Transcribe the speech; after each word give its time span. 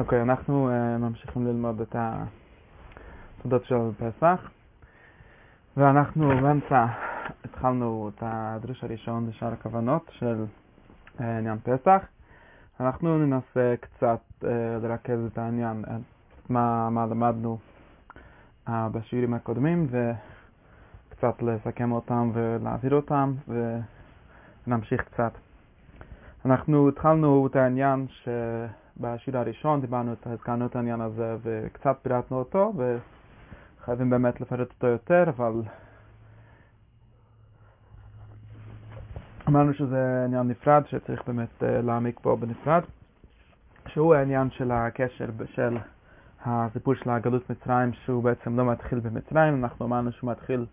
אוקיי, 0.00 0.22
אנחנו 0.22 0.68
uh, 0.70 0.98
ממשיכים 0.98 1.46
ללמוד 1.46 1.80
את 1.80 1.96
התודות 3.38 3.64
של 3.64 3.90
פסח, 3.98 4.50
ואנחנו 5.76 6.28
באמצע 6.28 6.86
התחלנו 7.44 8.10
את 8.14 8.22
הדריש 8.26 8.84
הראשון 8.84 9.26
בשאר 9.30 9.52
הכוונות 9.52 10.10
של 10.18 10.44
uh, 11.18 11.22
עניין 11.22 11.58
פסח. 11.58 12.02
אנחנו 12.80 13.18
ננסה 13.18 13.74
קצת 13.80 14.20
uh, 14.42 14.46
לרכז 14.82 15.18
את 15.32 15.38
העניין, 15.38 15.84
את 15.84 16.50
מה, 16.50 16.90
מה 16.90 17.06
למדנו 17.06 17.58
uh, 18.68 18.70
בשיעורים 18.92 19.34
הקודמים, 19.34 19.86
וקצת 19.90 21.42
לסכם 21.42 21.92
אותם 21.92 22.30
ולהעביר 22.34 22.94
אותם, 22.94 23.34
ונמשיך 24.66 25.02
קצת. 25.02 25.32
אנחנו 26.44 26.88
התחלנו 26.88 27.46
את 27.46 27.56
העניין 27.56 28.06
ש... 28.08 28.28
בשיעור 29.00 29.40
הראשון 29.40 29.80
דיברנו, 29.80 30.14
הזכרנו 30.26 30.66
את 30.66 30.76
העניין 30.76 31.00
הזה 31.00 31.36
וקצת 31.42 31.96
פירטנו 32.02 32.38
אותו 32.38 32.72
וחייבים 32.76 34.10
באמת 34.10 34.40
לפרט 34.40 34.68
אותו 34.70 34.86
יותר, 34.86 35.24
אבל 35.28 35.52
אמרנו 39.48 39.74
שזה 39.74 40.24
עניין 40.24 40.48
נפרד 40.48 40.82
שצריך 40.86 41.22
באמת 41.26 41.62
אה, 41.62 41.82
להעמיק 41.82 42.20
בו 42.20 42.36
בנפרד, 42.36 42.82
שהוא 43.88 44.14
העניין 44.14 44.50
של 44.50 44.70
הקשר 44.70 45.26
של 45.54 45.76
הסיפור 46.44 46.94
של 46.94 47.10
הגלות 47.10 47.50
מצרים 47.50 47.92
שהוא 47.92 48.24
בעצם 48.24 48.56
לא 48.56 48.64
מתחיל 48.64 49.00
במצרים, 49.00 49.64
אנחנו 49.64 49.86
אמרנו 49.86 50.12
שהוא 50.12 50.30
מתחיל 50.30 50.66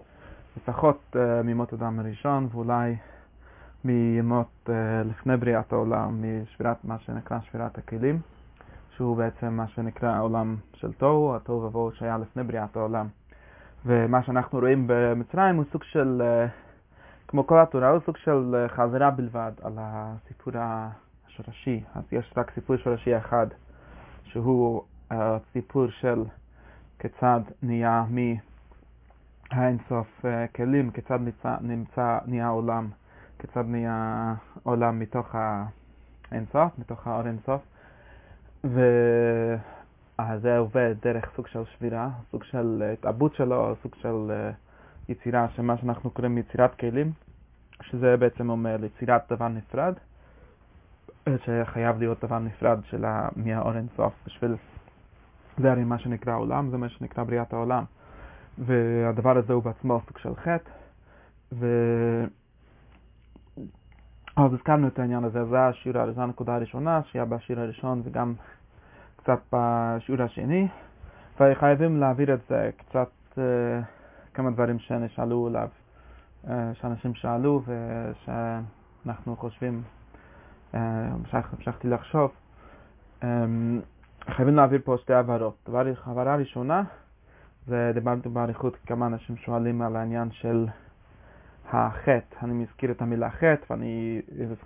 לפחות 0.57 1.15
אה, 1.15 1.43
ממות 1.43 1.73
אדם 1.73 1.99
הראשון 1.99 2.47
ואולי 2.51 2.95
מימות 3.87 4.47
uh, 4.65 4.71
לפני 5.05 5.37
בריאת 5.37 5.73
העולם, 5.73 6.23
משבירת 6.43 6.85
מה 6.85 6.99
שנקרא 6.99 7.39
שבירת 7.39 7.77
הכלים, 7.77 8.19
שהוא 8.95 9.17
בעצם 9.17 9.53
מה 9.53 9.67
שנקרא 9.67 10.09
העולם 10.09 10.55
של 10.73 10.93
תוהו, 10.93 11.35
התוהו 11.35 11.63
ובוהו 11.63 11.91
שהיה 11.91 12.17
לפני 12.17 12.43
בריאת 12.43 12.75
העולם. 12.75 13.07
ומה 13.85 14.23
שאנחנו 14.23 14.59
רואים 14.59 14.83
במצרים 14.87 15.55
הוא 15.55 15.65
סוג 15.71 15.83
של, 15.83 16.21
uh, 16.21 16.49
כמו 17.27 17.47
כל 17.47 17.59
התורה, 17.59 17.89
הוא 17.89 17.99
סוג 18.05 18.17
של 18.17 18.65
uh, 18.65 18.71
חזרה 18.71 19.11
בלבד 19.11 19.51
על 19.61 19.73
הסיפור 19.77 20.53
השורשי. 20.57 21.83
אז 21.95 22.03
יש 22.11 22.33
רק 22.37 22.51
סיפור 22.55 22.77
שורשי 22.77 23.17
אחד, 23.17 23.47
שהוא 24.23 24.81
הסיפור 25.11 25.87
של 25.89 26.23
כיצד 26.99 27.41
נהיה 27.63 28.05
מהאינסוף 29.51 30.25
כלים, 30.55 30.91
כיצד 30.91 31.19
נמצא, 31.21 31.55
נמצא 31.61 32.17
נהיה 32.25 32.45
העולם. 32.45 32.87
כיצד 33.39 33.63
נהיה 33.67 34.33
עולם 34.63 34.99
מתוך 34.99 35.35
האינסוף, 36.31 36.79
מתוך 36.79 37.07
האור 37.07 37.27
אינסוף. 37.27 37.61
וזה 38.63 40.57
עובד 40.57 40.95
דרך 41.01 41.31
סוג 41.35 41.47
של 41.47 41.63
שבירה, 41.65 42.09
סוג 42.31 42.43
של 42.43 42.83
התאבות 42.93 43.35
שלו, 43.35 43.75
סוג 43.83 43.95
של 44.01 44.31
אה, 44.31 44.51
יצירה, 45.09 45.47
שמה 45.55 45.77
שאנחנו 45.77 46.09
קוראים 46.09 46.37
יצירת 46.37 46.75
כלים, 46.79 47.11
שזה 47.81 48.17
בעצם 48.17 48.49
אומר 48.49 48.77
יצירת 48.85 49.21
דבר 49.33 49.47
נפרד, 49.47 49.93
שחייב 51.45 51.99
להיות 51.99 52.25
דבר 52.25 52.39
נפרד 52.39 52.79
שלה 52.89 53.29
מהאור 53.35 53.75
אינסוף 53.75 54.13
בשביל, 54.25 54.55
זה 55.57 55.71
הרי 55.71 55.83
מה 55.83 55.99
שנקרא 55.99 56.35
עולם, 56.35 56.69
זה 56.71 56.77
מה 56.77 56.89
שנקרא 56.89 57.23
בריאת 57.23 57.53
העולם. 57.53 57.83
והדבר 58.57 59.37
הזה 59.37 59.53
הוא 59.53 59.63
בעצמו 59.63 60.01
סוג 60.07 60.17
של 60.17 60.35
חטא, 60.35 60.69
ו... 61.53 61.65
אז 64.37 64.53
הזכרנו 64.53 64.87
את 64.87 64.99
העניין 64.99 65.23
הזה, 65.23 65.45
זה 65.45 65.59
השיעור, 65.59 66.11
זו 66.11 66.21
הנקודה 66.21 66.55
הראשונה, 66.55 67.01
שהיה 67.03 67.25
בשיעור 67.25 67.61
הראשון 67.61 68.01
וגם 68.05 68.33
קצת 69.15 69.39
בשיעור 69.53 70.21
השני, 70.21 70.67
וחייבים 71.39 71.99
להעביר 71.99 72.33
את 72.33 72.39
זה 72.49 72.69
קצת, 72.77 73.09
uh, 73.31 73.37
כמה 74.33 74.51
דברים 74.51 74.79
שנשאלו 74.79 75.47
עליו, 75.47 75.67
uh, 76.45 76.49
שאנשים 76.73 77.13
שאלו 77.13 77.61
ושאנחנו 77.65 79.35
חושבים, 79.35 79.81
uh, 80.73 80.77
המשכתי 81.33 81.87
לחשוב. 81.87 82.31
Um, 83.21 83.25
חייבים 84.29 84.55
להעביר 84.55 84.79
פה 84.83 84.95
שתי 84.97 85.13
הבהרות. 85.13 85.69
הבהרה 86.05 86.35
ראשונה, 86.35 86.83
זה 87.67 87.91
דיברתי 87.93 88.29
באריכות, 88.29 88.77
כמה 88.85 89.07
אנשים 89.07 89.37
שואלים 89.37 89.81
על 89.81 89.95
העניין 89.95 90.31
של 90.31 90.67
החטא, 91.71 92.35
אני 92.43 92.53
מזכיר 92.53 92.91
את 92.91 93.01
המילה 93.01 93.29
חטא, 93.29 93.65
ואני, 93.69 94.21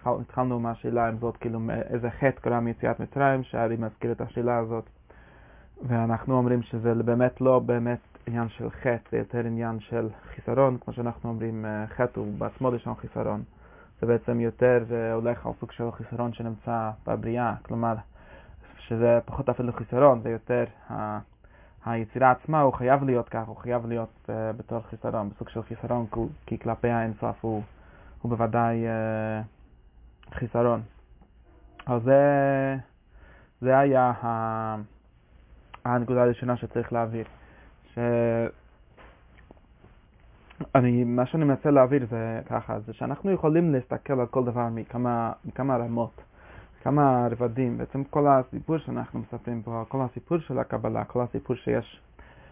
התחלנו 0.05 0.59
מהשאלה 0.59 1.09
אם 1.09 1.17
זאת 1.17 1.37
כאילו 1.37 1.59
איזה 1.89 2.09
חטא 2.09 2.41
קרה 2.41 2.59
מיציאת 2.59 2.99
מצרים, 2.99 3.43
שאני 3.43 3.75
מזכיר 3.75 4.11
את 4.11 4.21
השאלה 4.21 4.57
הזאת, 4.57 4.89
ואנחנו 5.87 6.37
אומרים 6.37 6.61
שזה 6.61 6.93
באמת 6.93 7.41
לא 7.41 7.59
באמת 7.59 7.99
עניין 8.27 8.49
של 8.49 8.69
חטא, 8.69 9.09
זה 9.11 9.17
יותר 9.17 9.39
עניין 9.39 9.79
של 9.79 10.09
חיסרון, 10.35 10.77
כמו 10.77 10.93
שאנחנו 10.93 11.29
אומרים, 11.29 11.65
אה, 11.65 11.87
חטא 11.87 12.19
הוא 12.19 12.33
בעצמו 12.37 12.71
לשון 12.71 12.95
חיסרון. 12.95 13.43
זה 14.01 14.07
בעצם 14.07 14.39
יותר 14.39 14.83
הולך 15.13 15.45
על 15.45 15.51
סוג 15.59 15.71
של 15.71 15.91
חיסרון 15.91 16.33
שנמצא 16.33 16.89
בבריאה, 17.07 17.53
כלומר, 17.61 17.95
שזה 18.77 19.19
פחות 19.25 19.49
אפילו 19.49 19.73
חיסרון, 19.73 20.21
זה 20.21 20.29
יותר 20.29 20.63
היצירה 21.85 22.31
עצמה 22.31 22.61
הוא 22.61 22.73
חייב 22.73 23.03
להיות 23.03 23.29
כך, 23.29 23.47
הוא 23.47 23.55
חייב 23.55 23.85
להיות 23.85 24.09
uh, 24.25 24.29
בתור 24.57 24.79
חיסרון, 24.89 25.29
בסוג 25.29 25.49
של 25.49 25.63
חיסרון, 25.63 26.05
כי 26.45 26.59
כלפי 26.59 26.89
האינסוף 26.89 27.37
הוא, 27.41 27.63
הוא 28.21 28.29
בוודאי 28.29 28.85
uh, 28.85 30.35
חיסרון. 30.35 30.81
אז 31.85 32.01
זה, 32.03 32.75
זה 33.61 33.77
היה 33.79 34.11
ה, 34.23 34.75
הנקודה 35.85 36.21
הראשונה 36.23 36.57
שצריך 36.57 36.93
להעביר. 36.93 37.25
ש... 37.93 37.99
אני, 40.75 41.03
מה 41.03 41.25
שאני 41.25 41.45
מנסה 41.45 41.71
להעביר 41.71 42.05
זה 42.09 42.41
ככה, 42.45 42.79
זה 42.79 42.93
שאנחנו 42.93 43.31
יכולים 43.31 43.73
להסתכל 43.73 44.19
על 44.19 44.27
כל 44.27 44.45
דבר 44.45 44.67
מכמה, 44.71 45.31
מכמה 45.45 45.77
רמות. 45.77 46.21
כמה 46.83 47.27
רבדים, 47.31 47.77
בעצם 47.77 48.03
כל 48.03 48.27
הסיפור 48.27 48.77
שאנחנו 48.77 49.19
מספרים 49.19 49.61
פה, 49.61 49.83
כל 49.87 50.01
הסיפור 50.01 50.37
של 50.37 50.59
הקבלה, 50.59 51.03
כל 51.03 51.21
הסיפור 51.21 51.55
שיש, 51.55 52.01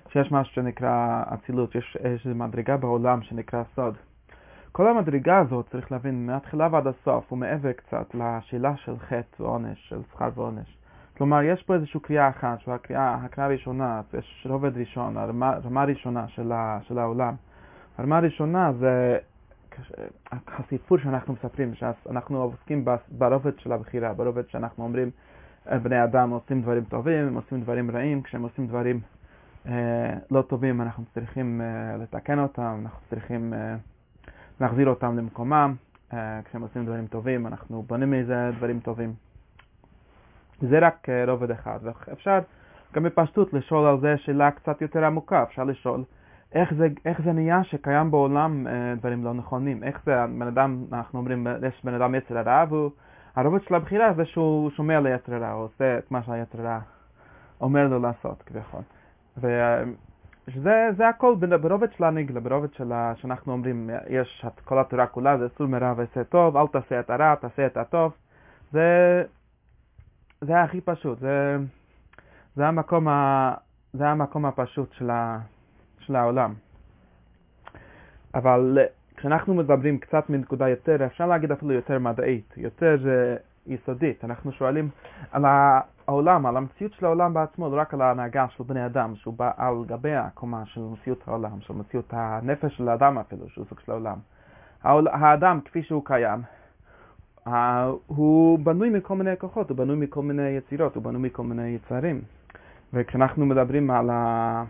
שיש 0.10 0.32
משהו 0.32 0.54
שנקרא 0.54 1.24
אצילות, 1.34 1.76
יש 1.76 1.98
איזו 2.00 2.36
מדרגה 2.36 2.78
בעולם 2.78 3.22
שנקרא 3.22 3.64
סוד. 3.76 3.96
כל 4.72 4.88
המדרגה 4.88 5.38
הזאת, 5.40 5.68
צריך 5.72 5.92
להבין, 5.92 6.26
מהתחילה 6.26 6.68
ועד 6.72 6.88
הסוף, 6.88 7.26
הוא 7.30 7.40
מעבר 7.40 7.72
קצת 7.72 8.16
לשאלה 8.16 8.78
של 8.78 9.00
חטא 9.00 9.42
ועונש, 9.44 9.90
של 9.90 10.02
שכר 10.12 10.30
ועונש. 10.36 10.78
כלומר, 11.18 11.44
יש 11.44 11.64
פה 11.64 11.76
איזושהי 11.76 12.00
קריאה 12.00 12.30
אחת, 12.30 12.60
שהוא 12.60 12.74
הקריאה, 12.74 13.16
הקריאה 13.16 13.48
הראשונה, 13.48 14.02
יש 14.18 14.48
רובד 14.50 14.78
ראשון, 14.78 15.18
הרמה, 15.18 15.82
הראשונה 15.82 16.28
של, 16.28 16.52
של 16.82 17.00
העולם. 17.00 17.36
הרמה 17.98 18.18
הראשונה 18.18 18.72
זה 18.80 19.18
הסיפור 20.48 20.98
שאנחנו 20.98 21.34
מספרים, 21.34 21.76
שאנחנו 21.76 22.42
עוסקים 22.42 22.86
ברובד 23.10 23.60
של 23.60 23.72
הבחירה, 23.72 24.14
ברובד 24.14 24.50
שאנחנו 24.50 24.84
אומרים, 24.84 25.10
אה, 25.72 25.80
בני 25.80 26.04
אדם 26.04 26.30
עושים 26.30 26.62
דברים 26.62 26.84
טובים, 26.84 27.28
הם 27.28 27.36
עושים 27.36 27.62
דברים 27.62 27.92
רעים, 27.92 28.22
כשהם 28.22 28.42
עושים 28.44 28.68
דברים 28.68 29.00
אה, 29.68 30.14
לא 30.32 30.42
טובים 30.42 30.82
אנחנו 30.82 31.04
צריכים 31.14 31.62
אה, 31.62 31.98
לתקן 31.98 32.40
אותם, 32.40 32.80
אנחנו 32.82 33.00
צריכים 33.10 33.54
אה, 33.54 33.76
להחזיר 34.62 34.90
אותם 34.90 35.18
למקומם, 35.18 35.76
אה, 36.14 36.40
כשהם 36.46 36.62
עושים 36.62 36.86
דברים 36.86 37.08
טובים 37.08 37.48
אנחנו 37.48 37.84
בונים 37.84 38.12
מזה 38.12 38.52
דברים 38.58 38.80
טובים. 38.80 39.14
זה 40.62 40.80
רק 40.80 41.10
אה, 41.10 41.32
רובד 41.32 41.52
אחד, 41.52 41.80
ואפשר 41.84 42.40
גם 42.94 43.04
בפשטות 43.04 43.54
לשאול 43.54 43.88
על 43.88 44.00
זה 44.00 44.18
שאלה 44.18 44.52
קצת 44.52 44.82
יותר 44.82 45.06
עמוקה, 45.06 45.44
אפשר 45.44 45.64
לשאול 45.64 46.04
איך 46.54 46.74
זה, 46.74 46.88
איך 47.06 47.22
זה 47.22 47.32
נהיה 47.32 47.64
שקיים 47.64 48.12
בעולם 48.12 48.68
אה, 48.68 48.94
דברים 48.96 49.24
לא 49.24 49.34
נכונים, 49.34 49.84
איך 49.84 50.02
זה, 50.06 50.26
בן 50.40 50.48
אדם, 50.48 50.84
אנחנו 50.94 51.20
אומרים, 51.20 51.48
יש 51.68 51.86
בן 51.86 51.94
אדם 51.94 52.16
יצר 52.16 52.38
הרע, 52.38 52.66
והרובד 53.36 53.64
של 53.64 53.76
הבחירה 53.76 54.14
זה 54.14 54.26
שהוא 54.26 54.72
שומע 54.72 55.00
ליצר 55.00 55.34
הרע, 55.36 55.52
הוא 55.52 55.64
עושה 55.64 55.98
את 55.98 56.12
מה 56.12 56.24
שהיצר 56.24 56.62
הרע 56.62 56.80
אומר 57.62 57.88
לו 57.88 58.00
לעשות, 58.00 58.44
כביכול. 58.46 58.82
וזה 59.38 61.10
הכל 61.10 61.36
ברובד 61.62 61.92
של 61.98 62.04
הניגלה, 62.04 62.40
ברובד 62.40 62.74
של 62.74 62.92
שאנחנו 63.16 63.54
אומרים, 63.54 63.90
יש 64.08 64.46
את 64.48 64.60
כל 64.60 64.80
התורה 64.80 65.08
כולה, 65.08 65.38
זה 65.38 65.48
סור 65.58 65.68
מרע 65.68 65.94
ועשה 65.98 66.24
טוב, 66.24 66.58
אל 66.58 66.68
תעשה 66.68 67.00
את 67.00 67.10
הרע, 67.10 67.36
תעשה 67.36 67.66
את 67.66 67.78
הטוב. 67.78 68.14
זה, 68.72 69.24
זה 70.42 70.62
הכי 70.62 70.82
פשוט, 70.82 71.20
זה, 71.20 71.58
זה, 72.56 72.68
המקום, 72.68 73.08
ה, 73.08 73.54
זה 73.94 74.08
המקום 74.08 74.46
הפשוט 74.46 74.94
של 74.94 75.10
ה... 75.10 75.40
של 76.10 76.16
העולם. 76.16 76.54
אבל 78.36 78.78
אה, 78.82 78.86
כשאנחנו 79.18 79.54
מדברים 79.54 79.98
קצת 79.98 80.30
מנקודה 80.30 80.70
יותר, 80.70 81.06
אפשר 81.06 81.26
להגיד 81.28 81.52
אפילו 81.52 81.74
יותר 81.74 82.00
מדעית, 82.00 82.54
יותר 82.58 82.98
uh, 83.04 83.72
יסודית, 83.74 84.26
אנחנו 84.26 84.52
שואלים 84.52 84.90
על 85.32 85.46
העולם, 85.46 86.46
על 86.46 86.58
המציאות 86.58 86.94
של 86.94 87.06
העולם 87.06 87.34
בעצמו, 87.34 87.70
לא 87.70 87.82
רק 87.82 87.94
על 87.94 88.02
ההנהגה 88.02 88.46
של 88.50 88.64
בני 88.64 88.86
אדם, 88.86 89.16
שהוא 89.16 89.34
בא 89.34 89.52
על 89.58 89.74
גבי 89.88 90.16
הקומה 90.16 90.66
של 90.66 90.82
מציאות 90.82 91.28
העולם, 91.28 91.62
של 91.62 91.74
מציאות 91.74 92.06
הנפש 92.12 92.78
של 92.78 92.90
האדם 92.90 93.18
אפילו, 93.18 93.50
שהוא 93.50 93.66
סוג 93.70 93.80
של 93.80 93.92
העולם. 93.92 94.18
האדם 95.12 95.60
כפי 95.66 95.84
שהוא 95.84 96.06
קיים, 96.06 96.42
אה, 97.48 97.92
הוא 98.08 98.60
בנוי 98.60 98.90
מכל 98.90 99.16
מיני 99.16 99.38
כוחות, 99.38 99.70
הוא 99.70 99.78
בנוי 99.78 99.96
מכל 99.96 100.22
מיני 100.22 100.50
יצירות, 100.50 100.96
הוא 100.96 101.04
בנוי 101.04 101.22
מכל 101.22 101.44
מיני 101.44 101.68
יצרים. 101.68 102.22
וכשאנחנו 102.94 103.46
מדברים 103.46 103.92
על, 103.92 104.10
ה... 104.10 104.64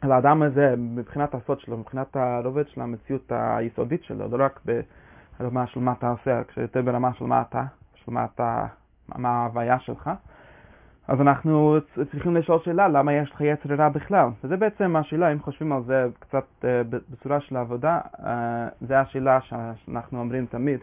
על 0.00 0.12
האדם 0.12 0.42
הזה, 0.42 0.74
מבחינת 0.78 1.34
הסוד 1.34 1.60
שלו, 1.60 1.76
מבחינת 1.76 2.16
הרובד 2.16 2.68
של 2.68 2.80
המציאות 2.80 3.32
היסודית 3.34 4.04
שלו, 4.04 4.38
לא 4.38 4.44
רק 4.44 4.60
ברמה 5.40 5.66
של 5.66 5.80
מה 5.80 5.92
אתה 5.98 6.10
עושה, 6.10 6.44
כשיותר 6.44 6.82
ברמה 6.82 7.14
של 7.14 7.24
מה 7.24 7.42
אתה, 7.42 7.62
של 7.94 8.12
מה 8.12 8.24
אתה, 8.34 8.66
מה 9.08 9.28
ההוויה 9.28 9.78
שלך, 9.78 10.10
אז 11.08 11.20
אנחנו 11.20 11.76
צריכים 12.10 12.36
לשאול 12.36 12.58
שאלה, 12.64 12.88
למה 12.88 13.12
יש 13.12 13.30
לך 13.30 13.40
יצר 13.40 13.74
רע 13.74 13.88
בכלל? 13.88 14.28
וזה 14.44 14.56
בעצם 14.56 14.96
השאלה, 14.96 15.32
אם 15.32 15.40
חושבים 15.40 15.72
על 15.72 15.82
זה 15.86 16.06
קצת 16.18 16.44
אה, 16.64 16.82
בצורה 17.10 17.40
של 17.40 17.56
עבודה, 17.56 18.00
אה, 18.24 18.68
זה 18.80 19.00
השאלה 19.00 19.40
שאנחנו 19.40 20.20
אומרים 20.20 20.46
תמיד, 20.46 20.80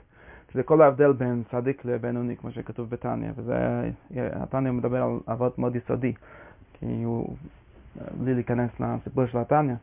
שזה 0.53 0.63
כל 0.63 0.81
ההבדל 0.81 1.13
בין 1.13 1.43
צדיק 1.51 1.85
לבינוני, 1.85 2.37
כמו 2.37 2.51
שכתוב 2.51 2.89
בתניא, 2.89 3.29
וזה, 3.35 3.89
התניא 4.15 4.71
מדבר 4.71 5.03
על 5.03 5.19
עבוד 5.27 5.51
מאוד 5.57 5.75
יסודי, 5.75 6.13
כי 6.73 7.03
הוא, 7.03 7.35
בלי 8.19 8.33
להיכנס 8.33 8.71
לסיפור 8.79 9.25
של 9.25 9.37
התניא, 9.37 9.75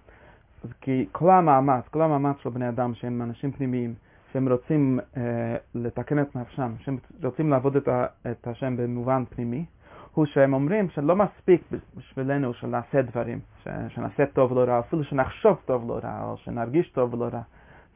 כי 0.81 1.07
כל 1.13 1.31
המאמץ, 1.31 1.89
כל 1.89 2.03
המאמץ 2.03 2.37
של 2.43 2.51
בני 2.51 2.69
אדם 2.69 2.95
שהם 2.95 3.23
אנשים 3.23 3.53
פנימיים, 3.53 3.95
שהם 4.33 4.49
רוצים 4.49 5.01
אה, 5.17 5.57
לתקן 5.75 6.23
את 6.23 6.37
נפשם, 6.37 6.73
שהם 6.79 6.97
רוצים 7.23 7.51
לעבוד 7.51 7.77
את, 7.77 7.89
ה, 7.89 8.07
את 8.31 8.47
השם 8.47 8.77
במובן 8.77 9.25
פנימי, 9.25 9.65
הוא 10.15 10.27
שהם 10.27 10.55
אומרים 10.55 10.91
שלא 10.91 11.17
מספיק 11.17 11.63
בשבילנו 11.97 12.55
שנעשה 12.55 13.03
דברים, 13.03 13.41
שנעשה 13.89 14.27
טוב 14.27 14.53
ולא 14.53 14.61
רע, 14.61 14.79
אפילו 14.79 15.05
שנחשוב 15.05 15.59
טוב 15.65 15.85
ולא 15.85 16.01
רע, 16.05 16.25
או 16.25 16.37
שנרגיש 16.37 16.91
טוב 16.91 17.15
ולא 17.15 17.29
רע. 17.33 17.43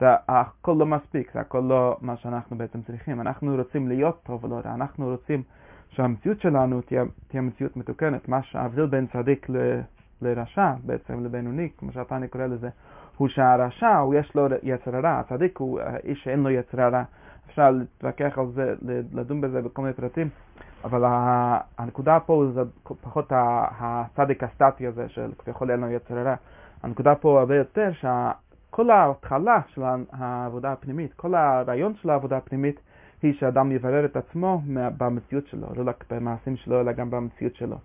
זה 0.01 0.07
הכל 0.29 0.77
לא 0.79 0.87
מספיק, 0.87 1.31
זה 1.35 1.41
הכל 1.41 1.63
לא 1.69 1.97
מה 2.01 2.17
שאנחנו 2.17 2.59
בעצם 2.59 2.83
צריכים. 2.83 3.21
אנחנו 3.21 3.57
רוצים 3.57 3.89
להיות 3.89 4.23
טוב 4.23 4.45
ולא 4.45 4.61
רע, 4.65 4.75
אנחנו 4.75 5.11
רוצים 5.11 5.43
שהמציאות 5.89 6.41
שלנו 6.41 6.81
תהיה, 6.81 7.05
תהיה 7.29 7.43
מציאות 7.43 7.77
מתוקנת. 7.77 8.29
מה 8.29 8.43
שההבדל 8.43 8.87
בין 8.87 9.07
צדיק 9.07 9.51
ל, 9.51 9.81
לרשע, 10.25 10.73
בעצם 10.85 11.25
לבינוני, 11.25 11.69
כמו 11.79 11.93
שאתה 11.93 12.17
אני 12.17 12.29
קורא 12.29 12.47
לזה, 12.47 12.69
הוא 13.17 13.29
שהרשע, 13.29 13.97
הוא 13.97 14.15
יש 14.15 14.35
לו 14.35 14.47
יצר 14.63 14.97
הרע, 14.97 15.19
הצדיק 15.19 15.59
הוא 15.59 15.81
איש 16.05 16.25
שאין 16.25 16.43
לו 16.43 16.51
יצר 16.51 16.81
הרע. 16.83 17.03
אפשר 17.47 17.71
להתווכח 17.71 18.39
על 18.39 18.47
זה, 18.55 18.75
לדון 19.13 19.41
בזה 19.41 19.63
בכל 19.63 19.83
מיני 19.83 19.95
פרטים, 19.95 20.29
אבל 20.85 21.03
הנקודה 21.79 22.21
פה 22.21 22.47
זה 22.55 22.61
פחות 23.01 23.33
הצדיק 23.33 24.43
הסטטי 24.43 24.87
הזה 24.87 25.09
של 25.09 25.31
כביכול 25.39 25.71
אין 25.71 25.81
לו 25.81 25.91
יצר 25.91 26.19
הרע. 26.19 26.35
הנקודה 26.83 27.15
פה 27.15 27.41
הרבה 27.41 27.57
יותר 27.57 27.91
שכל 27.93 28.91
ההתחלה 28.91 29.61
של 29.67 29.83
העבודה 30.13 30.73
הפנימית, 30.73 31.15
כל 31.15 31.35
הרעיון 31.35 31.95
של 31.95 32.11
העבודה 32.11 32.37
הפנימית 32.37 32.81
היא 33.23 33.35
שאדם 33.35 33.73
יברר 33.73 34.05
את 34.05 34.17
עצמו 34.17 34.63
במציאות 34.99 35.47
שלו, 35.47 35.67
לא 35.77 35.91
רק 35.91 36.05
במעשים 36.11 36.57
שלו, 36.57 36.81
אלא 36.81 36.93
גם 36.93 37.11
במציאות 37.11 37.55
שלו. 37.55 37.77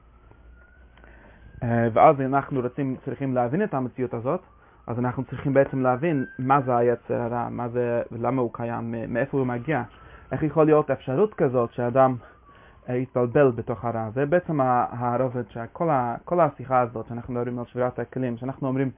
אה, 1.64 1.88
ואז 1.94 2.22
אנחנו 2.22 2.62
רוצים, 2.62 2.96
צריכים 3.06 3.36
להבין 3.36 3.64
את 3.64 3.74
המציאות 3.74 4.14
הזאת, 4.14 4.42
אז 4.88 5.00
אנחנו 5.00 5.24
צריכים 5.24 5.54
בעצם 5.54 5.82
להבין 5.82 6.26
מה 6.40 6.62
זה 6.62 6.78
היצר 6.78 7.22
הרע, 7.22 7.50
מה 7.50 7.70
זה, 7.70 8.02
למה 8.12 8.42
הוא 8.42 8.54
קיים, 8.54 8.96
מאיפה 9.08 9.38
הוא 9.38 9.48
מגיע. 9.48 9.84
איך 10.32 10.44
יכול 10.44 10.66
להיות 10.66 10.92
אפשרות 10.92 11.34
כזאת 11.34 11.74
שאדם 11.74 12.16
אה, 12.90 12.96
יתבלבל 12.96 13.52
בתוך 13.52 13.86
הרע. 13.86 14.10
זה 14.14 14.26
בעצם 14.26 14.60
הרובד 14.92 15.44
שכל 15.50 16.40
השיחה 16.40 16.80
הזאת, 16.80 17.08
שאנחנו 17.08 17.34
מדברים 17.34 17.60
על 17.60 17.66
שבירת 17.66 18.00
הכלים, 18.00 18.38
שאנחנו 18.38 18.68
אומרים, 18.68 18.92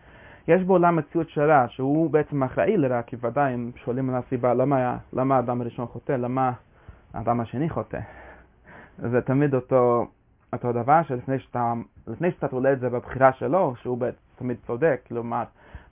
יש 0.47 0.63
בעולם 0.63 0.95
מציאות 0.95 1.29
של 1.29 1.41
רע, 1.41 1.65
שהוא 1.69 2.11
בעצם 2.11 2.43
אחראי 2.43 2.77
לרע, 2.77 3.01
כי 3.01 3.15
ודאי 3.21 3.53
הם 3.53 3.71
שואלים 3.75 4.09
על 4.09 4.15
הסיבה, 4.15 4.53
למה, 4.53 4.97
למה 5.13 5.35
האדם 5.35 5.61
הראשון 5.61 5.85
חוטא, 5.85 6.11
למה 6.11 6.51
האדם 7.13 7.39
השני 7.39 7.69
חוטא. 7.69 7.99
זה 8.97 9.21
תמיד 9.21 9.55
אותו, 9.55 10.07
אותו 10.53 10.71
דבר, 10.71 11.01
שלפני 11.07 11.39
שאתה, 11.39 11.73
שאתה 12.31 12.47
תולה 12.47 12.73
את 12.73 12.79
זה 12.79 12.89
בבחירה 12.89 13.33
שלו, 13.33 13.73
שהוא 13.81 13.97
תמיד 14.35 14.57
צודק, 14.67 15.01
כלומר, 15.07 15.43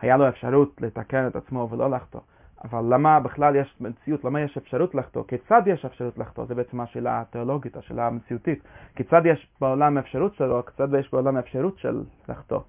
היה 0.01 0.17
לו 0.17 0.29
אפשרות 0.29 0.81
לתקן 0.81 1.27
את 1.27 1.35
עצמו 1.35 1.67
ולא 1.71 1.89
לחטוא. 1.89 2.21
אבל 2.63 2.93
למה 2.93 3.19
בכלל 3.19 3.55
יש 3.55 3.75
מציאות, 3.79 4.23
למה 4.23 4.41
יש 4.41 4.57
אפשרות 4.57 4.95
לחטוא? 4.95 5.23
כיצד 5.27 5.61
יש 5.65 5.85
אפשרות 5.85 6.17
לחטוא? 6.17 6.45
זה 6.45 6.55
בעצם 6.55 6.81
השאלה 6.81 7.21
התיאולוגית, 7.21 7.77
השאלה 7.77 8.07
המציאותית. 8.07 8.63
כיצד 8.95 9.21
יש 9.25 9.47
בעולם 9.61 9.97
אפשרות 9.97 10.35
שלו, 10.35 10.65
כיצד 10.65 10.93
יש 10.99 11.11
בעולם 11.13 11.37
אפשרות 11.37 11.77
של 11.77 12.03
לחטוא? 12.29 12.59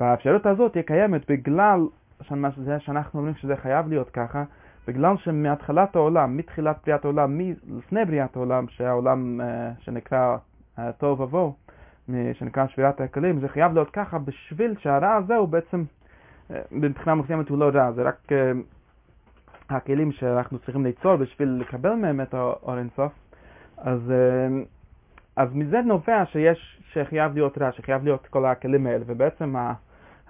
והאפשרות 0.00 0.46
הזאת 0.46 0.74
היא 0.74 0.82
קיימת 0.82 1.30
בגלל 1.30 1.80
שזה 2.22 2.80
שאנחנו 2.80 3.18
אומרים 3.18 3.34
שזה 3.34 3.56
חייב 3.56 3.88
להיות 3.88 4.10
ככה, 4.10 4.44
בגלל 4.88 5.16
שמהתחלת 5.16 5.96
העולם, 5.96 6.36
מתחילת 6.36 6.76
בריאת 6.86 7.04
העולם, 7.04 7.40
לפני 7.78 8.04
בריאת 8.04 8.36
העולם, 8.36 8.68
שהעולם 8.68 9.40
אה, 9.40 9.72
שנקרא 9.80 10.36
אה, 10.80 10.92
תוהו 10.92 11.18
ובוהו, 11.18 11.54
שנקרא 12.32 12.66
שבירת 12.66 13.00
הכלים, 13.00 13.40
זה 13.40 13.48
חייב 13.48 13.74
להיות 13.74 13.90
ככה 13.90 14.18
בשביל 14.18 14.74
שהרע 14.78 15.14
הזה 15.14 15.36
הוא 15.36 15.48
בעצם 15.48 15.84
מבחינה 16.70 17.14
מסוימת 17.14 17.48
הוא 17.48 17.58
לא 17.58 17.70
רע, 17.74 17.92
זה 17.92 18.02
רק 18.02 18.32
אה, 18.32 18.52
הכלים 19.70 20.12
שאנחנו 20.12 20.58
צריכים 20.58 20.84
ליצור 20.84 21.16
בשביל 21.16 21.48
לקבל 21.48 21.94
מהם 21.94 22.20
את 22.20 22.34
האור 22.34 22.78
אינסוף. 22.78 23.12
אז, 23.76 24.10
אה, 24.10 24.62
אז 25.36 25.48
מזה 25.54 25.80
נובע 25.80 26.24
שיש, 26.26 26.82
שחייב 26.92 27.34
להיות 27.34 27.58
רע, 27.58 27.72
שחייב 27.72 28.04
להיות 28.04 28.26
כל 28.26 28.46
הכלים 28.46 28.86
האלה, 28.86 29.04
ובעצם 29.06 29.54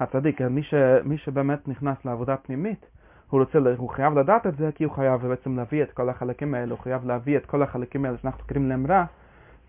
הצדיק, 0.01 0.41
מי, 0.43 0.63
ש, 0.63 0.75
מי 1.05 1.19
שבאמת 1.19 1.69
נכנס 1.69 2.05
לעבודה 2.05 2.37
פנימית, 2.37 2.87
הוא 3.31 3.41
רוצה, 3.41 3.59
הוא 3.77 3.89
חייב 3.89 4.19
לדעת 4.19 4.47
את 4.47 4.57
זה, 4.57 4.71
כי 4.75 4.85
הוא 4.85 4.93
חייב 4.93 5.27
בעצם 5.27 5.57
להביא 5.57 5.83
את 5.83 5.93
כל 5.93 6.09
החלקים 6.09 6.55
האלה, 6.55 6.71
הוא 6.71 6.79
חייב 6.79 7.07
להביא 7.07 7.37
את 7.37 7.47
כל 7.47 7.63
החלקים 7.63 8.05
האלה 8.05 8.17
שאנחנו 8.19 8.45
קוראים 8.49 8.69
להם 8.69 8.87
רע, 8.87 9.05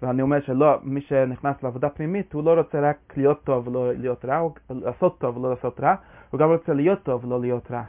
ואני 0.01 0.21
אומר 0.21 0.41
שלא, 0.41 0.79
מי 0.83 1.01
שנכנס 1.01 1.63
לעבודה 1.63 1.89
פנימית, 1.89 2.33
הוא 2.33 2.43
לא 2.43 2.53
רוצה 2.53 2.89
רק 2.89 2.97
להיות 3.17 3.43
טוב 3.43 3.67
ולא 3.67 3.93
להיות 3.93 4.25
רע, 4.25 4.39
או 4.39 4.53
לעשות 4.69 5.19
טוב 5.19 5.37
ולא 5.37 5.49
לעשות 5.49 5.79
רע, 5.79 5.95
הוא 6.29 6.39
גם 6.39 6.49
רוצה 6.49 6.73
להיות 6.73 7.03
טוב 7.03 7.25
ולא 7.25 7.41
להיות 7.41 7.71
רע. 7.71 7.83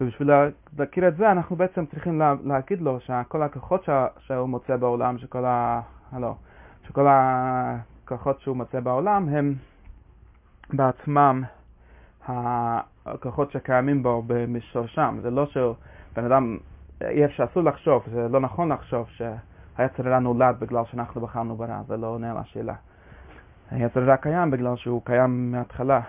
ובשביל 0.00 0.30
להכיר 0.78 1.08
את 1.08 1.16
זה, 1.16 1.32
אנחנו 1.32 1.56
בעצם 1.56 1.86
צריכים 1.86 2.18
לה, 2.18 2.34
להגיד 2.44 2.80
לו 2.80 3.00
שכל 3.00 3.42
הכוחות 3.42 3.84
שה, 3.84 4.06
שהוא 4.18 4.48
מוצא 4.48 4.76
בעולם, 4.76 5.18
שכל, 5.18 5.44
ה, 5.44 5.80
הלא, 6.12 6.34
שכל 6.88 7.06
הכוחות 7.08 8.40
שהוא 8.40 8.56
מוצא 8.56 8.80
בעולם 8.80 9.28
הם 9.28 9.54
בעצמם 10.72 11.42
הכוחות 12.26 13.52
שקיימים 13.52 14.02
בו 14.02 14.22
במשורשם. 14.26 15.18
זה 15.22 15.30
לא 15.30 15.46
שבן 15.46 16.24
אדם, 16.24 16.58
אי 17.02 17.24
אפשר, 17.24 17.44
אסור 17.44 17.62
לחשוב, 17.62 18.02
זה 18.12 18.28
לא 18.28 18.40
נכון 18.40 18.72
לחשוב 18.72 19.06
שהיצר 19.76 20.08
הרע 20.08 20.18
נולד 20.18 20.56
בגלל 20.58 20.82
שאנחנו 20.90 21.20
בחרנו 21.20 21.56
ברע, 21.56 21.82
זה 21.88 21.96
לא 21.96 22.06
עונה 22.06 22.30
על 22.30 22.36
השאלה. 22.36 22.74
היצר 23.70 24.02
הרע 24.02 24.16
קיים 24.16 24.50
בגלל 24.50 24.76
שהוא 24.76 25.02
קיים 25.04 25.52
מההתחלה. 25.52 26.00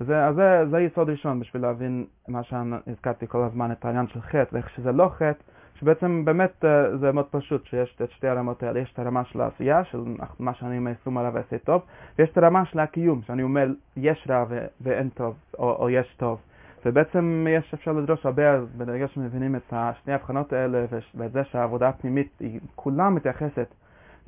וזה, 0.00 0.26
אז 0.26 0.34
זה, 0.34 0.64
זה 0.70 0.80
יסוד 0.80 1.10
ראשון 1.10 1.40
בשביל 1.40 1.62
להבין 1.62 2.04
מה 2.28 2.42
שהזכרתי 2.42 3.26
כל 3.26 3.42
הזמן, 3.42 3.72
את 3.72 3.84
העניין 3.84 4.06
של 4.08 4.20
חטא, 4.20 4.48
ואיך 4.52 4.70
שזה 4.70 4.92
לא 4.92 5.08
חטא, 5.08 5.42
שבעצם 5.80 6.24
באמת 6.24 6.64
אה, 6.64 6.96
זה 6.96 7.12
מאוד 7.12 7.26
פשוט 7.30 7.66
שיש 7.66 7.98
את 8.02 8.10
שתי 8.10 8.28
הרמות 8.28 8.62
האלה, 8.62 8.80
יש 8.80 8.92
את 8.92 8.98
הרמה 8.98 9.24
של 9.24 9.40
העשייה, 9.40 9.84
של 9.84 9.98
מה 10.38 10.54
שאני 10.54 10.94
סום 11.04 11.18
עליו 11.18 11.32
ועשה 11.34 11.58
טוב, 11.58 11.82
ויש 12.18 12.30
את 12.30 12.38
הרמה 12.38 12.64
של 12.64 12.78
הקיום, 12.78 13.22
שאני 13.26 13.42
אומר 13.42 13.68
יש 13.96 14.26
רע 14.30 14.44
ואין 14.80 15.08
טוב, 15.08 15.34
או, 15.58 15.76
או 15.76 15.90
יש 15.90 16.14
טוב. 16.16 16.40
ובעצם 16.84 17.46
יש, 17.50 17.74
אפשר 17.74 17.92
לדרוש 17.92 18.26
הרבה, 18.26 18.42
ברגע 18.76 19.08
שמבינים 19.08 19.56
את 19.56 19.74
שני 20.02 20.12
ההבחנות 20.12 20.52
האלה, 20.52 20.84
ואת 21.14 21.32
זה 21.32 21.44
שהעבודה 21.44 21.88
הפנימית 21.88 22.32
היא 22.40 22.60
כולה 22.74 23.10
מתייחסת 23.10 23.74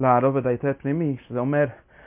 לרובד 0.01 0.47
היותר 0.47 0.73
פנימי, 0.79 1.17
שזה 1.21 1.39
אומר 1.39 1.67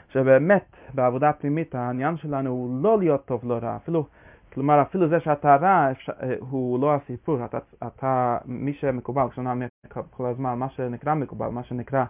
שבאמת 0.10 0.66
בעבודה 0.94 1.30
הפנימית 1.30 1.76
העניין 1.76 2.18
שלנו 2.18 2.50
הוא 2.50 2.84
לא 2.84 3.00
להיות 3.00 3.26
טוב 3.26 3.42
לא 3.44 3.60
רע, 3.62 3.76
אפילו, 3.76 4.06
כלומר 4.54 4.82
אפילו 4.82 5.10
זה 5.10 5.20
שאתה 5.20 5.56
רע 5.56 5.88
אה, 6.24 6.34
הוא 6.40 6.80
לא 6.80 6.96
הסיפור, 6.96 7.46
אתה, 7.46 7.58
אתה 7.88 8.38
מי 8.46 8.74
שמקובל, 8.74 9.30
כשאני 9.30 9.66
כל 10.10 10.26
הזמן, 10.26 10.60
מה 10.60 10.70
שנקרא 10.70 11.14
מקובל, 11.14 11.48
מה 11.48 11.64
שנקרא 11.64 12.04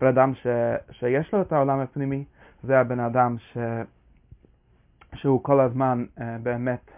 בן 0.00 0.06
אדם 0.06 0.34
ש, 0.34 0.46
שיש 0.90 1.32
לו 1.32 1.40
את 1.40 1.52
העולם 1.52 1.80
הפנימי, 1.80 2.24
זה 2.62 2.80
הבן 2.80 3.00
אדם 3.00 3.36
ש, 3.38 3.58
שהוא 5.14 5.42
כל 5.42 5.60
הזמן 5.60 6.04
uh, 6.18 6.22
באמת 6.42 6.90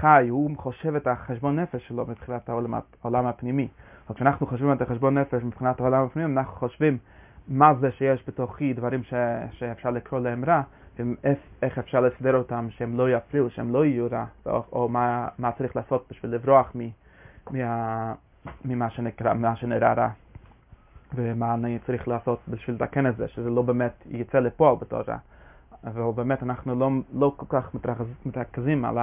חי, 0.00 0.26
הוא 0.30 0.50
חושב 0.56 0.94
את 0.94 1.06
החשבון 1.06 1.58
נפש 1.58 1.88
שלו 1.88 2.06
מבחינת 2.08 2.48
העולם, 2.48 2.74
העולם 3.02 3.26
הפנימי. 3.26 3.68
אבל 4.06 4.14
כשאנחנו 4.14 4.46
חושבים 4.46 4.72
את 4.72 4.82
החשבון 4.82 5.18
נפש 5.18 5.42
מבחינת 5.42 5.80
העולם 5.80 6.04
הפנימי, 6.04 6.38
אנחנו 6.38 6.56
חושבים 6.56 6.98
מה 7.48 7.74
זה 7.74 7.90
שיש 7.92 8.24
בתוכי 8.28 8.72
דברים 8.72 9.04
ש, 9.04 9.14
שאפשר 9.52 9.90
לקרוא 9.90 10.20
להם 10.20 10.44
רע, 10.44 10.62
ואיך 10.98 11.78
אפשר 11.78 12.00
לסדר 12.00 12.36
אותם 12.36 12.66
שהם 12.70 12.96
לא 12.96 13.10
יפריעו, 13.10 13.50
שהם 13.50 13.72
לא 13.72 13.84
יהיו 13.84 14.06
רע, 14.12 14.24
או, 14.46 14.64
או 14.72 14.88
מה, 14.88 15.28
מה 15.38 15.52
צריך 15.52 15.76
לעשות 15.76 16.06
בשביל 16.10 16.34
לברוח 16.34 16.72
מ, 16.74 16.80
מה, 17.50 18.14
ממה 18.64 18.90
שנקרא, 18.90 19.34
מה 19.34 19.56
שנראה 19.56 19.92
רע, 19.92 20.08
ומה 21.14 21.54
אני 21.54 21.78
צריך 21.86 22.08
לעשות 22.08 22.40
בשביל 22.48 22.76
לתקן 22.76 23.06
את 23.06 23.16
זה, 23.16 23.28
שזה 23.28 23.50
לא 23.50 23.62
באמת 23.62 24.04
יצא 24.10 24.38
לפועל 24.38 24.76
בתור 24.80 25.00
רע. 25.08 25.16
אבל 25.84 26.02
באמת 26.14 26.42
אנחנו 26.42 26.74
לא, 26.74 26.90
לא 27.12 27.32
כל 27.36 27.46
כך 27.48 27.74
מתרכזים 28.24 28.84
על 28.84 28.98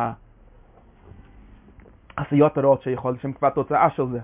העשיות 2.21 2.57
הרעות 2.57 2.81
שיכול, 2.81 3.17
שהן 3.17 3.33
כבר 3.33 3.49
תוצאה 3.49 3.89
של 3.89 4.05
זה. 4.11 4.19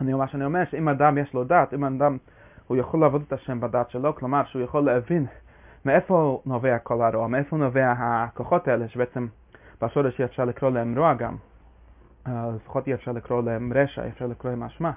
אני, 0.00 0.14
מה 0.14 0.28
שאני 0.28 0.44
אומר, 0.44 0.62
שאם 0.70 0.88
אדם 0.88 1.18
יש 1.18 1.34
לו 1.34 1.44
דת, 1.44 1.74
אם 1.74 1.84
אדם, 1.84 2.16
הוא 2.66 2.76
יכול 2.76 3.00
לעבוד 3.00 3.22
את 3.26 3.32
השם 3.32 3.60
בדת 3.60 3.90
שלו, 3.90 4.14
כלומר 4.14 4.44
שהוא 4.44 4.62
יכול 4.62 4.84
להבין 4.84 5.26
מאיפה 5.84 6.40
נובע 6.46 6.78
כל 6.78 7.02
הרוע, 7.02 7.26
מאיפה 7.26 7.56
נובע 7.56 7.94
הכוחות 7.98 8.68
האלה, 8.68 8.88
שבעצם 8.88 9.26
בשורש 9.82 10.20
אי 10.20 10.24
אפשר 10.24 10.44
לקרוא 10.44 10.70
להם 10.70 10.98
רוע 10.98 11.14
גם, 11.14 11.36
לפחות 12.26 12.86
אי 12.86 12.94
אפשר 12.94 13.12
לקרוא 13.12 13.42
להם 13.42 13.72
רשע, 13.74 14.04
אי 14.04 14.08
אפשר 14.08 14.26
לקרוא 14.26 14.52
להם 14.52 14.62
אשמה. 14.62 14.92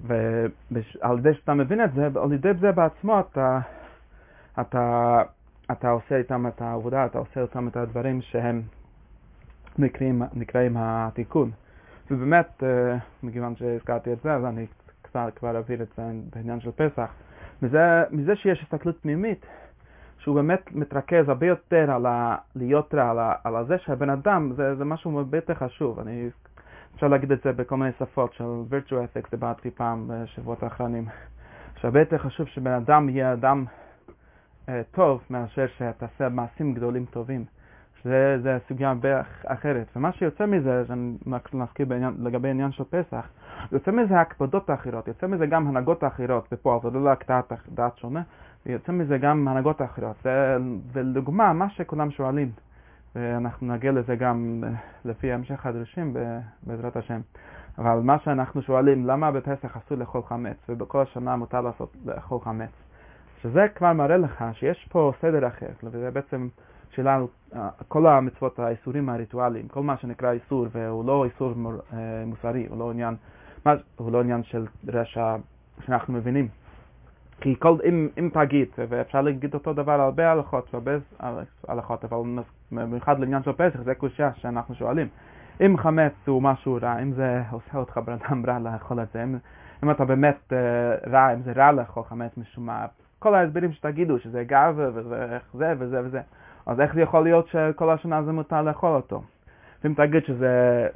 ועל 0.00 1.18
ידי 1.18 1.34
שאתה 1.34 1.54
מבין 1.54 1.84
את 1.84 1.92
זה, 1.94 2.08
על 2.22 2.32
ידי 2.32 2.54
זה 2.60 2.72
בעצמו 2.72 3.20
אתה, 3.20 3.58
אתה, 4.60 5.22
אתה 5.72 5.90
עושה 5.90 6.16
איתם 6.16 6.46
את 6.46 6.62
העבודה, 6.62 7.06
אתה 7.06 7.18
עושה 7.18 7.42
איתם 7.42 7.68
את 7.68 7.76
הדברים 7.76 8.22
שהם 8.22 8.62
נקראים, 9.78 10.22
נקראים 10.34 10.76
התיקון. 10.76 11.50
ובאמת, 12.10 12.62
אה, 12.62 12.96
מכיוון 13.22 13.56
שהזכרתי 13.56 14.12
את 14.12 14.18
זה, 14.22 14.34
אז 14.34 14.44
אני 14.44 14.66
קצת 15.02 15.32
כבר 15.36 15.58
אבהיר 15.58 15.82
את 15.82 15.88
זה 15.96 16.02
בעניין 16.34 16.60
של 16.60 16.70
פסח. 16.70 17.10
מזה, 17.62 18.02
מזה 18.10 18.36
שיש 18.36 18.62
הסתכלות 18.62 18.96
פנימית, 19.02 19.46
שהוא 20.18 20.34
באמת 20.34 20.72
מתרכז 20.72 21.28
הרבה 21.28 21.46
יותר 21.46 21.90
על 21.90 22.06
ה... 22.06 22.36
להיות 22.56 22.94
רע, 22.94 23.10
על, 23.10 23.18
ה, 23.18 23.34
על 23.44 23.66
זה 23.66 23.78
שהבן 23.78 24.10
אדם, 24.10 24.52
זה, 24.56 24.74
זה 24.74 24.84
משהו 24.84 25.18
הרבה 25.18 25.38
יותר 25.38 25.54
חשוב. 25.54 26.00
אני, 26.00 26.28
אפשר 26.94 27.08
להגיד 27.08 27.32
את 27.32 27.42
זה 27.44 27.52
בכל 27.52 27.76
מיני 27.76 27.90
שפות 27.98 28.32
של 28.32 28.44
virtue 28.70 28.92
ethics, 28.92 29.30
דיברתי 29.30 29.70
פעם 29.70 30.10
בשבועות 30.12 30.62
האחרונים. 30.62 31.04
שהרבה 31.76 32.00
יותר 32.00 32.18
חשוב 32.18 32.46
שבן 32.46 32.72
אדם 32.72 33.08
יהיה 33.08 33.32
אדם 33.32 33.64
אה, 34.68 34.82
טוב 34.90 35.22
מאשר 35.30 35.66
שתעשה 35.78 36.28
מעשים 36.28 36.74
גדולים 36.74 37.04
טובים. 37.04 37.44
שזה 38.06 38.38
זה 38.42 38.58
סוגיה 38.68 38.94
אחרת. 39.46 39.86
ומה 39.96 40.12
שיוצא 40.12 40.46
מזה, 40.46 40.84
שאני 40.86 41.12
נזכיר 41.52 41.86
לגבי 42.18 42.48
עניין 42.48 42.72
של 42.72 42.84
פסח, 42.84 43.28
יוצא 43.72 43.90
מזה 43.90 44.20
הקפדות 44.20 44.70
האחרות, 44.70 45.08
יוצא 45.08 45.26
מזה 45.26 45.46
גם 45.46 45.68
הנהגות 45.68 46.02
האחרות 46.02 46.48
בפועל, 46.52 46.78
זה 46.82 46.90
לא 46.90 47.10
רק 47.10 47.24
דעת 47.74 47.98
שונה, 47.98 48.22
ויוצא 48.66 48.92
מזה 48.92 49.18
גם 49.18 49.48
הנהגות 49.48 49.80
האחרות. 49.80 50.16
זה, 50.24 50.56
ולדוגמה, 50.92 51.52
מה 51.52 51.70
שכולם 51.70 52.10
שואלים, 52.10 52.50
ואנחנו 53.14 53.74
נגיע 53.74 53.92
לזה 53.92 54.16
גם 54.16 54.64
לפי 55.04 55.32
המשך 55.32 55.66
הדרושים 55.66 56.16
בעזרת 56.62 56.96
השם. 56.96 57.20
אבל 57.78 58.00
מה 58.02 58.18
שאנחנו 58.18 58.62
שואלים, 58.62 59.06
למה 59.06 59.30
בפסח 59.30 59.76
אסור 59.76 59.98
לאכול 59.98 60.22
חמץ, 60.22 60.56
ובכל 60.68 61.02
השנה 61.02 61.36
מותר 61.36 61.60
לעשות 61.60 61.96
לאכול 62.04 62.40
חמץ? 62.40 62.70
שזה 63.42 63.66
כבר 63.74 63.92
מראה 63.92 64.16
לך 64.16 64.44
שיש 64.52 64.88
פה 64.90 65.12
סדר 65.20 65.46
אחר, 65.46 65.66
וזה 65.84 66.10
בעצם 66.10 66.48
שאלה 66.90 67.14
על 67.14 67.26
כל 67.88 68.06
המצוות, 68.06 68.58
האיסורים 68.58 69.08
הריטואליים, 69.08 69.68
כל 69.68 69.82
מה 69.82 69.96
שנקרא 69.96 70.32
איסור, 70.32 70.66
והוא 70.72 71.04
לא 71.04 71.24
איסור 71.24 71.54
מוסרי, 72.26 72.66
הוא 72.68 72.78
לא 72.78 72.90
עניין, 72.90 73.14
הוא 73.96 74.12
לא 74.12 74.20
עניין 74.20 74.42
של 74.42 74.66
רשע 74.88 75.36
שאנחנו 75.86 76.14
מבינים. 76.14 76.48
כי 77.40 77.54
כל, 77.58 77.76
אם, 77.88 78.08
אם 78.18 78.30
תגיד, 78.32 78.68
ואפשר 78.78 79.22
להגיד 79.22 79.54
אותו 79.54 79.72
דבר 79.72 79.92
על 79.92 80.00
הרבה 80.00 80.32
הלכות, 80.32 80.74
הרבה 80.74 80.92
הלכות, 81.68 82.04
אבל 82.04 82.18
במיוחד 82.72 83.20
לעניין 83.20 83.42
של 83.42 83.52
פסח, 83.52 83.82
זה 83.82 83.94
קושייה 83.94 84.30
שאנחנו 84.34 84.74
שואלים. 84.74 85.08
אם 85.60 85.76
חמץ 85.76 86.12
הוא 86.26 86.42
משהו 86.42 86.78
רע, 86.82 87.02
אם 87.02 87.12
זה 87.12 87.42
עושה 87.50 87.78
אותך 87.78 88.00
בן 88.04 88.12
אדם 88.12 88.46
רע 88.46 88.58
לאכול 88.58 89.00
את 89.00 89.08
זה, 89.12 89.22
אם, 89.22 89.36
אם 89.84 89.90
אתה 89.90 90.04
באמת 90.04 90.52
uh, 90.52 91.10
רע, 91.10 91.32
אם 91.34 91.42
זה 91.42 91.52
רע 91.56 91.72
לאכול 91.72 92.02
חמץ 92.02 92.36
משום 92.36 92.66
מה, 92.66 92.86
כל 93.18 93.34
ההסברים 93.34 93.72
שתגידו, 93.72 94.18
שזה 94.18 94.44
גאווה 94.44 94.88
וזה 94.94 95.38
וזה 95.54 95.74
וזה 95.78 96.00
וזה, 96.04 96.20
אז 96.66 96.80
איך 96.80 96.94
זה 96.94 97.00
יכול 97.00 97.24
להיות 97.24 97.48
שכל 97.48 97.90
השנה 97.90 98.22
זה 98.22 98.32
מותר 98.32 98.62
לאכול 98.62 98.90
אותו? 98.90 99.22
ואם 99.84 99.94
תגיד 99.94 100.24
שזה, 100.24 100.86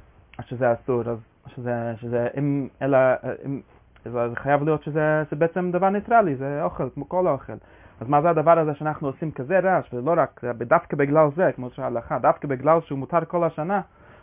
שזה 0.42 0.72
אסור, 0.72 1.00
אז 1.00 1.18
שזה, 1.46 1.92
שזה 1.96 2.28
אם, 2.38 2.68
אלא, 2.82 2.98
אם, 3.46 3.60
זה 4.04 4.36
חייב 4.36 4.62
להיות 4.62 4.82
שזה 4.82 5.22
בעצם 5.38 5.70
דבר 5.72 5.90
ניטרלי, 5.90 6.36
זה 6.36 6.62
אוכל, 6.62 6.88
כמו 6.94 7.08
כל 7.08 7.28
אוכל. 7.28 7.52
אז 8.00 8.08
מה 8.08 8.22
זה 8.22 8.30
הדבר 8.30 8.58
הזה 8.58 8.74
שאנחנו 8.74 9.06
עושים 9.06 9.30
כזה 9.30 9.58
רעש, 9.58 9.94
ולא 9.94 10.14
רק, 10.16 10.40
דווקא 10.58 10.96
בגלל 10.96 11.28
זה, 11.36 11.50
כמו 11.56 11.70
שההלכה, 11.70 12.18
דווקא 12.18 12.48
בגלל 12.48 12.80
שהוא 12.80 12.98
מותר 12.98 13.24
כל 13.28 13.44
השנה, 13.44 13.80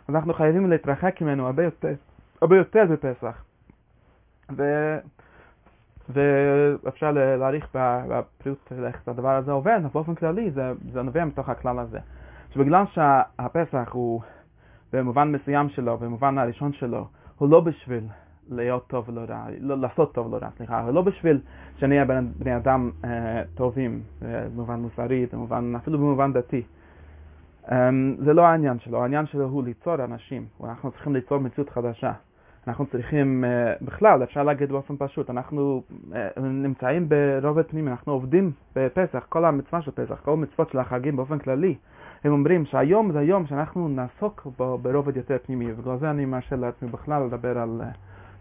אז 0.08 0.14
אנחנו 0.14 0.34
חייבים 0.34 0.70
להתרחק 0.70 1.20
ממנו 1.20 1.46
הרבה 1.46 1.64
יותר, 1.64 1.94
הרבה 2.42 2.56
יותר 2.56 2.84
בפסח. 2.90 3.42
ו... 4.56 4.62
ואפשר 6.08 7.12
להעריך 7.12 7.68
בפריאות 7.74 8.72
איך 8.86 9.08
הדבר 9.08 9.34
הזה 9.34 9.52
עובד, 9.52 9.78
אבל 9.82 9.88
באופן 9.92 10.14
כללי 10.14 10.50
זה, 10.50 10.72
זה 10.92 11.02
נובע 11.02 11.24
מתוך 11.24 11.48
הכלל 11.48 11.78
הזה. 11.78 11.98
שבגלל 12.54 12.84
שהפסח 12.92 13.88
הוא 13.92 14.20
במובן 14.92 15.32
מסוים 15.32 15.68
שלו, 15.68 15.98
במובן 15.98 16.38
הראשון 16.38 16.72
שלו, 16.72 17.06
הוא 17.38 17.48
לא 17.48 17.60
בשביל 17.60 18.04
להיות 18.50 18.86
טוב 18.86 19.08
ולא 19.08 19.20
רע, 19.28 19.46
לא, 19.60 19.78
לעשות 19.78 20.14
טוב 20.14 20.26
ולא 20.26 20.36
רע, 20.42 20.48
סליחה, 20.56 20.80
הוא 20.80 20.90
לא 20.90 21.02
בשביל 21.02 21.40
שנהיה 21.78 22.04
בני 22.38 22.56
אדם 22.56 22.90
אה, 23.04 23.42
טובים, 23.54 24.02
אה, 24.22 24.44
במובן 24.54 24.80
מוסרי, 24.80 25.26
במובן, 25.32 25.72
אפילו 25.76 25.98
במובן 25.98 26.32
דתי. 26.32 26.62
אה, 27.72 27.90
זה 28.24 28.32
לא 28.32 28.42
העניין 28.42 28.78
שלו, 28.78 29.02
העניין 29.02 29.26
שלו 29.26 29.44
הוא 29.44 29.64
ליצור 29.64 29.94
אנשים, 29.94 30.46
אנחנו 30.64 30.90
צריכים 30.90 31.14
ליצור 31.14 31.38
מציאות 31.38 31.70
חדשה. 31.70 32.12
אנחנו 32.68 32.86
צריכים, 32.86 33.44
אה, 33.44 33.72
בכלל, 33.82 34.22
אפשר 34.22 34.42
להגיד 34.42 34.68
באופן 34.68 34.94
פשוט, 34.98 35.30
אנחנו 35.30 35.82
אה, 36.14 36.28
נמצאים 36.40 37.08
ברובד 37.08 37.66
פנימי, 37.66 37.90
אנחנו 37.90 38.12
עובדים 38.12 38.52
בפסח, 38.76 39.26
כל 39.28 39.44
המצווה 39.44 39.82
של 39.82 39.90
פסח, 39.90 40.20
כל 40.24 40.32
המצוות 40.32 40.70
של 40.70 40.78
החגים 40.78 41.16
באופן 41.16 41.38
כללי. 41.38 41.74
הם 42.24 42.32
אומרים 42.32 42.64
שהיום 42.64 43.12
זה 43.12 43.18
היום 43.18 43.46
שאנחנו 43.46 43.88
נעסוק 43.88 44.46
בו 44.58 44.78
ברובד 44.78 45.16
יותר 45.16 45.36
פנימי, 45.46 45.72
ובגלל 45.72 45.98
זה 45.98 46.10
אני 46.10 46.24
מרשה 46.24 46.56
לעצמי 46.56 46.88
בכלל 46.88 47.22
לדבר 47.26 47.58
על 47.58 47.80
אה, 47.84 47.90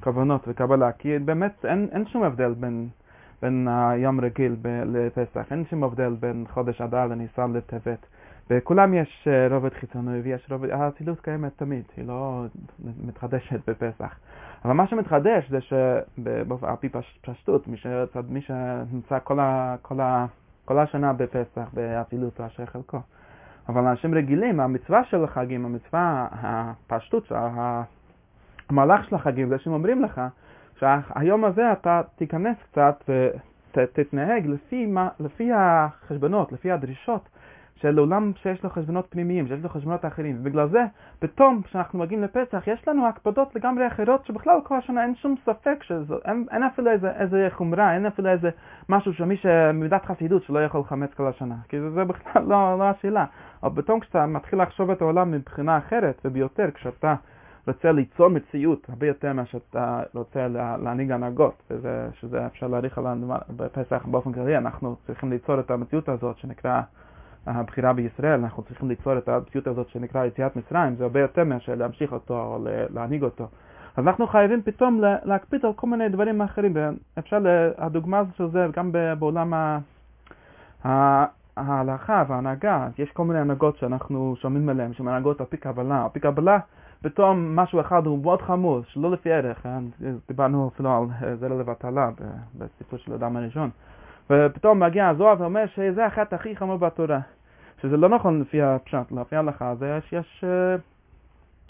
כוונות 0.03 0.47
וקבלה, 0.47 0.91
כי 0.91 1.19
באמת 1.19 1.65
אין, 1.65 1.87
אין 1.91 2.05
שום 2.05 2.23
הבדל 2.23 2.53
בין, 2.53 2.87
בין 3.41 3.67
היום 3.71 4.21
רגיל 4.21 4.55
לפסח, 4.85 5.51
אין 5.51 5.63
שום 5.69 5.83
הבדל 5.83 6.15
בין 6.19 6.45
חודש 6.49 6.81
אדר 6.81 7.05
לניסן 7.05 7.53
לטבת. 7.53 8.05
בכולם 8.49 8.93
יש 8.93 9.27
אה, 9.27 9.47
רובד 9.55 9.73
חיצוני 9.73 10.19
ויש 10.19 10.51
רובד, 10.51 10.69
האצילות 10.69 11.21
קיימת 11.21 11.51
תמיד, 11.55 11.83
היא 11.97 12.07
לא 12.07 12.43
מתחדשת 13.05 13.69
בפסח. 13.69 14.19
אבל 14.65 14.73
מה 14.73 14.87
שמתחדש 14.87 15.49
זה 15.49 15.61
שעל 15.61 16.75
פי 16.79 16.89
פשטות, 17.21 17.67
מי, 17.67 17.77
שצד, 17.77 18.29
מי 18.29 18.41
שנמצא 18.41 19.19
כל, 19.23 19.39
ה, 19.39 19.75
כל, 19.81 19.99
ה, 19.99 20.25
כל 20.65 20.79
השנה 20.79 21.13
בפסח, 21.13 21.69
באצילות, 21.73 22.39
הוא 22.39 22.47
אשר 22.47 22.65
חלקו. 22.65 22.99
אבל 23.69 23.87
אנשים 23.87 24.13
רגילים, 24.13 24.59
המצווה 24.59 25.03
של 25.03 25.23
החגים, 25.23 25.65
המצווה, 25.65 26.27
הפשטות, 26.31 27.31
המהלך 28.69 29.09
של 29.09 29.15
החגים, 29.15 29.49
זה 29.49 29.59
שהם 29.59 29.73
אומרים 29.73 30.03
לך 30.03 30.21
שהיום 30.79 31.45
הזה 31.45 31.71
אתה 31.71 32.01
תיכנס 32.15 32.57
קצת 32.71 33.09
ותתנהג 33.77 34.47
לפי, 34.47 34.93
לפי 35.19 35.51
החשבונות, 35.53 36.51
לפי 36.51 36.71
הדרישות 36.71 37.29
של 37.81 37.99
עולם 37.99 38.31
שיש 38.41 38.63
לו 38.63 38.69
חשבונות 38.69 39.05
פנימיים, 39.09 39.47
שיש 39.47 39.63
לו 39.63 39.69
חשבונות 39.69 40.05
אחרים. 40.05 40.37
ובגלל 40.39 40.69
זה, 40.69 40.83
פתאום 41.19 41.61
כשאנחנו 41.61 41.99
מגיעים 41.99 42.23
לפסח, 42.23 42.63
יש 42.67 42.87
לנו 42.87 43.07
הקפדות 43.07 43.55
לגמרי 43.55 43.87
אחרות, 43.87 44.25
שבכלל 44.25 44.59
כל 44.63 44.77
השנה 44.77 45.03
אין 45.03 45.15
שום 45.15 45.35
ספק 45.45 45.83
שזה, 45.83 46.15
אין, 46.25 46.45
אין 46.51 46.63
אפילו 46.63 46.91
איזה, 46.91 47.11
איזה 47.11 47.47
חומרה, 47.51 47.95
אין 47.95 48.05
אפילו 48.05 48.29
איזה 48.29 48.49
משהו 48.89 49.13
שמי 49.13 49.37
שממידת 49.37 50.05
חסידות 50.05 50.43
שלא 50.43 50.65
יכול 50.65 50.83
חמץ 50.83 51.13
כל 51.13 51.27
השנה. 51.27 51.55
כי 51.69 51.79
זה, 51.79 51.89
זה 51.89 52.03
בכלל 52.03 52.43
לא, 52.43 52.79
לא 52.79 52.83
השאלה. 52.83 53.25
אבל 53.63 53.81
פתאום 53.81 53.99
כשאתה 53.99 54.25
מתחיל 54.25 54.61
לחשוב 54.61 54.91
את 54.91 55.01
העולם 55.01 55.31
מבחינה 55.31 55.77
אחרת, 55.77 56.21
וביותר, 56.25 56.71
כשאתה 56.73 57.15
רוצה 57.67 57.91
ליצור 57.91 58.27
מציאות 58.27 58.89
הרבה 58.89 59.07
יותר 59.07 59.33
ממה 59.33 59.45
שאתה 59.45 60.01
רוצה 60.13 60.47
להנהיג 60.83 61.11
הנהגות, 61.11 61.63
וזה, 61.71 62.07
שזה 62.19 62.45
אפשר 62.45 62.67
להעריך 62.67 62.97
עליו 62.97 63.17
בפסח 63.49 64.05
באופן 64.05 64.33
כללי, 64.33 64.57
אנחנו 64.57 64.95
צריכים 65.07 65.29
ליצור 65.29 65.59
את 65.59 65.71
המציאות 65.71 66.09
הזאת 66.09 66.37
שנקרא 66.37 66.81
הבחירה 67.47 67.93
בישראל, 67.93 68.39
אנחנו 68.39 68.63
צריכים 68.63 68.89
ליצור 68.89 69.17
את 69.17 69.29
המציאות 69.29 69.67
הזאת 69.67 69.89
שנקרא 69.89 70.25
יציאת 70.25 70.55
מצרים, 70.55 70.95
זה 70.95 71.03
הרבה 71.03 71.19
יותר 71.19 71.43
מאשר 71.43 71.75
להמשיך 71.75 72.13
אותו 72.13 72.39
או 72.39 72.59
להנהיג 72.93 73.23
אותו. 73.23 73.47
אז 73.97 74.07
אנחנו 74.07 74.27
חייבים 74.27 74.61
פתאום 74.61 75.01
להקפיד 75.23 75.65
על 75.65 75.73
כל 75.73 75.87
מיני 75.87 76.09
דברים 76.09 76.41
אחרים, 76.41 76.73
ואפשר, 76.75 77.37
הדוגמה 77.77 78.23
של 78.37 78.49
זה 78.49 78.65
גם 78.75 78.91
בעולם 79.19 79.53
ההלכה 81.57 82.23
וההנהגה, 82.27 82.87
יש 82.97 83.11
כל 83.11 83.23
מיני 83.23 83.39
הנהגות 83.39 83.77
שאנחנו 83.77 84.35
שומעים 84.41 84.69
עליהן, 84.69 84.93
שהן 84.93 85.07
הנהגות 85.07 85.39
על 85.39 85.45
פי 85.45 85.57
קבלה. 85.57 86.03
על 86.03 86.09
פי 86.09 86.19
קבלה, 86.19 86.59
פתאום 87.01 87.55
משהו 87.55 87.81
אחד 87.81 88.05
הוא 88.05 88.23
מאוד 88.23 88.41
חמור, 88.41 88.81
שלא 88.87 89.11
לפי 89.11 89.31
ערך, 89.31 89.65
אה? 89.65 89.77
דיברנו 90.27 90.69
אפילו 90.73 90.91
על 90.91 91.35
זה 91.39 91.49
לבטלה 91.49 92.09
בסיפור 92.57 92.99
של 92.99 93.13
אדם 93.13 93.37
הראשון. 93.37 93.69
ופתאום 94.29 94.83
מגיע 94.83 95.07
הזוהר 95.07 95.35
ואומר 95.39 95.65
שזה 95.65 96.05
החטא 96.05 96.35
הכי 96.35 96.55
חמור 96.55 96.77
בתורה. 96.77 97.19
שזה 97.81 97.97
לא 97.97 98.09
נכון 98.09 98.41
לפי 98.41 98.61
הפשט, 98.61 99.11
לפי 99.11 99.35
ההלכה, 99.35 99.75
זה 99.75 99.99
יש 100.11 100.43
uh, 100.43 100.81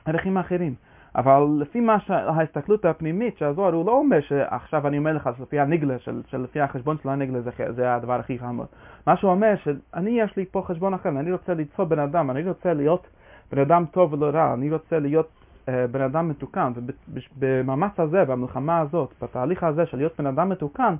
ערכים 0.05 0.37
אחרים. 0.37 0.75
אבל 1.15 1.43
לפי 1.59 1.79
מה 1.79 1.97
ההסתכלות 2.07 2.85
הפנימית 2.85 3.37
של 3.37 3.45
הזוהר, 3.45 3.73
הוא 3.73 3.85
לא 3.85 3.91
אומר 3.91 4.21
שעכשיו 4.21 4.87
אני 4.87 4.97
אומר 4.97 5.13
לך 5.13 5.29
שלפי 5.37 5.59
הנגלה, 5.59 5.99
של, 5.99 6.21
של 6.27 6.37
לפי 6.37 6.61
החשבון 6.61 6.97
של 7.03 7.09
הנגלה 7.09 7.41
זה, 7.41 7.51
זה 7.75 7.95
הדבר 7.95 8.13
הכי 8.13 8.39
חמור. 8.39 8.65
מה 9.07 9.17
שהוא 9.17 9.31
אומר, 9.31 9.53
שאני 9.63 10.21
יש 10.21 10.37
לי 10.37 10.45
פה 10.51 10.63
חשבון 10.67 10.93
אחר, 10.93 11.09
אני 11.09 11.31
רוצה 11.31 11.53
ליצור 11.53 11.85
בן 11.85 11.99
אדם, 11.99 12.31
אני 12.31 12.49
רוצה 12.49 12.73
להיות 12.73 13.07
בן 13.51 13.59
אדם 13.59 13.85
טוב 13.91 14.13
ולא 14.13 14.25
רע, 14.25 14.53
אני 14.53 14.71
רוצה 14.71 14.99
להיות 14.99 15.29
אה, 15.69 15.87
בן 15.87 16.01
אדם 16.01 16.29
מתוקן, 16.29 16.71
ובמאמץ 16.77 17.99
הזה, 17.99 18.25
במלחמה 18.25 18.79
הזאת, 18.79 19.13
בתהליך 19.21 19.63
הזה 19.63 19.85
של 19.85 19.97
להיות 19.97 20.13
בן 20.19 20.25
אדם 20.25 20.49
מתוקן, 20.49 20.95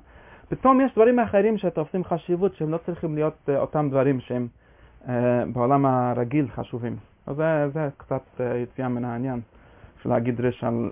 פתאום 0.48 0.80
יש 0.80 0.92
דברים 0.92 1.18
אחרים 1.18 1.58
שתופסים 1.58 2.04
חשיבות 2.04 2.54
שהם 2.54 2.70
לא 2.70 2.78
צריכים 2.86 3.14
להיות 3.14 3.48
אה, 3.48 3.58
אותם 3.58 3.88
דברים 3.90 4.20
שהם 4.20 4.42
אה, 4.42 4.67
בעולם 5.52 5.86
הרגיל 5.86 6.48
חשובים. 6.54 6.96
אז 7.26 7.36
זה, 7.36 7.68
זה 7.72 7.88
קצת 7.96 8.40
יציאה 8.62 8.88
מן 8.88 9.04
העניין 9.04 9.40
של 10.02 10.08
להגיד 10.08 10.40
רש 10.40 10.64
על 10.64 10.90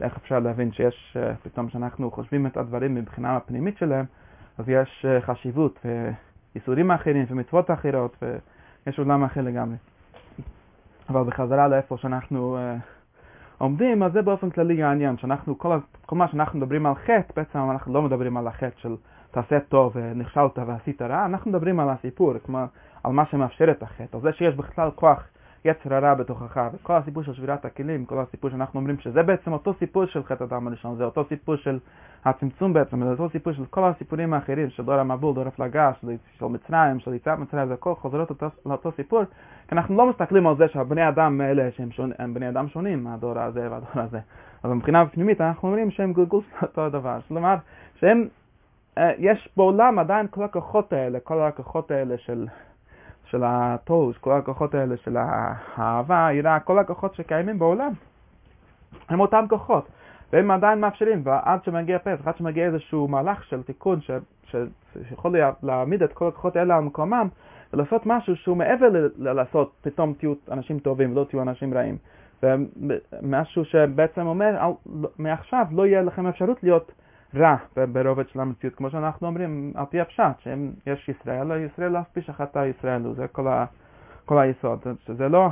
איך 0.00 0.16
אפשר 0.16 0.38
להבין 0.38 0.72
שיש, 0.72 1.16
פתאום 1.42 1.68
כשאנחנו 1.68 2.10
חושבים 2.10 2.46
את 2.46 2.56
הדברים 2.56 2.94
מבחינה 2.94 3.36
הפנימית 3.36 3.78
שלהם, 3.78 4.04
אז 4.58 4.68
יש 4.68 5.06
חשיבות 5.20 5.86
וייסורים 6.54 6.90
אחרים 6.90 7.26
ומצוות 7.28 7.70
אחרות 7.70 8.22
ויש 8.86 8.98
עולם 8.98 9.24
אחר 9.24 9.40
לגמרי. 9.40 9.76
אבל 11.08 11.22
בחזרה 11.22 11.68
לאיפה 11.68 11.96
שאנחנו 11.96 12.58
עומדים, 13.58 14.02
אז 14.02 14.12
זה 14.12 14.22
באופן 14.22 14.50
כללי 14.50 14.82
העניין, 14.82 15.18
שאנחנו, 15.18 15.58
כל, 15.58 15.78
כל 16.06 16.16
מה 16.16 16.28
שאנחנו 16.28 16.58
מדברים 16.58 16.86
על 16.86 16.94
חטא, 16.94 17.32
בעצם 17.36 17.58
אנחנו 17.58 17.94
לא 17.94 18.02
מדברים 18.02 18.36
על 18.36 18.46
החטא 18.46 18.76
של 18.76 18.96
תעשה 19.30 19.60
טוב 19.60 19.92
ונכשלת 19.94 20.58
ועשית 20.66 21.02
רע, 21.02 21.24
אנחנו 21.24 21.50
מדברים 21.50 21.80
על 21.80 21.88
הסיפור, 21.90 22.32
כלומר, 22.46 22.64
על 23.04 23.12
מה 23.12 23.26
שמאפשר 23.26 23.70
את 23.70 23.82
החטא, 23.82 24.16
על 24.16 24.20
זה 24.22 24.32
שיש 24.32 24.54
בכלל 24.54 24.90
כוח 24.94 25.28
יצר 25.64 25.94
הרע 25.94 26.14
בתוכך, 26.14 26.68
וכל 26.74 26.92
הסיפור 26.92 27.22
של 27.22 27.34
שבירת 27.34 27.64
הכלים, 27.64 28.04
כל 28.04 28.18
הסיפור 28.18 28.50
שאנחנו 28.50 28.80
אומרים 28.80 28.98
שזה 28.98 29.22
בעצם 29.22 29.52
אותו 29.52 29.74
סיפור 29.78 30.06
של 30.06 30.24
חטא 30.24 30.44
הדם 30.44 30.66
הראשון, 30.66 30.96
זה 30.96 31.04
אותו 31.04 31.24
סיפור 31.28 31.56
של 31.56 31.78
הצמצום 32.24 32.72
בעצם, 32.72 33.04
זה 33.04 33.10
אותו 33.10 33.28
סיפור 33.30 33.52
של 33.52 33.64
כל 33.66 33.84
הסיפורים 33.84 34.34
האחרים, 34.34 34.70
של 34.70 34.84
דור 34.84 34.94
המבול, 34.94 35.34
דור 35.34 35.46
הפלגה, 35.46 35.92
של, 36.00 36.06
של 36.38 36.46
מצרים, 36.46 37.00
של 37.00 37.14
יציאת 37.14 37.38
מצרים, 37.38 37.68
זה 37.68 37.74
הכל 37.74 37.94
חוזרות 37.94 38.30
אותו, 38.30 38.46
לאותו 38.66 38.92
סיפור, 38.92 39.22
כי 39.68 39.74
אנחנו 39.74 39.96
לא 39.96 40.06
מסתכלים 40.06 40.46
על 40.46 40.56
זה 40.56 40.68
שהבני 40.68 41.08
אדם 41.08 41.40
האלה 41.40 41.70
שהם 41.76 41.90
שונים, 41.90 42.14
הם 42.18 42.34
בני 42.34 42.48
אדם 42.48 42.68
שונים 42.68 43.04
מהדור 43.04 43.38
הזה 43.38 43.70
והדור 43.70 43.88
הזה, 43.94 44.18
אבל 44.64 44.74
מבחינה 44.74 45.06
פנימית 45.06 45.40
אנחנו 45.40 45.68
אומרים 45.68 45.90
שהם 45.90 46.12
גולגול 46.12 46.42
של 46.60 46.66
אותו 46.66 46.88
דבר, 46.88 47.18
כלומר 47.28 47.54
שהם, 47.94 48.28
אה, 48.98 49.10
יש 49.18 49.48
בעולם 49.56 49.98
עדיין 49.98 50.26
כל 50.30 50.44
הכוחות 50.44 50.92
האלה, 50.92 51.20
כל 51.20 51.40
הכוחות 51.40 51.90
האלה 51.90 52.18
של 52.18 52.46
של 53.32 53.42
הטוז, 53.44 54.16
כל 54.20 54.32
הכוחות 54.32 54.74
האלה 54.74 54.96
של 54.96 55.16
האהבה, 55.16 56.26
היראה, 56.26 56.60
כל 56.60 56.78
הכוחות 56.78 57.14
שקיימים 57.14 57.58
בעולם, 57.58 57.92
הם 59.08 59.20
אותם 59.20 59.44
כוחות, 59.48 59.88
והם 60.32 60.50
עדיין 60.50 60.80
מאפשרים, 60.80 61.22
ועד 61.24 61.64
שמגיע 61.64 61.98
פסח, 61.98 62.26
עד 62.26 62.36
שמגיע 62.36 62.66
איזשהו 62.66 63.08
מהלך 63.08 63.44
של 63.44 63.62
תיקון 63.62 64.00
ש, 64.00 64.10
ש, 64.50 64.56
שיכול 65.08 65.36
להעמיד 65.62 66.02
את 66.02 66.12
כל 66.12 66.28
הכוחות 66.28 66.56
האלה 66.56 66.76
על 66.76 66.82
מקומם, 66.82 67.28
ולעשות 67.72 68.06
משהו 68.06 68.36
שהוא 68.36 68.56
מעבר 68.56 69.08
ללעשות, 69.18 69.72
פתאום 69.80 70.12
תהיו 70.12 70.32
אנשים 70.50 70.78
טובים 70.78 71.12
ולא 71.12 71.24
תהיו 71.24 71.42
אנשים 71.42 71.74
רעים. 71.74 71.96
ומשהו 72.42 73.64
שבעצם 73.64 74.26
אומר, 74.26 74.72
מעכשיו 75.18 75.66
לא 75.70 75.86
יהיה 75.86 76.02
לכם 76.02 76.26
אפשרות 76.26 76.62
להיות 76.62 76.92
רע 77.34 77.56
ברובד 77.92 78.28
של 78.28 78.40
המציאות, 78.40 78.74
כמו 78.74 78.90
שאנחנו 78.90 79.26
אומרים 79.26 79.72
על 79.74 79.84
פי 79.90 80.00
הפשט, 80.00 80.40
שיש 80.42 81.08
ישראל, 81.08 81.64
ישראל 81.64 81.96
אף 81.96 82.08
פי 82.12 82.22
שחטא 82.22 82.66
ישראל, 82.66 83.14
זה 83.14 83.28
כל, 83.28 83.48
ה, 83.48 83.64
כל 84.24 84.38
היסוד, 84.38 84.78
שזה 85.06 85.28
לא, 85.28 85.48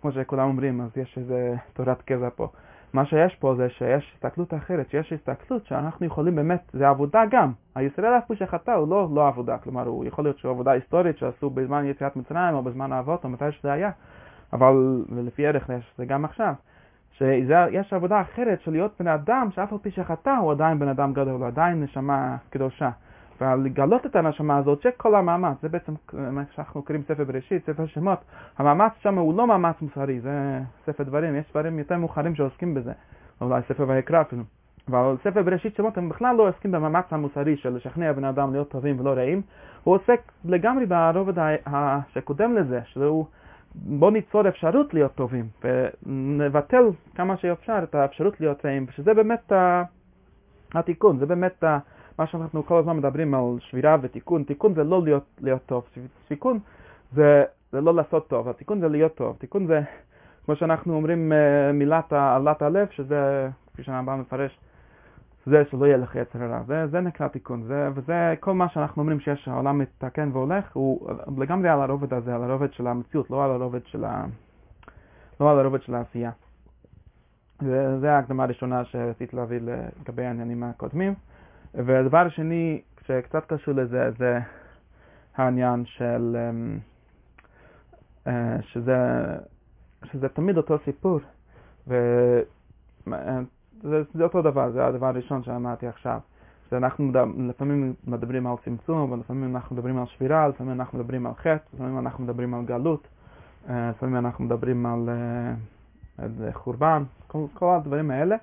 כמו 0.00 0.12
שכולם 0.12 0.48
אומרים, 0.48 0.80
אז 0.80 0.96
יש 0.96 1.18
איזה 1.18 1.54
תורת 1.72 2.02
קבע 2.02 2.28
פה. 2.36 2.48
מה 2.92 3.06
שיש 3.06 3.34
פה 3.34 3.54
זה 3.56 3.68
שיש 3.68 4.12
הסתכלות 4.14 4.54
אחרת, 4.54 4.90
שיש 4.90 5.12
הסתכלות 5.12 5.66
שאנחנו 5.66 6.06
יכולים 6.06 6.36
באמת, 6.36 6.60
זה 6.72 6.88
עבודה 6.88 7.22
גם. 7.30 7.52
הישראל 7.74 8.18
אף 8.18 8.24
פי 8.28 8.36
שחטא 8.36 8.70
הוא 8.70 8.88
לא, 8.88 9.08
לא 9.14 9.28
עבודה, 9.28 9.58
כלומר 9.58 9.86
הוא 9.86 10.04
יכול 10.04 10.24
להיות 10.24 10.38
שהוא 10.38 10.50
עבודה 10.50 10.70
היסטורית 10.70 11.18
שעשו 11.18 11.50
בזמן 11.50 11.84
יציאת 11.84 12.16
מצרים 12.16 12.54
או 12.54 12.62
בזמן 12.62 12.92
האבות 12.92 13.24
או 13.24 13.28
מתי 13.28 13.52
שזה 13.52 13.72
היה, 13.72 13.90
אבל 14.52 15.04
לפי 15.10 15.46
ערך 15.46 15.70
זה 15.98 16.04
גם 16.04 16.24
עכשיו. 16.24 16.54
שיש 17.18 17.92
עבודה 17.92 18.20
אחרת 18.20 18.60
של 18.60 18.70
להיות 18.70 18.92
בן 19.00 19.08
אדם 19.08 19.48
שאף 19.54 19.72
על 19.72 19.78
פי 19.78 19.90
שחטא 19.90 20.30
הוא 20.30 20.52
עדיין 20.52 20.78
בן 20.78 20.88
אדם 20.88 21.12
גדול, 21.12 21.34
הוא 21.34 21.46
עדיין 21.46 21.82
נשמה 21.82 22.36
קדושה. 22.50 22.90
ולגלות 23.40 24.06
את 24.06 24.16
הנשמה 24.16 24.56
הזאת, 24.56 24.82
שכל 24.82 25.14
המאמץ, 25.14 25.56
זה 25.62 25.68
בעצם 25.68 25.92
מה 26.12 26.42
שאנחנו 26.54 26.82
קוראים 26.82 27.02
ספר 27.02 27.24
בראשית, 27.24 27.66
ספר 27.66 27.86
שמות, 27.86 28.18
המאמץ 28.58 28.92
שם 29.02 29.18
הוא 29.18 29.34
לא 29.34 29.46
מאמץ 29.46 29.76
מוסרי, 29.82 30.20
זה 30.20 30.60
ספר 30.86 31.02
דברים, 31.02 31.36
יש 31.36 31.44
דברים 31.50 31.78
יותר 31.78 31.96
מאוחרים 31.96 32.34
שעוסקים 32.34 32.74
בזה, 32.74 32.92
אולי 33.40 33.62
ספר 33.68 33.84
ויקרא 33.88 34.20
אפילו. 34.20 34.42
אבל 34.88 35.16
ספר 35.24 35.42
בראשית 35.42 35.76
שמות 35.76 35.98
הם 35.98 36.08
בכלל 36.08 36.36
לא 36.36 36.48
עוסקים 36.48 36.72
במאמץ 36.72 37.04
המוסרי 37.10 37.56
של 37.56 37.74
לשכנע 37.74 38.12
בני 38.12 38.28
אדם 38.28 38.52
להיות 38.52 38.70
טובים 38.70 39.00
ולא 39.00 39.10
רעים, 39.10 39.42
הוא 39.84 39.94
עוסק 39.94 40.32
לגמרי 40.44 40.86
ברובד 40.86 41.58
שקודם 42.08 42.54
לזה, 42.54 42.80
שהוא 42.84 43.26
בוא 43.74 44.10
ניצור 44.10 44.48
אפשרות 44.48 44.94
להיות 44.94 45.14
טובים, 45.14 45.48
ונבטל 45.64 46.84
כמה 47.14 47.36
שאפשר 47.36 47.78
את 47.82 47.94
האפשרות 47.94 48.40
להיות 48.40 48.64
רעים, 48.64 48.86
שזה 48.96 49.14
באמת 49.14 49.52
התיקון, 50.74 51.18
זה 51.18 51.26
באמת 51.26 51.64
מה 52.18 52.26
שאנחנו 52.26 52.66
כל 52.66 52.78
הזמן 52.78 52.96
מדברים 52.96 53.34
על 53.34 53.42
שבירה 53.60 53.96
ותיקון. 54.02 54.44
תיקון 54.44 54.74
זה 54.74 54.84
לא 54.84 55.02
להיות, 55.02 55.24
להיות 55.40 55.66
טוב, 55.66 55.84
תיקון 56.28 56.58
זה, 57.12 57.44
זה 57.72 57.80
לא 57.80 57.94
לעשות 57.94 58.28
טוב, 58.28 58.48
התיקון 58.48 58.80
זה 58.80 58.88
להיות 58.88 59.14
טוב. 59.14 59.36
תיקון 59.38 59.66
זה, 59.66 59.80
כמו 60.44 60.56
שאנחנו 60.56 60.94
אומרים, 60.94 61.32
אה, 61.32 61.72
מילת 61.72 62.12
עלת 62.12 62.62
הלב, 62.62 62.88
שזה, 62.90 63.48
כפי 63.72 63.82
שהרמב"ם 63.82 64.20
מפרש, 64.20 64.58
זה 65.46 65.62
שלא 65.70 65.86
יהיה 65.86 65.96
לך 65.96 66.14
יצר 66.14 66.42
הרע, 66.42 66.62
זה, 66.66 66.86
זה 66.86 67.00
נקרא 67.00 67.28
תיקון, 67.28 67.62
זה, 67.62 67.88
וזה 67.94 68.34
כל 68.40 68.54
מה 68.54 68.68
שאנחנו 68.68 69.02
אומרים 69.02 69.20
שיש, 69.20 69.48
העולם 69.48 69.78
מתקן 69.78 70.30
והולך, 70.32 70.72
הוא 70.72 71.10
לגמרי 71.38 71.68
על 71.68 71.80
הרובד 71.80 72.14
הזה, 72.14 72.34
על 72.34 72.42
הרובד 72.42 72.72
של 72.72 72.86
המציאות, 72.86 73.30
לא 73.30 73.44
על 73.44 73.50
הרובד 73.50 73.86
של, 73.86 74.04
ה... 74.04 74.24
לא 75.40 75.50
על 75.50 75.58
הרובד 75.58 75.82
של 75.82 75.94
העשייה. 75.94 76.30
וזו 77.62 78.06
ההקדמה 78.06 78.44
הראשונה 78.44 78.84
שרציתי 78.84 79.36
להביא 79.36 79.60
לגבי 79.60 80.24
העניינים 80.24 80.62
הקודמים. 80.62 81.14
והדבר 81.74 82.18
השני 82.18 82.80
שקצת 83.06 83.46
קשור 83.46 83.74
לזה, 83.74 84.10
זה 84.18 84.38
העניין 85.36 85.84
של, 85.86 86.36
אמ, 86.50 86.78
אה, 88.26 88.56
שזה, 88.62 88.96
שזה 90.04 90.28
תמיד 90.28 90.56
אותו 90.56 90.78
סיפור. 90.84 91.20
ו... 91.88 91.94
זה, 93.84 94.02
זה 94.14 94.24
אותו 94.24 94.42
דבר, 94.42 94.70
זה 94.70 94.86
הדבר 94.86 95.06
הראשון 95.06 95.42
שאמרתי 95.42 95.86
עכשיו. 95.86 96.18
שאנחנו 96.70 97.12
לפעמים 97.48 97.94
מדברים 98.06 98.46
על 98.46 98.54
צמצום, 98.64 99.12
ולפעמים 99.12 99.56
אנחנו 99.56 99.76
מדברים 99.76 99.98
על 99.98 100.06
שבירה, 100.06 100.48
לפעמים 100.48 100.80
אנחנו 100.80 100.98
מדברים 100.98 101.26
על 101.26 101.34
חטא, 101.34 101.58
לפעמים 101.74 101.98
אנחנו 101.98 102.24
מדברים 102.24 102.54
על 102.54 102.64
גלות, 102.64 103.08
אה, 103.68 103.90
לפעמים 103.90 104.16
אנחנו 104.16 104.44
מדברים 104.44 104.86
על, 104.86 105.08
אה, 105.08 105.54
על 106.24 106.52
חורבן, 106.52 107.02
כל, 107.26 107.44
כל 107.54 107.74
הדברים 107.76 108.10
האלה 108.10 108.36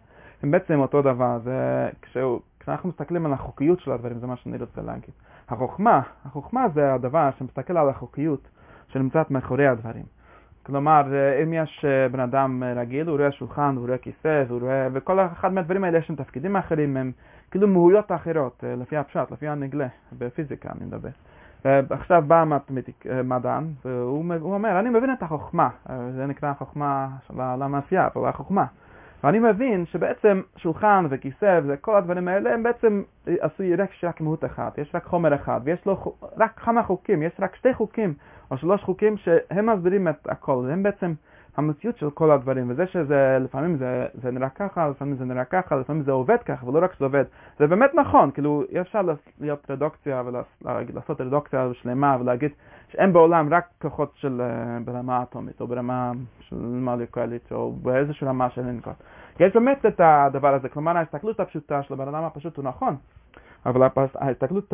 הם 0.43 0.51
בעצם 0.51 0.79
אותו 0.79 1.01
דבר. 1.01 1.39
זה, 1.43 1.89
כשהוא, 2.01 2.39
כשאנחנו 2.59 2.89
מסתכלים 2.89 3.25
על 3.25 3.33
החוקיות 3.33 3.79
של 3.79 3.91
הדברים, 3.91 4.19
זה 4.19 4.27
מה 4.27 4.35
שאני 4.35 4.57
רוצה 4.57 4.81
להגיד. 4.81 5.13
החוכמה, 5.49 6.01
החוכמה 6.25 6.65
זה 6.73 6.93
הדבר 6.93 7.29
שמסתכל 7.37 7.77
על 7.77 7.89
החוקיות 7.89 8.47
שנמצאת 8.87 9.31
מאחורי 9.31 9.67
הדברים. 9.67 10.05
כלומר, 10.63 11.01
אה, 11.13 11.43
אם 11.43 11.53
יש 11.53 11.85
אה, 11.87 12.09
בן 12.09 12.19
אדם 12.19 12.63
אה, 12.63 12.73
רגיל, 12.73 13.07
הוא 13.07 13.17
רואה 13.17 13.31
שולחן, 13.31 13.75
הוא 13.77 13.85
רואה 13.87 13.97
כיסא, 13.97 14.43
הוא 14.49 14.61
רואה... 14.61 14.87
וכל 14.93 15.19
אחד 15.19 15.53
מהדברים 15.53 15.83
האלה 15.83 15.97
יש 15.97 16.09
להם 16.09 16.17
תפקידים 16.17 16.55
אחרים, 16.55 16.97
הם 16.97 17.11
כאילו 17.51 17.67
מהויות 17.67 18.11
אחרות, 18.11 18.63
לפי 18.77 18.97
הפשט, 18.97 19.31
לפי 19.31 19.47
הנגלה, 19.47 19.87
בפיזיקה 20.17 20.69
אני 20.77 20.85
מדבר. 20.85 21.09
עכשיו 21.89 22.23
בא 22.27 22.43
מדען, 23.23 23.63
והוא 23.85 24.53
אומר, 24.53 24.79
אני 24.79 24.89
מבין 24.89 25.13
את 25.13 25.23
החוכמה, 25.23 25.69
זה 26.15 26.25
נקרא 26.25 26.49
החוכמה 26.49 27.07
של 27.27 27.41
העולם 27.41 27.75
העשייה, 27.75 28.07
אבל 28.15 28.29
החוכמה. 28.29 28.65
ואני 29.23 29.39
מבין 29.39 29.85
שבעצם 29.85 30.41
שולחן 30.57 31.05
וכיסא 31.09 31.59
וכל 31.67 31.95
הדברים 31.95 32.27
האלה 32.27 32.53
הם 32.53 32.63
בעצם 32.63 33.03
עשוי 33.25 33.75
רק 33.75 33.93
שרק 33.93 34.21
מהות 34.21 34.45
אחת, 34.45 34.77
יש 34.77 34.91
רק 34.95 35.05
חומר 35.05 35.35
אחד, 35.35 35.61
ויש 35.63 35.85
לו 35.85 36.15
רק 36.37 36.59
כמה 36.59 36.83
חוקים, 36.83 37.23
יש 37.23 37.33
רק 37.39 37.55
שתי 37.55 37.73
חוקים 37.73 38.13
או 38.51 38.57
שלוש 38.57 38.83
חוקים 38.83 39.17
שהם 39.17 39.69
מסבירים 39.69 40.07
את 40.07 40.27
הכל, 40.29 40.67
הם 40.71 40.83
בעצם 40.83 41.13
המציאות 41.57 41.97
של 41.97 42.09
כל 42.09 42.31
הדברים, 42.31 42.69
וזה 42.69 42.87
שזה 42.87 43.37
לפעמים 43.41 43.77
זה, 43.77 44.05
זה 44.13 44.31
נראה 44.31 44.49
ככה, 44.49 44.89
לפעמים 44.89 45.15
זה 45.15 45.25
נראה 45.25 45.45
ככה, 45.45 45.75
לפעמים 45.75 46.03
זה 46.03 46.11
עובד 46.11 46.37
ככה, 46.45 46.69
ולא 46.69 46.79
רק 46.83 46.93
שזה 46.93 47.05
עובד, 47.05 47.23
זה 47.59 47.67
באמת 47.67 47.91
נכון, 47.95 48.31
כאילו 48.31 48.63
אי 48.69 48.81
אפשר 48.81 49.01
להיות 49.39 49.71
רדוקציה 49.71 50.23
ולעשות 50.25 51.21
רדוקציה 51.21 51.69
שלמה 51.73 52.17
ולהגיד 52.19 52.51
שאין 52.91 53.13
בעולם 53.13 53.53
רק 53.53 53.65
כוחות 53.81 54.11
של 54.15 54.41
אה, 54.41 54.77
ברמה 54.85 55.23
אטומית 55.23 55.61
או 55.61 55.67
ברמה 55.67 56.11
של 56.39 56.55
מולקולית 56.55 57.51
או 57.51 57.71
באיזושהי 57.71 58.27
רמה 58.27 58.49
של 58.49 58.61
לנקוט. 58.61 58.93
יש 59.39 59.53
באמת 59.53 59.85
את 59.85 60.01
הדבר 60.03 60.53
הזה, 60.53 60.69
כלומר 60.69 60.97
ההסתכלות 60.97 61.39
הפשוטה 61.39 61.83
של 61.83 61.93
הבן 61.93 62.07
אדם 62.07 62.23
הפשוט 62.23 62.57
הוא 62.57 62.65
נכון, 62.65 62.95
אבל 63.65 63.87
ההסתכלות 64.15 64.73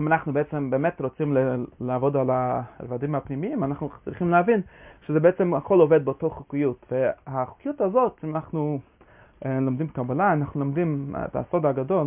אם 0.00 0.06
אנחנו 0.06 0.32
בעצם 0.32 0.70
באמת 0.70 1.00
רוצים 1.00 1.36
לעבוד 1.80 2.16
על 2.16 2.30
הרבדים 2.30 3.14
הפנימיים, 3.14 3.64
אנחנו 3.64 3.90
צריכים 4.04 4.30
להבין 4.30 4.60
שזה 5.06 5.20
בעצם 5.20 5.54
הכל 5.54 5.80
עובד 5.80 6.04
באותו 6.04 6.30
חוקיות. 6.30 6.92
והחוקיות 6.92 7.80
הזאת, 7.80 8.20
אם 8.24 8.36
אנחנו 8.36 8.78
אה, 9.46 9.60
לומדים 9.60 9.88
קבלה, 9.88 10.32
אנחנו 10.32 10.60
לומדים 10.60 11.14
את 11.24 11.36
הסוד 11.36 11.66
הגדול, 11.66 12.06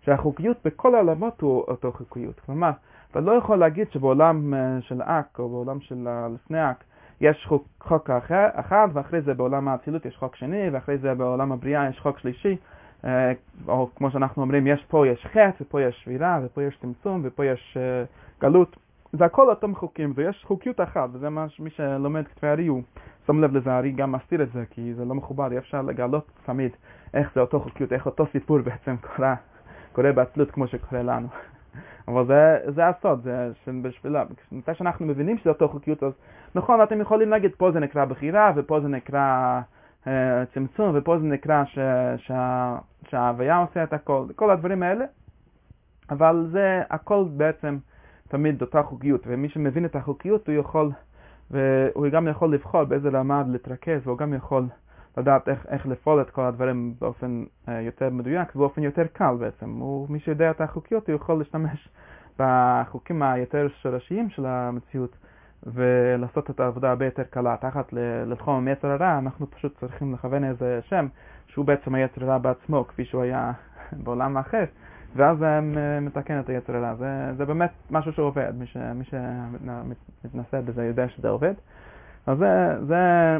שהחוקיות 0.00 0.56
בכל 0.64 0.94
העולמות 0.94 1.40
הוא 1.40 1.64
אותו 1.68 1.92
חוקיות. 1.92 2.40
כלומר, 2.40 2.70
אתה 3.10 3.20
לא 3.20 3.32
יכול 3.32 3.58
להגיד 3.58 3.90
שבעולם 3.90 4.54
אה, 4.54 4.78
של 4.80 5.02
אק 5.02 5.38
או 5.38 5.48
בעולם 5.48 5.80
של 5.80 6.08
לפני 6.34 6.70
אק 6.70 6.84
יש 7.20 7.44
חוק, 7.48 7.66
חוק 7.80 8.10
אחר, 8.10 8.46
אחד, 8.54 8.88
ואחרי 8.92 9.20
זה 9.20 9.34
בעולם 9.34 9.68
האצילות 9.68 10.06
יש 10.06 10.16
חוק 10.16 10.36
שני, 10.36 10.70
ואחרי 10.72 10.98
זה 10.98 11.14
בעולם 11.14 11.52
הבריאה 11.52 11.88
יש 11.88 12.00
חוק 12.00 12.18
שלישי. 12.18 12.56
אה, 13.04 13.32
או 13.68 13.90
כמו 13.96 14.10
שאנחנו 14.10 14.42
אומרים, 14.42 14.66
יש 14.66 14.84
פה 14.88 15.06
יש 15.06 15.26
חטא, 15.26 15.50
ופה 15.60 15.82
יש 15.82 16.02
שבירה, 16.04 16.40
ופה 16.44 16.62
יש 16.62 16.78
צמצום, 16.80 17.20
ופה 17.24 17.44
יש 17.44 17.76
אה, 17.80 18.04
גלות. 18.40 18.76
זה 19.12 19.24
הכל 19.24 19.50
אותם 19.50 19.74
חוקים, 19.74 20.12
ויש 20.14 20.44
חוקיות 20.46 20.80
אחת, 20.80 21.08
וזה 21.12 21.30
מה 21.30 21.48
שמי 21.48 21.70
שלומד 21.70 22.28
כתבי 22.28 22.48
הארי 22.48 22.66
הוא 22.66 22.82
שם 23.26 23.40
לב 23.44 23.56
לזה, 23.56 23.72
הארי 23.72 23.92
גם 23.92 24.12
מסתיר 24.12 24.42
את 24.42 24.52
זה, 24.52 24.64
כי 24.70 24.94
זה 24.94 25.04
לא 25.04 25.14
מכובד, 25.14 25.52
אי 25.52 25.58
אפשר 25.58 25.82
לגלות 25.82 26.30
תמיד 26.46 26.70
איך 27.14 27.30
זה 27.34 27.40
אותו 27.40 27.60
חוקיות, 27.60 27.92
איך 27.92 28.06
אותו 28.06 28.26
סיפור 28.32 28.58
בעצם 28.58 28.96
קורה, 29.16 29.34
קורה 29.92 30.12
בעצלות 30.12 30.50
כמו 30.50 30.66
שקורה 30.66 31.02
לנו. 31.02 31.28
אבל 32.08 32.26
זה, 32.26 32.58
זה 32.66 32.88
הסוד, 32.88 33.20
זה 33.22 33.50
שבשבילה, 33.64 34.24
מתי 34.52 34.74
שאנחנו 34.74 35.06
מבינים 35.06 35.38
שזה 35.38 35.50
אותו 35.50 35.68
חוקיות, 35.68 36.02
אז 36.02 36.12
נכון, 36.54 36.82
אתם 36.82 37.00
יכולים 37.00 37.30
להגיד, 37.30 37.50
פה 37.56 37.70
זה 37.72 37.80
נקרא 37.80 38.04
בחירה, 38.04 38.52
ופה 38.56 38.80
זה 38.80 38.88
נקרא 38.88 39.60
צמצום, 40.54 40.90
ופה 40.94 41.18
זה 41.18 41.26
נקרא 41.26 41.64
ש, 41.64 41.78
שה, 42.16 42.76
שההוויה 43.08 43.58
עושה 43.58 43.84
את 43.84 43.92
הכל, 43.92 44.26
כל 44.36 44.50
הדברים 44.50 44.82
האלה, 44.82 45.04
אבל 46.10 46.48
זה 46.52 46.82
הכל 46.90 47.24
בעצם 47.36 47.78
תמיד 48.28 48.62
אותה 48.62 48.82
חוקיות, 48.82 49.20
ומי 49.26 49.48
שמבין 49.48 49.84
את 49.84 49.96
החוקיות 49.96 50.48
הוא 50.48 50.56
יכול, 50.56 50.90
והוא 51.50 52.08
גם 52.12 52.28
יכול 52.28 52.54
לבחור 52.54 52.84
באיזה 52.84 53.08
רמה 53.08 53.42
להתרכז, 53.48 54.00
והוא 54.04 54.18
גם 54.18 54.34
יכול 54.34 54.64
לדעת 55.16 55.48
איך, 55.48 55.66
איך 55.68 55.86
לפעול 55.86 56.20
את 56.20 56.30
כל 56.30 56.42
הדברים 56.42 56.94
באופן 57.00 57.44
uh, 57.66 57.70
יותר 57.70 58.10
מדויק, 58.10 58.54
באופן 58.54 58.82
יותר 58.82 59.06
קל 59.12 59.34
בעצם. 59.38 59.70
הוא, 59.70 60.06
מי 60.10 60.20
שיודע 60.20 60.50
את 60.50 60.60
החוקיות, 60.60 61.08
הוא 61.08 61.16
יכול 61.16 61.38
להשתמש 61.38 61.88
בחוקים 62.38 63.22
היותר 63.22 63.66
שורשיים 63.82 64.30
של 64.30 64.46
המציאות 64.46 65.16
ולעשות 65.66 66.50
את 66.50 66.60
העבודה 66.60 66.90
הרבה 66.90 67.04
יותר 67.04 67.22
קלה. 67.22 67.56
תחת 67.60 67.92
לתחום 68.26 68.68
היצר 68.68 68.88
הרע, 68.88 69.18
אנחנו 69.18 69.50
פשוט 69.50 69.78
צריכים 69.80 70.14
לכוון 70.14 70.44
איזה 70.44 70.80
שם 70.88 71.06
שהוא 71.46 71.64
בעצם 71.64 71.94
היצר 71.94 72.24
הרע 72.24 72.38
בעצמו, 72.38 72.84
כפי 72.88 73.04
שהוא 73.04 73.22
היה 73.22 73.52
בעולם 74.04 74.36
האחר. 74.36 74.64
ואז 75.16 75.38
זה 75.38 75.60
מתקן 76.00 76.40
את 76.40 76.48
היצר 76.48 76.76
הרע. 76.76 76.94
זה, 76.94 77.32
זה 77.36 77.44
באמת 77.44 77.70
משהו 77.90 78.12
שעובד, 78.12 78.52
מי, 78.58 78.66
ש, 78.66 78.76
מי 78.76 79.04
שמתנסה 79.04 80.60
בזה 80.60 80.84
יודע 80.84 81.08
שזה 81.08 81.28
עובד. 81.28 81.54
אז 82.26 82.38
זה, 82.38 82.78
זה 82.86 83.38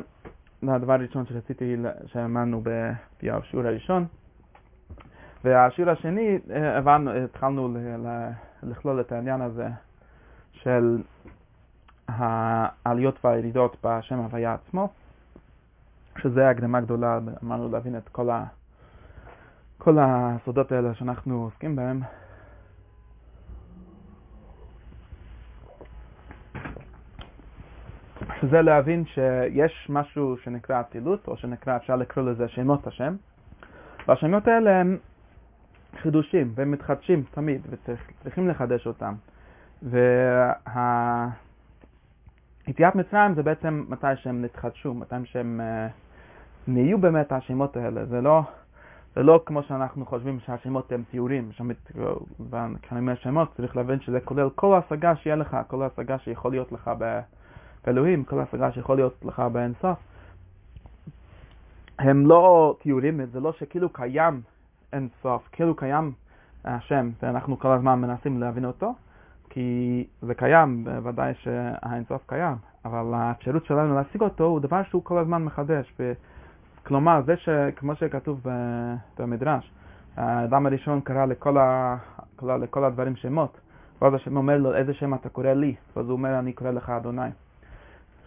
הדבר 0.74 0.92
הראשון 0.92 1.26
שרציתי, 1.26 1.76
שאמרנו 2.06 2.62
בשיעור 2.62 3.66
הראשון. 3.66 4.06
והשיעור 5.44 5.90
השני, 5.90 6.38
הבנו, 6.54 7.10
התחלנו 7.10 7.76
לכלול 8.62 9.00
את 9.00 9.12
העניין 9.12 9.40
הזה 9.40 9.68
של 10.52 10.98
העליות 12.08 13.24
והירידות 13.24 13.76
בשם 13.84 14.18
הוויה 14.18 14.54
עצמו, 14.54 14.88
שזה 16.18 16.48
הקדמה 16.48 16.80
גדולה, 16.80 17.18
אמרנו 17.44 17.68
להבין 17.68 17.96
את 17.96 18.08
כל 18.08 18.30
ה... 18.30 18.44
כל 19.78 19.98
הסודות 20.00 20.72
האלה 20.72 20.94
שאנחנו 20.94 21.42
עוסקים 21.42 21.76
בהם. 21.76 22.00
שזה 28.40 28.62
להבין 28.62 29.04
שיש 29.06 29.86
משהו 29.88 30.36
שנקרא 30.44 30.80
אצילות, 30.80 31.28
או 31.28 31.36
שנקרא, 31.36 31.76
אפשר 31.76 31.96
לקרוא 31.96 32.24
לזה 32.24 32.48
שמות 32.48 32.86
השם, 32.86 33.16
והשמות 34.08 34.48
האלה 34.48 34.80
הם 34.80 34.98
חידושים, 36.02 36.52
והם 36.54 36.70
מתחדשים 36.70 37.22
תמיד, 37.30 37.60
וצריכים 37.70 38.48
לחדש 38.48 38.86
אותם. 38.86 39.14
והיציאת 42.68 42.94
מצרים 42.94 43.34
זה 43.34 43.42
בעצם 43.42 43.84
מתי 43.88 44.06
שהם 44.16 44.42
נתחדשו, 44.42 44.94
מתי 44.94 45.14
שהם 45.24 45.60
uh, 45.60 45.92
נהיו 46.70 46.98
באמת 46.98 47.32
השמות 47.32 47.76
האלה, 47.76 48.06
זה 48.06 48.20
לא... 48.20 48.42
זה 49.16 49.22
לא 49.22 49.40
כמו 49.46 49.62
שאנחנו 49.62 50.06
חושבים 50.06 50.40
שהשמות 50.40 50.92
הם 50.92 51.02
ציורים, 51.10 51.50
כשאני 52.82 53.00
אומר 53.00 53.14
שמות 53.14 53.54
צריך 53.56 53.76
להבין 53.76 54.00
שזה 54.00 54.20
כולל 54.20 54.50
כל 54.54 54.78
השגה 54.78 55.16
שיהיה 55.16 55.36
לך, 55.36 55.56
כל 55.68 55.82
השגה 55.82 56.18
שיכול 56.18 56.50
להיות 56.50 56.72
לך 56.72 56.90
באלוהים, 57.84 58.24
כל 58.24 58.40
השגה 58.40 58.72
שיכול 58.72 58.96
להיות 58.96 59.24
לך 59.24 59.42
באינסוף. 59.52 59.98
הם 61.98 62.26
לא 62.26 62.76
תיאורים, 62.82 63.26
זה 63.32 63.40
לא 63.40 63.52
שכאילו 63.52 63.88
קיים 63.88 64.40
אינסוף, 64.92 65.48
כאילו 65.52 65.76
קיים 65.76 66.12
השם, 66.64 67.10
ואנחנו 67.22 67.58
כל 67.58 67.72
הזמן 67.72 68.00
מנסים 68.00 68.40
להבין 68.40 68.64
אותו, 68.64 68.94
כי 69.58 70.06
זה 70.22 70.34
קיים, 70.34 70.84
בוודאי 70.84 71.34
שהאינסוף 71.34 72.22
קיים, 72.26 72.54
אבל 72.84 73.14
האפשרות 73.14 73.64
שלנו 73.64 73.94
להשיג 73.94 74.20
אותו 74.22 74.44
הוא 74.44 74.60
דבר 74.60 74.82
שהוא 74.82 75.04
כל 75.04 75.18
הזמן 75.18 75.44
מחדש. 75.44 75.94
כלומר, 76.86 77.20
זה 77.26 77.36
שכמו 77.36 77.94
שכתוב 77.94 78.40
במדרש, 79.18 79.72
האדם 80.16 80.66
הראשון 80.66 81.00
קרא 81.00 81.24
לכל, 81.24 81.58
ה... 81.58 81.96
לכל 82.42 82.84
הדברים 82.84 83.16
שמות, 83.16 83.60
ואז 84.02 84.14
השם 84.14 84.36
אומר 84.36 84.58
לו, 84.58 84.74
איזה 84.74 84.94
שם 84.94 85.14
אתה 85.14 85.28
קורא 85.28 85.52
לי? 85.52 85.74
ואז 85.96 86.06
הוא 86.06 86.12
אומר, 86.12 86.38
אני 86.38 86.52
קורא 86.52 86.70
לך 86.70 86.90
אדוני. 86.90 87.30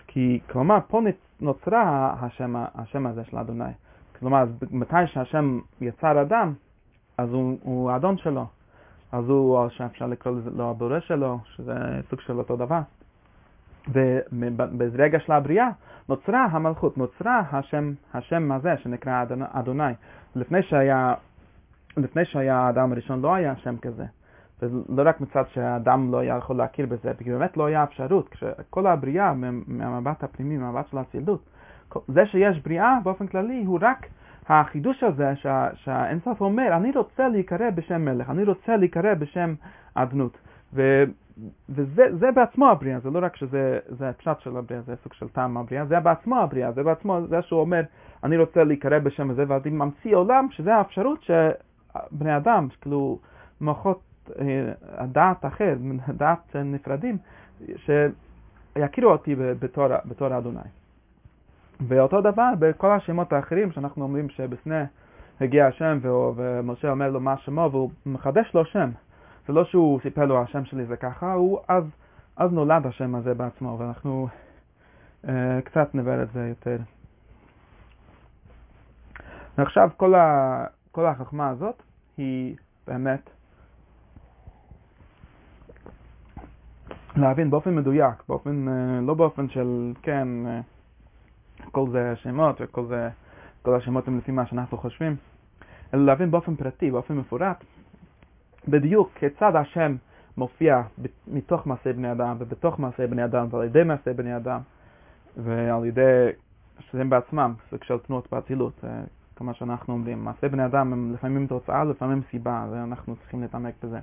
כי, 0.08 0.40
כלומר, 0.52 0.78
פה 0.88 1.02
נוצרה 1.42 2.16
השם, 2.22 2.56
השם 2.76 3.08
הזה 3.08 3.24
של 3.24 3.38
אדוני. 3.38 3.74
כלומר, 4.20 4.46
מתי 4.72 5.08
שהשם 5.08 5.60
יצר 5.82 6.22
אדם, 6.22 6.54
אז 7.18 7.30
הוא, 7.30 7.58
הוא 7.64 7.92
האדון 7.92 8.18
שלו. 8.18 8.46
אז 9.12 9.30
הוא, 9.30 9.70
שאפשר 9.70 10.08
לקרוא 10.08 10.36
לו 10.56 10.70
הבורא 10.70 11.00
שלו, 11.00 11.40
שזה 11.46 11.74
סוג 12.10 12.22
של 12.22 12.38
אותו 12.38 12.56
דבר. 12.56 12.80
וברגע 13.88 15.20
של 15.20 15.32
הבריאה 15.32 15.68
נוצרה 16.10 16.46
המלכות, 16.52 16.98
נוצרה 16.98 17.44
השם, 17.52 17.94
השם 18.14 18.52
הזה 18.52 18.78
שנקרא 18.78 19.26
אדוני. 19.52 19.94
לפני 20.36 20.64
שהיה, 20.64 21.14
לפני 21.98 22.26
שהיה 22.26 22.58
האדם 22.58 22.92
הראשון 22.92 23.22
לא 23.22 23.34
היה 23.34 23.56
שם 23.56 23.78
כזה. 23.78 24.06
ולא 24.62 25.10
רק 25.10 25.22
מצד 25.22 25.44
שהאדם 25.54 26.12
לא 26.12 26.18
היה 26.18 26.38
יכול 26.38 26.58
להכיר 26.58 26.86
בזה, 26.86 27.12
כי 27.18 27.30
באמת 27.30 27.58
לא 27.58 27.66
היה 27.66 27.84
אפשרות. 27.84 28.30
כשכל 28.30 28.88
הבריאה 28.88 29.34
מהמבט 29.68 30.24
הפנימי, 30.24 30.58
מהמבט 30.58 30.88
של 30.88 30.98
האצילות, 30.98 31.44
זה 32.08 32.26
שיש 32.26 32.60
בריאה 32.60 32.98
באופן 33.04 33.28
כללי 33.28 33.64
הוא 33.66 33.80
רק 33.82 34.08
החידוש 34.48 35.04
הזה 35.04 35.36
שה, 35.36 35.68
שהאינסוף 35.76 36.42
אומר, 36.42 36.70
אני 36.74 36.92
רוצה 36.92 37.28
להיקרא 37.28 37.70
בשם 37.70 38.02
מלך, 38.06 38.30
אני 38.30 38.44
רוצה 38.44 38.78
להיקרא 38.78 39.14
בשם 39.14 39.54
אדנות. 39.94 40.38
ו, 40.74 41.04
וזה 41.70 42.32
בעצמו 42.36 42.70
הבריאה, 42.70 43.00
זה 43.00 43.10
לא 43.10 43.20
רק 43.22 43.36
שזה 43.36 43.80
הפשט 44.10 44.40
של 44.40 44.58
הבריאה, 44.58 44.82
זה 44.82 44.96
סוג 45.04 45.14
של 45.14 45.28
טעם 45.28 45.58
הבריאה, 45.58 45.86
זה 45.86 46.00
בעצמו 46.00 46.40
הבריאה, 46.40 46.72
זה 46.72 46.84
בעצמו, 46.84 47.20
זה 47.30 47.42
שהוא 47.42 47.60
אומר, 47.60 47.82
אני 48.24 48.38
רוצה 48.38 48.64
להיקרא 48.64 49.00
בשם 49.00 49.30
הזה, 49.30 49.44
ואז 49.48 49.62
אני 49.66 49.76
ממציא 49.76 50.16
עולם 50.16 50.48
שזה 50.52 50.76
האפשרות 50.76 51.24
שבני 51.24 52.38
אדם, 52.38 52.68
כאילו 52.82 53.20
מוחות, 53.62 54.02
אה, 54.40 54.72
הדעת 54.98 55.46
אחר, 55.46 55.76
דעת 56.18 56.56
נפרדים, 56.56 57.18
שיכירו 57.76 59.12
אותי 59.12 59.36
בתור, 59.36 59.88
בתור 60.06 60.38
אדוני. 60.38 60.81
ואותו 61.88 62.22
דבר 62.22 62.50
בכל 62.60 62.92
השמות 62.92 63.34
האחרים 63.34 63.72
שאנחנו 63.72 64.04
אומרים 64.04 64.30
שבסנה 64.30 64.86
הגיע 65.42 65.68
השם 65.68 66.00
ומשה 66.36 66.92
אומר 66.92 67.10
לו 67.10 67.20
מה 67.20 67.38
שמו 67.38 67.70
והוא 67.72 67.92
מחדש 68.06 68.52
לו 68.54 68.66
שם. 68.66 68.90
זה 69.48 69.54
לא 69.54 69.66
שהוא 69.66 70.00
סיפר 70.02 70.26
לו 70.26 70.42
השם 70.42 70.66
שלי 70.66 70.86
זה 70.86 70.98
ככה, 70.98 71.34
הוא 71.34 71.60
אז, 71.68 71.84
אז 72.38 72.52
נולד 72.52 72.86
השם 72.86 73.16
הזה 73.16 73.34
בעצמו 73.34 73.76
ואנחנו 73.80 74.28
אה, 75.28 75.62
קצת 75.64 75.96
נבר 75.96 76.24
את 76.24 76.32
זה 76.34 76.48
יותר. 76.48 76.78
ועכשיו 79.58 79.90
כל, 79.98 80.16
ה, 80.16 80.66
כל 80.92 81.06
החכמה 81.06 81.50
הזאת 81.50 81.84
היא 82.18 82.56
באמת 82.88 83.30
להבין 87.16 87.50
באופן 87.50 87.76
מדויק, 87.76 88.24
באופן, 88.30 88.68
אה, 88.68 89.02
לא 89.02 89.14
באופן 89.14 89.50
של 89.50 89.94
כן 90.02 90.28
אה, 90.46 90.62
כל 91.72 91.86
זה 91.92 92.16
שמות 92.16 92.56
וכל 92.60 92.86
זה, 92.86 93.10
כל 93.62 93.76
השמות 93.76 94.08
הם 94.08 94.18
לפי 94.18 94.32
מה 94.32 94.46
שאנחנו 94.46 94.78
חושבים, 94.78 95.16
אלא 95.94 96.06
להבין 96.06 96.32
באופן 96.32 96.56
פרטי, 96.56 96.92
באופן 96.92 97.18
מפורט, 97.18 97.64
בדיוק 98.68 99.12
כיצד 99.16 99.56
השם 99.56 99.96
מופיע 100.38 100.82
מתוך 101.28 101.68
מעשי 101.68 101.94
בני 101.94 102.12
אדם 102.12 102.36
ובתוך 102.40 102.80
מעשי 102.80 103.08
בני 103.08 103.26
אדם 103.26 103.48
ועל 103.50 103.66
ידי 103.66 103.84
מעשי 103.84 104.14
בני 104.14 104.38
אדם 104.38 104.60
ועל 105.38 105.86
ידי 105.86 106.30
שהם 106.80 107.10
בעצמם 107.10 107.54
סוג 107.70 107.84
של 107.84 107.98
תנועות 107.98 108.28
באצילות, 108.32 108.74
אה, 108.84 109.02
כמו 109.36 109.54
שאנחנו 109.54 109.94
אומרים. 109.94 110.26
מעשי 110.26 110.48
בני 110.48 110.66
אדם 110.66 110.94
הם 110.94 111.14
לפעמים 111.14 111.48
תוצאה, 111.48 111.84
לפעמים 111.84 112.22
סיבה, 112.32 112.68
ואנחנו 112.72 113.16
צריכים 113.16 113.42
להתעמק 113.42 113.74
בזה. 113.84 114.00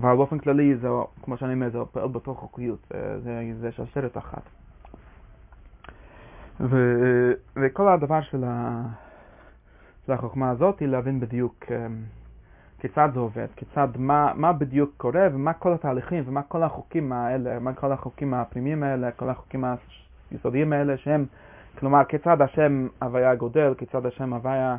אבל 0.00 0.16
באופן 0.16 0.38
כללי, 0.38 0.76
זה, 0.76 0.88
כמו 1.22 1.36
שאני 1.36 1.54
אומר, 1.54 1.70
זה 1.70 1.78
פועל 1.92 2.08
בתוך 2.08 2.38
חוקיות, 2.38 2.92
זה, 3.22 3.42
זה 3.60 3.72
שרשרת 3.72 4.18
אחת. 4.18 4.42
ו, 6.60 6.76
וכל 7.56 7.88
הדבר 7.88 8.20
של, 8.20 8.44
ה, 8.46 8.82
של 10.06 10.12
החוכמה 10.12 10.50
הזאת 10.50 10.80
היא 10.80 10.88
להבין 10.88 11.20
בדיוק 11.20 11.64
אה, 11.70 11.86
כיצד 12.80 13.08
זה 13.14 13.20
עובד, 13.20 13.46
כיצד, 13.56 13.88
מה, 13.96 14.32
מה 14.34 14.52
בדיוק 14.52 14.90
קורה 14.96 15.26
ומה 15.32 15.52
כל 15.52 15.72
התהליכים 15.72 16.24
ומה 16.26 16.42
כל 16.42 16.62
החוקים 16.62 17.12
האלה, 17.12 17.58
מה 17.58 17.72
כל 17.72 17.92
החוקים 17.92 18.34
הפנימיים 18.34 18.82
האלה, 18.82 19.10
כל 19.10 19.30
החוקים 19.30 19.64
היסודיים 20.30 20.72
האלה 20.72 20.96
שהם, 20.96 21.26
כלומר, 21.78 22.04
כיצד 22.04 22.42
השם 22.42 22.88
הוויה 23.02 23.34
גודל, 23.34 23.74
כיצד 23.78 24.06
השם 24.06 24.32
הוויה 24.32 24.76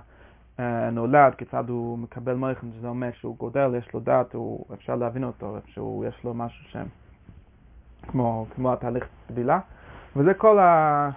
אה, 0.60 0.90
נולד, 0.90 1.36
כיצד 1.36 1.70
הוא 1.70 2.00
מקבל 2.00 2.34
מויכן, 2.34 2.68
שזה 2.80 2.88
אומר 2.88 3.10
שהוא 3.12 3.38
גודל, 3.38 3.76
יש 3.78 3.94
לו 3.94 4.00
דת, 4.00 4.34
הוא, 4.34 4.66
אפשר 4.74 4.96
להבין 4.96 5.24
אותו, 5.24 5.58
שהוא, 5.66 6.06
יש 6.06 6.24
לו 6.24 6.34
משהו 6.34 6.70
שם, 6.70 6.86
כמו, 8.08 8.46
כמו 8.56 8.74
התהליך 8.74 9.08
טבילה, 9.28 9.60
וזה 10.16 10.34
כל, 10.34 10.60
ה, 10.60 11.10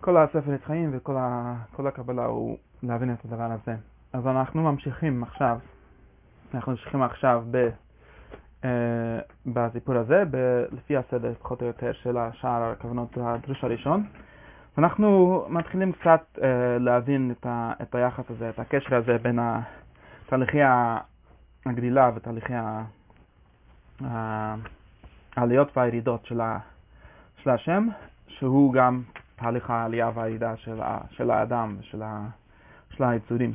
כל 0.00 0.16
הספר 0.16 0.50
נצחיים 0.50 0.90
וכל 0.92 1.16
ה, 1.16 1.54
הקבלה 1.78 2.24
הוא 2.24 2.56
להבין 2.82 3.12
את 3.12 3.24
הדבר 3.24 3.52
הזה. 3.52 3.74
אז 4.12 4.26
אנחנו 4.26 4.62
ממשיכים 4.62 5.22
עכשיו, 5.22 5.58
אנחנו 6.54 6.72
ממשיכים 6.72 7.02
עכשיו 7.02 7.44
ב, 7.50 7.68
uh, 8.62 8.66
בסיפור 9.46 9.96
הזה, 9.96 10.22
ב, 10.30 10.36
לפי 10.72 10.96
הסדר 10.96 11.34
פחות 11.42 11.62
או 11.62 11.66
יותר 11.66 11.92
של 11.92 12.16
השער 12.18 12.62
הכוונות 12.62 13.18
הדרוש 13.20 13.64
הראשון. 13.64 14.06
אנחנו 14.78 15.44
מתחילים 15.48 15.92
קצת 15.92 16.20
uh, 16.36 16.40
להבין 16.80 17.30
את, 17.30 17.46
ה, 17.46 17.72
את 17.82 17.94
היחס 17.94 18.24
הזה, 18.30 18.48
את 18.48 18.58
הקשר 18.58 18.96
הזה 18.96 19.18
בין 19.22 19.38
תהליכי 20.26 20.60
הגדילה 21.66 22.10
ותהליכי 22.14 22.52
העליות 25.36 25.76
והירידות 25.76 26.26
של, 26.26 26.40
ה, 26.40 26.58
של 27.42 27.50
השם, 27.50 27.88
שהוא 28.28 28.72
גם 28.72 29.02
תהליך 29.38 29.70
העלייה 29.70 30.10
והירידה 30.14 30.56
של, 30.56 30.80
של 31.10 31.30
האדם 31.30 31.76
ושל 31.80 32.02
של 32.90 33.04
היצורים. 33.04 33.52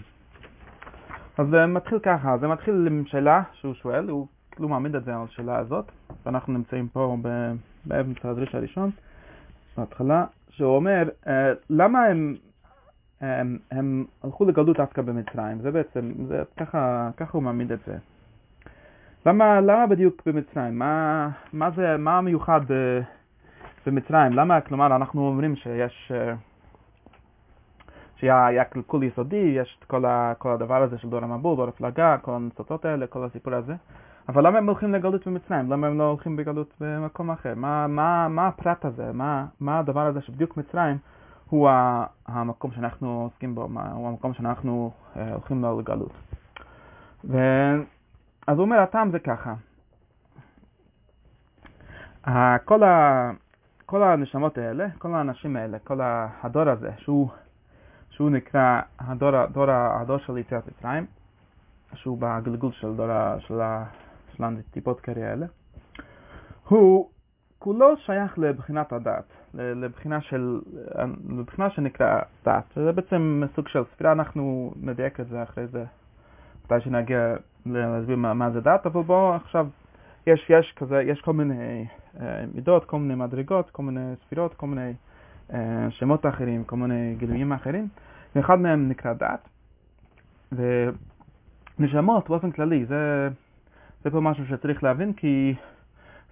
אז 1.38 1.48
זה 1.52 1.66
מתחיל 1.66 2.00
ככה, 2.00 2.38
זה 2.38 2.48
מתחיל 2.48 2.88
עם 2.88 3.04
שאלה 3.06 3.42
שהוא 3.54 3.74
שואל, 3.74 4.10
הוא 4.10 4.28
כאילו 4.52 4.70
מעמיד 4.70 4.96
את 4.96 5.04
זה 5.04 5.16
על 5.16 5.22
השאלה 5.24 5.58
הזאת, 5.58 5.86
ואנחנו 6.26 6.54
נמצאים 6.54 6.88
פה 6.88 7.18
באמצע 7.86 8.30
הדריש 8.30 8.56
הראשון, 8.56 8.92
בהתחלה, 9.78 10.26
שהוא 10.50 10.76
אומר, 10.76 11.10
אה, 11.28 11.54
למה 11.70 12.06
הם, 12.06 12.36
הם, 13.22 13.58
הם 13.72 14.06
הלכו 14.24 14.46
לגלות 14.46 14.78
דווקא 14.78 15.02
במצרים? 15.02 15.62
זה 15.62 15.72
בעצם, 15.72 16.12
זה, 16.28 16.44
ככה, 16.58 17.10
ככה 17.18 17.32
הוא 17.32 17.44
מעמיד 17.44 17.72
את 17.72 17.80
זה. 17.86 17.98
למה, 19.26 19.62
למה 19.62 19.88
בדיוק 19.88 20.22
במצרים? 20.26 20.80
מה, 20.80 21.30
מה 21.54 21.72
זה, 21.72 21.98
מה 21.98 22.18
המיוחד 22.18 22.62
במצרים? 23.88 24.34
למה, 24.34 24.62
כלומר, 24.62 24.96
אנחנו 24.96 25.28
אומרים 25.28 25.56
שיש... 25.56 26.12
אה, 26.16 26.34
שהיה 28.16 28.64
קלקול 28.64 29.04
יסודי, 29.04 29.54
יש 29.62 29.78
את 29.80 29.84
כל, 29.86 30.06
ה, 30.06 30.34
כל 30.38 30.52
הדבר 30.52 30.84
הזה 30.84 30.98
של 30.98 31.10
דור 31.10 31.24
המבול, 31.24 31.56
דור 31.56 31.68
הפלגה, 31.68 32.18
כל 32.22 32.32
הניצוצות 32.32 32.86
האלה, 32.86 33.08
כל 33.08 33.26
הסיפור 33.26 33.54
הזה. 33.54 33.76
אבל 34.30 34.48
למה 34.48 34.58
הם 34.58 34.68
הולכים 34.68 34.94
לגלות 34.94 35.28
במצרים? 35.28 35.72
למה 35.72 35.88
הם 35.88 35.98
לא 35.98 36.04
הולכים 36.04 36.36
בגלות 36.36 36.74
במקום 36.80 37.32
אחר? 37.32 37.54
מה, 37.56 37.88
מה, 37.88 38.28
מה 38.28 38.48
הפרט 38.48 38.86
הזה? 38.86 39.12
מה, 39.14 39.46
מה 39.60 39.80
הדבר 39.80 40.08
הזה 40.08 40.22
שבדיוק 40.22 40.58
מצרים 40.58 40.98
הוא 41.50 41.70
המקום 42.28 42.72
שאנחנו 42.72 43.24
עוסקים 43.24 43.56
בו, 43.56 43.68
מה, 43.68 43.92
הוא 43.92 44.08
המקום 44.08 44.34
שאנחנו 44.34 44.92
אה, 45.16 45.34
הולכים 45.34 45.62
לו 45.62 45.80
לגלות. 45.80 46.14
ו... 47.26 47.38
אז 48.48 48.58
הוא 48.58 48.66
אומר, 48.66 48.80
הטעם 48.80 49.12
זה 49.12 49.20
ככה. 49.20 49.54
כל, 52.66 52.84
ה... 52.84 53.32
כל 53.94 54.04
הנשמות 54.04 54.58
האלה, 54.58 54.88
כל 54.98 55.16
האנשים 55.16 55.56
האלה, 55.56 55.80
כל 55.80 56.00
הדור 56.44 56.70
הזה, 56.70 56.90
שהוא 56.98 57.30
שהוא 58.10 58.30
נקרא 58.30 58.82
הדור, 59.00 59.36
הדור, 59.36 59.72
הדור 59.72 60.18
של 60.18 60.38
יציאת 60.38 60.68
מצרים, 60.68 61.06
שהוא 61.94 62.18
בגלגול 62.22 62.72
של 62.72 62.96
דור 62.96 63.08
של, 63.40 63.62
הטיפות 64.44 65.00
קרי 65.00 65.24
האלה, 65.24 65.46
הוא 66.68 67.10
כולו 67.60 67.98
שייך 67.98 68.40
לבחינת 68.40 68.94
הדת, 68.94 69.26
לבחינה, 69.54 70.22
של, 70.22 70.62
לבחינה 71.30 71.70
שנקרא 71.70 72.20
דת. 72.46 72.66
זה 72.76 72.92
בעצם 72.92 73.44
סוג 73.56 73.68
של 73.68 73.84
ספירה, 73.94 74.12
אנחנו 74.12 74.74
נדייק 74.82 75.20
את 75.20 75.28
זה 75.28 75.44
אחרי 75.44 75.68
זה, 75.68 75.84
מתי 76.66 76.82
שנגיע 76.84 77.36
להסביר 77.66 78.16
מה, 78.16 78.34
מה 78.34 78.52
זה 78.52 78.62
דת, 78.62 78.86
אבל 78.86 79.02
בואו 79.04 79.36
עכשיו, 79.36 79.68
יש, 80.28 80.50
יש 80.50 80.74
כזה, 80.76 81.02
יש 81.02 81.22
כל 81.22 81.34
מיני 81.34 81.86
מידות, 82.54 82.86
כל 82.86 83.00
מיני 83.00 83.16
מדרגות, 83.16 83.70
כל 83.70 83.84
מיני 83.84 84.14
ספירות, 84.26 84.54
כל 84.54 84.68
מיני 84.68 84.94
אה, 85.54 85.88
שמות 85.90 86.26
אחרים, 86.26 86.64
כל 86.64 86.76
מיני 86.76 87.16
גילויים 87.18 87.54
אחרים, 87.54 87.88
ואחד 88.36 88.60
מהם 88.60 88.90
נקרא 88.90 89.14
דת. 89.14 89.50
ונשמות 91.80 92.30
באופן 92.30 92.52
כללי, 92.52 92.86
זה, 92.86 93.30
זה 94.04 94.10
פה 94.10 94.20
משהו 94.20 94.46
שצריך 94.46 94.84
להבין, 94.84 95.14
כי 95.14 95.56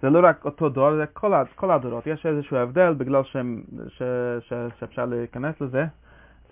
זה 0.02 0.10
לא 0.10 0.28
רק 0.28 0.44
אותו 0.44 0.68
דור, 0.68 0.96
זה 0.96 1.06
כל, 1.12 1.32
כל 1.54 1.70
הדורות. 1.70 2.06
יש 2.06 2.26
איזשהו 2.26 2.56
הבדל 2.56 2.94
בגלל 2.94 3.24
שהם, 3.24 3.62
ש, 3.88 4.02
ש, 4.40 4.52
שאפשר 4.78 5.06
להיכנס 5.06 5.60
לזה, 5.60 5.84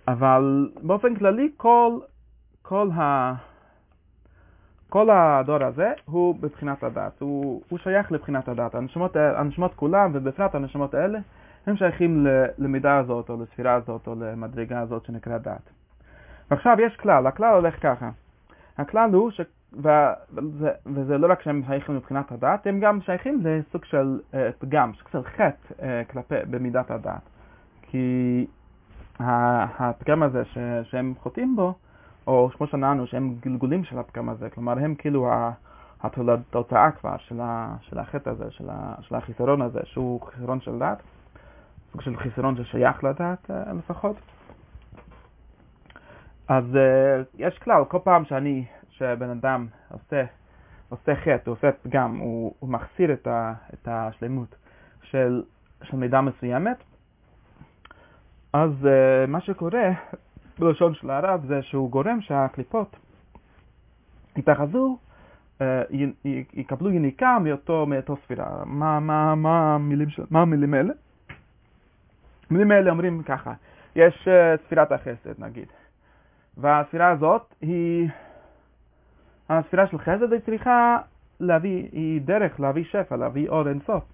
אבל 0.09 0.71
באופן 0.83 1.15
כללי 1.17 1.51
כל, 1.57 1.99
כל, 2.63 2.89
ה, 2.95 3.35
כל 4.91 5.11
הדור 5.11 5.65
הזה 5.65 5.93
הוא 6.05 6.35
בבחינת 6.41 6.83
הדת, 6.83 7.21
הוא, 7.21 7.63
הוא 7.69 7.79
שייך 7.79 8.13
לבחינת 8.13 8.49
הדת. 8.49 8.75
הנשמות, 8.75 9.17
הנשמות 9.17 9.75
כולם, 9.75 10.11
ובפרט 10.15 10.55
הנשמות 10.55 10.95
האלה, 10.95 11.19
הם 11.67 11.77
שייכים 11.77 12.27
למידה 12.59 12.99
הזאת, 12.99 13.31
או 13.31 13.43
לספירה 13.43 13.75
הזאת, 13.75 14.07
או 14.07 14.15
למדרגה 14.15 14.81
הזאת 14.81 15.05
שנקרא 15.05 15.39
דת. 15.39 15.71
ועכשיו 16.51 16.77
יש 16.81 16.97
כלל, 16.97 17.27
הכלל 17.27 17.55
הולך 17.55 17.75
ככה. 17.83 18.11
הכלל 18.79 19.11
הוא, 19.15 19.31
ש... 19.31 19.41
וזה, 19.73 20.71
וזה 20.87 21.19
לא 21.19 21.33
רק 21.33 21.43
שהם 21.43 21.63
שייכים 21.67 21.97
מבחינת 21.97 22.33
הדת, 22.33 22.67
הם 22.67 22.81
גם 22.81 23.01
שייכים 23.01 23.43
לסוג 23.45 23.85
של 23.85 24.21
uh, 24.33 24.37
פגם, 24.59 24.93
סוג 24.99 25.09
של 25.09 25.23
חטא 25.23 25.75
uh, 25.79 26.13
כלפי, 26.13 26.35
במידת 26.51 26.91
הדת. 26.91 27.23
כי 27.83 28.47
הפגם 29.19 30.23
הזה 30.23 30.45
ש, 30.45 30.59
שהם 30.83 31.15
חוטאים 31.19 31.57
בו, 31.57 31.75
או 32.27 32.51
כמו 32.57 32.67
שנענו, 32.67 33.07
שהם 33.07 33.35
גלגולים 33.41 33.85
של 33.85 33.99
הפגם 33.99 34.29
הזה, 34.29 34.51
כלומר 34.51 34.73
הם 34.79 34.95
כאילו 34.95 35.31
התוצאה 36.03 36.91
כבר 36.91 37.17
של, 37.19 37.41
ה, 37.41 37.75
של 37.81 37.99
החטא 37.99 38.31
הזה, 38.31 38.51
של, 38.51 38.71
ה, 38.71 38.95
של 39.01 39.15
החיסרון 39.15 39.63
הזה, 39.63 39.81
שהוא 39.85 40.21
חיסרון 40.21 40.61
של 40.61 40.79
דת. 40.79 41.03
סוג 41.93 42.01
של 42.01 42.17
חיסרון 42.17 42.57
ששייך 42.57 43.05
לדעת 43.05 43.51
אה, 43.51 43.73
לפחות. 43.73 44.17
אז 46.49 46.65
uh, 46.65 47.27
יש 47.39 47.59
כלל, 47.59 47.85
כל 47.89 47.99
פעם 48.05 48.25
שאני, 48.25 48.65
שבן 48.91 49.31
אדם 49.31 49.67
עושה, 49.89 50.25
עושה 50.89 51.15
חטא, 51.15 51.43
הוא 51.47 51.53
עושה 51.53 51.71
פגם, 51.83 52.17
הוא, 52.17 52.55
הוא 52.59 52.71
מחסיר 52.71 53.13
את, 53.13 53.27
ה, 53.27 53.53
את 53.75 53.89
השלמות 53.91 54.55
של, 55.03 55.43
של 55.83 55.97
מידה 55.97 56.21
מסוימת, 56.21 56.77
אז 58.53 58.71
uh, 58.83 59.27
מה 59.29 59.41
שקורה 59.41 59.91
בלשון 60.61 60.95
של 60.95 61.11
הרב 61.11 61.47
זה 61.47 61.63
שהוא 61.63 61.91
גורם 61.91 62.21
שהקליפות 62.21 62.97
יתאחזו, 64.37 64.99
uh, 65.59 65.63
יקבלו 66.55 66.91
יניקה 66.91 67.39
מאותו, 67.39 67.87
מאותו 67.87 68.17
ספירה. 68.25 68.65
מה, 68.65 69.01
מה, 69.01 69.35
מה, 69.35 69.75
המילים, 69.75 70.11
של, 70.11 70.23
מה 70.31 70.43
המילים 70.43 70.75
האלה? 70.75 70.93
המילים 72.51 72.71
האלה 72.71 72.91
אומרים 72.91 73.23
ככה, 73.23 73.53
יש 73.97 74.29
uh, 74.29 74.67
ספירת 74.67 74.93
החסד 74.93 75.35
נגיד, 75.39 75.67
והספירה 76.57 77.11
הזאת 77.11 77.55
היא, 77.61 78.09
הספירה 79.49 79.87
של 79.87 79.99
חסד 79.99 80.33
היא 80.33 80.41
צריכה 80.47 80.99
להביא, 81.41 81.89
היא 81.93 82.21
דרך 82.21 82.61
להביא 82.61 82.85
שפע, 82.85 83.17
להביא 83.17 83.49
אור 83.49 83.69
אינסוף 83.69 84.05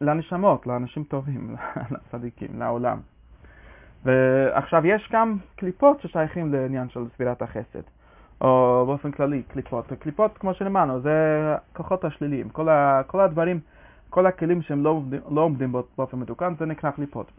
לנשמות, 0.00 0.66
לאנשים 0.66 1.04
טובים, 1.04 1.56
לצדיקים, 1.92 2.58
לעולם. 2.58 2.98
ועכשיו 4.04 4.86
יש 4.86 5.08
גם 5.12 5.36
קליפות 5.56 6.00
ששייכים 6.00 6.52
לעניין 6.52 6.88
של 6.88 7.00
ספירת 7.14 7.42
החסד, 7.42 7.82
או 8.40 8.84
באופן 8.86 9.10
כללי 9.10 9.42
קליפות. 9.42 9.92
קליפות, 9.98 10.38
כמו 10.38 10.54
שנאמרנו, 10.54 11.00
זה 11.00 11.56
כוחות 11.72 12.04
השליליים, 12.04 12.48
כל, 12.48 12.68
ה, 12.68 13.02
כל 13.06 13.20
הדברים 13.20 13.60
כל 14.10 14.26
הכלים 14.26 14.62
שהם 14.62 14.84
לא 14.84 15.02
לא 15.30 15.40
עומדים 15.40 15.72
באופן 15.96 16.18
מתוקן, 16.18 16.54
זה 16.58 16.66
נקרא 16.66 16.90
קליפות. 16.90 17.32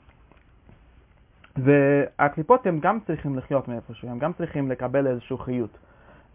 והקליפות 1.57 2.67
הם 2.67 2.79
גם 2.79 2.99
צריכים 3.07 3.37
לחיות 3.37 3.67
מאיפשהו, 3.67 4.09
הם 4.09 4.19
גם 4.19 4.33
צריכים 4.33 4.71
לקבל 4.71 5.07
איזשהו 5.07 5.37
חיות, 5.37 5.77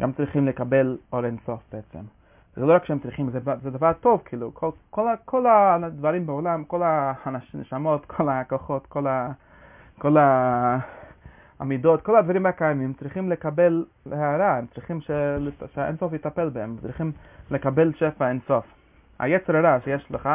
גם 0.03 0.13
צריכים 0.13 0.47
לקבל 0.47 0.99
אור 1.13 1.25
אינסוף 1.25 1.61
בעצם. 1.73 1.99
זה 2.57 2.67
לא 2.67 2.75
רק 2.75 2.85
שהם 2.85 2.99
צריכים, 2.99 3.31
זה, 3.31 3.39
זה 3.63 3.71
דבר 3.71 3.93
טוב, 3.93 4.23
כאילו, 4.25 4.55
כל, 4.55 4.71
כל, 4.91 5.07
כל 5.25 5.47
הדברים 5.47 6.27
בעולם, 6.27 6.65
כל 6.65 6.83
הנשמות, 6.85 8.07
כל 8.07 8.29
הכוחות, 8.29 8.87
כל, 8.87 9.07
ה, 9.07 9.33
כל 9.99 10.17
המידות, 11.59 12.03
כל 12.03 12.17
הדברים 12.17 12.47
הקיימים 12.47 12.93
צריכים 12.93 13.31
לקבל 13.31 13.85
הערה, 14.13 14.59
הם 14.59 14.67
צריכים 14.75 15.01
שהאינסוף 15.75 16.13
יטפל 16.13 16.49
בהם, 16.49 16.77
צריכים 16.83 17.13
לקבל 17.51 17.93
שפע 17.93 18.29
אינסוף. 18.29 18.65
היצר 19.19 19.57
הרע 19.57 19.79
שיש 19.85 20.11
לך, 20.11 20.29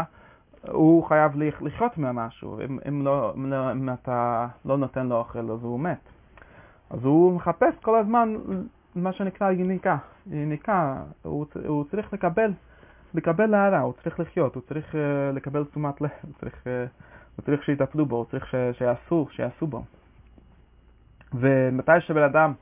הוא 0.67 1.03
חייב 1.03 1.31
לחיות 1.61 1.97
ממשהו, 1.97 2.59
אם, 2.65 2.79
אם, 2.87 3.05
לא, 3.05 3.33
אם, 3.35 3.51
לא, 3.51 3.71
אם 3.71 3.89
אתה 3.89 4.47
לא 4.65 4.77
נותן 4.77 5.07
לו 5.07 5.15
אוכל 5.15 5.51
אז 5.51 5.63
הוא 5.63 5.79
מת. 5.79 6.09
אז 6.89 7.05
הוא 7.05 7.33
מחפש 7.33 7.73
כל 7.81 7.95
הזמן 7.99 8.35
מה 8.95 9.13
שנקרא 9.13 9.51
יניקה. 9.51 9.97
יניקה, 10.31 10.95
הוא, 11.23 11.45
הוא 11.67 11.85
צריך 11.91 12.13
לקבל 12.13 12.51
לקבל 13.13 13.53
הערה, 13.53 13.79
הוא 13.79 13.93
צריך 14.03 14.19
לחיות, 14.19 14.55
הוא 14.55 14.63
צריך 14.69 14.95
uh, 14.95 14.97
לקבל 15.35 15.65
תשומת 15.65 16.01
לב, 16.01 16.09
הוא 16.21 16.31
צריך, 16.39 16.53
uh, 16.53 16.67
הוא 17.35 17.45
צריך 17.45 17.63
שיטפלו 17.63 18.05
בו, 18.05 18.15
הוא 18.15 18.25
צריך 18.25 18.47
ש, 18.47 18.55
שיעשו, 18.77 19.27
שיעשו 19.31 19.67
בו. 19.67 19.83
ומתי 21.33 22.01
שבן 22.01 22.23
אדם 22.23 22.53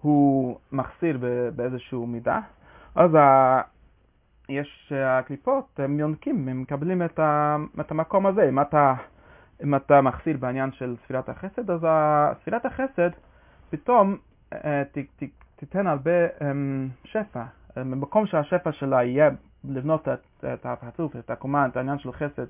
הוא 0.00 0.58
מחסיר 0.72 1.18
באיזשהו 1.56 2.06
מידה, 2.06 2.40
אז 2.94 3.14
ה... 3.14 3.60
יש 4.48 4.92
הקליפות, 4.96 5.80
הם 5.80 6.00
יונקים, 6.00 6.48
הם 6.48 6.62
מקבלים 6.62 7.02
את, 7.02 7.18
ה... 7.18 7.56
את 7.80 7.90
המקום 7.90 8.26
הזה. 8.26 8.48
אם 8.48 8.60
אתה, 8.60 8.94
אם 9.62 9.74
אתה 9.74 10.00
מחסיר 10.00 10.36
בעניין 10.36 10.72
של 10.72 10.96
ספירת 11.04 11.28
החסד, 11.28 11.70
אז 11.70 11.80
ספירת 12.42 12.66
החסד 12.66 13.10
פתאום 13.70 14.16
אה, 14.52 14.82
ת, 14.92 14.98
ת, 14.98 15.22
תיתן 15.56 15.86
הרבה 15.86 16.10
אמ, 16.40 16.88
שפע. 17.04 17.42
במקום 17.76 18.26
שהשפע 18.26 18.72
שלה 18.72 19.04
יהיה 19.04 19.30
לבנות 19.64 20.08
את, 20.08 20.44
את 20.54 20.66
הפרצוף, 20.66 21.16
את 21.16 21.30
הקומה, 21.30 21.66
את 21.66 21.76
העניין 21.76 21.98
של 21.98 22.12
חסד, 22.12 22.46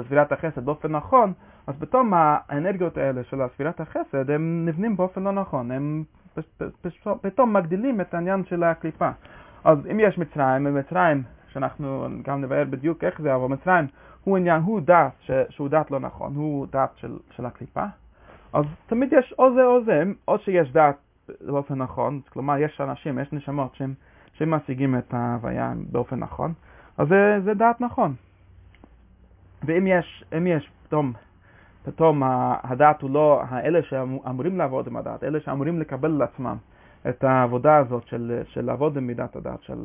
את 0.00 0.06
ספירת 0.06 0.32
החסד 0.32 0.64
באופן 0.64 0.92
נכון, 0.92 1.32
אז 1.66 1.74
פתאום 1.78 2.12
האנרגיות 2.16 2.96
האלה 2.96 3.24
של 3.24 3.36
ספירת 3.54 3.80
החסד 3.80 4.30
הם 4.30 4.64
נבנים 4.68 4.96
באופן 4.96 5.22
לא 5.22 5.32
נכון, 5.32 5.70
הם 5.70 6.04
פתאום 7.20 7.52
מגדילים 7.52 8.00
את 8.00 8.14
העניין 8.14 8.44
של 8.44 8.62
הקליפה. 8.64 9.10
אז 9.64 9.78
אם 9.90 10.00
יש 10.00 10.18
מצרים, 10.18 10.66
ומצרים, 10.66 11.22
שאנחנו 11.48 12.08
גם 12.22 12.40
נבהר 12.40 12.64
בדיוק 12.70 13.04
איך 13.04 13.20
זה, 13.22 13.34
אבל 13.34 13.46
מצרים 13.46 13.86
הוא 14.24 14.36
עניין, 14.36 14.62
הוא 14.62 14.80
דת 14.80 15.12
שהוא 15.48 15.68
דת 15.68 15.90
לא 15.90 16.00
נכון, 16.00 16.34
הוא 16.34 16.66
דת 16.72 16.90
של, 16.96 17.18
של 17.30 17.46
הקליפה, 17.46 17.84
אז 18.52 18.64
תמיד 18.86 19.12
יש 19.12 19.34
או 19.38 19.54
זה 19.54 19.64
או 19.64 19.84
זה, 19.84 20.02
או 20.28 20.38
שיש 20.38 20.72
דת 20.72 20.96
באופן 21.40 21.74
נכון, 21.74 22.20
כלומר 22.28 22.58
יש 22.58 22.80
אנשים, 22.80 23.18
יש 23.18 23.32
נשמות 23.32 23.74
שהם, 23.74 23.94
משיגים 24.50 24.98
את 24.98 25.14
ההוויה 25.14 25.72
באופן 25.92 26.18
נכון, 26.18 26.52
אז 26.98 27.08
זה, 27.08 27.40
זה 27.44 27.54
דת 27.54 27.80
נכון. 27.80 28.14
ואם 29.66 29.86
יש, 29.86 30.24
אם 30.36 30.46
יש 30.46 30.70
פתאום, 30.86 31.12
פתאום 31.84 32.22
הדת 32.62 33.02
הוא 33.02 33.10
לא, 33.10 33.42
האלה 33.48 33.82
שאמורים 33.82 34.58
לעבוד 34.58 34.86
עם 34.86 34.96
הדת, 34.96 35.24
אלה 35.24 35.40
שאמורים 35.40 35.80
לקבל 35.80 36.10
על 36.10 36.22
עצמם 36.22 36.56
את 37.08 37.24
העבודה 37.24 37.76
הזאת 37.76 38.06
של, 38.06 38.42
של 38.44 38.64
לעבוד 38.64 38.96
עם 38.96 39.06
מידת 39.06 39.36
הדת, 39.36 39.62
של 39.62 39.78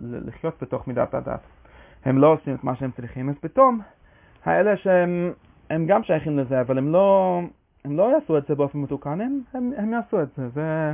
לחיות 0.00 0.62
בתוך 0.62 0.88
מידת 0.88 1.14
הדת, 1.14 1.40
הם 2.04 2.18
לא 2.18 2.32
עושים 2.32 2.54
את 2.54 2.64
מה 2.64 2.76
שהם 2.76 2.90
צריכים, 2.90 3.28
אז 3.28 3.34
פתאום 3.40 3.80
האלה 4.44 4.76
שהם 4.76 5.32
הם 5.70 5.86
גם 5.86 6.02
שייכים 6.02 6.38
לזה, 6.38 6.60
אבל 6.60 6.78
הם 6.78 6.92
לא, 6.92 7.40
הם 7.84 7.96
לא 7.96 8.12
יעשו 8.12 8.38
את 8.38 8.46
זה 8.48 8.54
באופן 8.54 8.78
מתוקן, 8.78 9.20
הם, 9.20 9.40
הם, 9.54 9.70
הם 9.76 9.92
יעשו 9.92 10.22
את 10.22 10.28
זה. 10.36 10.48
זה 10.48 10.92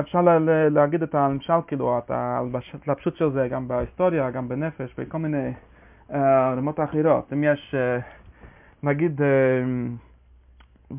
אפשר 0.00 0.22
לה, 0.22 0.38
להגיד 0.68 1.02
את 1.02 1.14
המשל, 1.14 1.52
כאילו, 1.66 1.98
את 1.98 2.10
ההתלבשות 2.10 3.16
של 3.16 3.30
זה 3.32 3.48
גם 3.48 3.68
בהיסטוריה, 3.68 4.30
גם 4.30 4.48
בנפש, 4.48 4.94
בכל 4.98 5.18
מיני 5.18 5.52
uh, 6.10 6.14
רמות 6.56 6.80
אחרות. 6.80 7.32
אם 7.32 7.44
יש, 7.44 7.74
uh, 7.74 8.02
נגיד, 8.82 9.20
uh, 9.20 10.94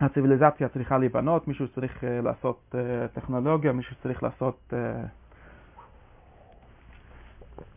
הציוויליזציה 0.00 0.68
צריכה 0.68 0.98
להיבנות, 0.98 1.48
מישהו 1.48 1.68
צריך 1.68 2.04
uh, 2.04 2.06
לעשות 2.24 2.74
טכנולוגיה, 3.12 3.72
מישהו 3.72 3.96
צריך 4.02 4.22
לעשות 4.22 4.72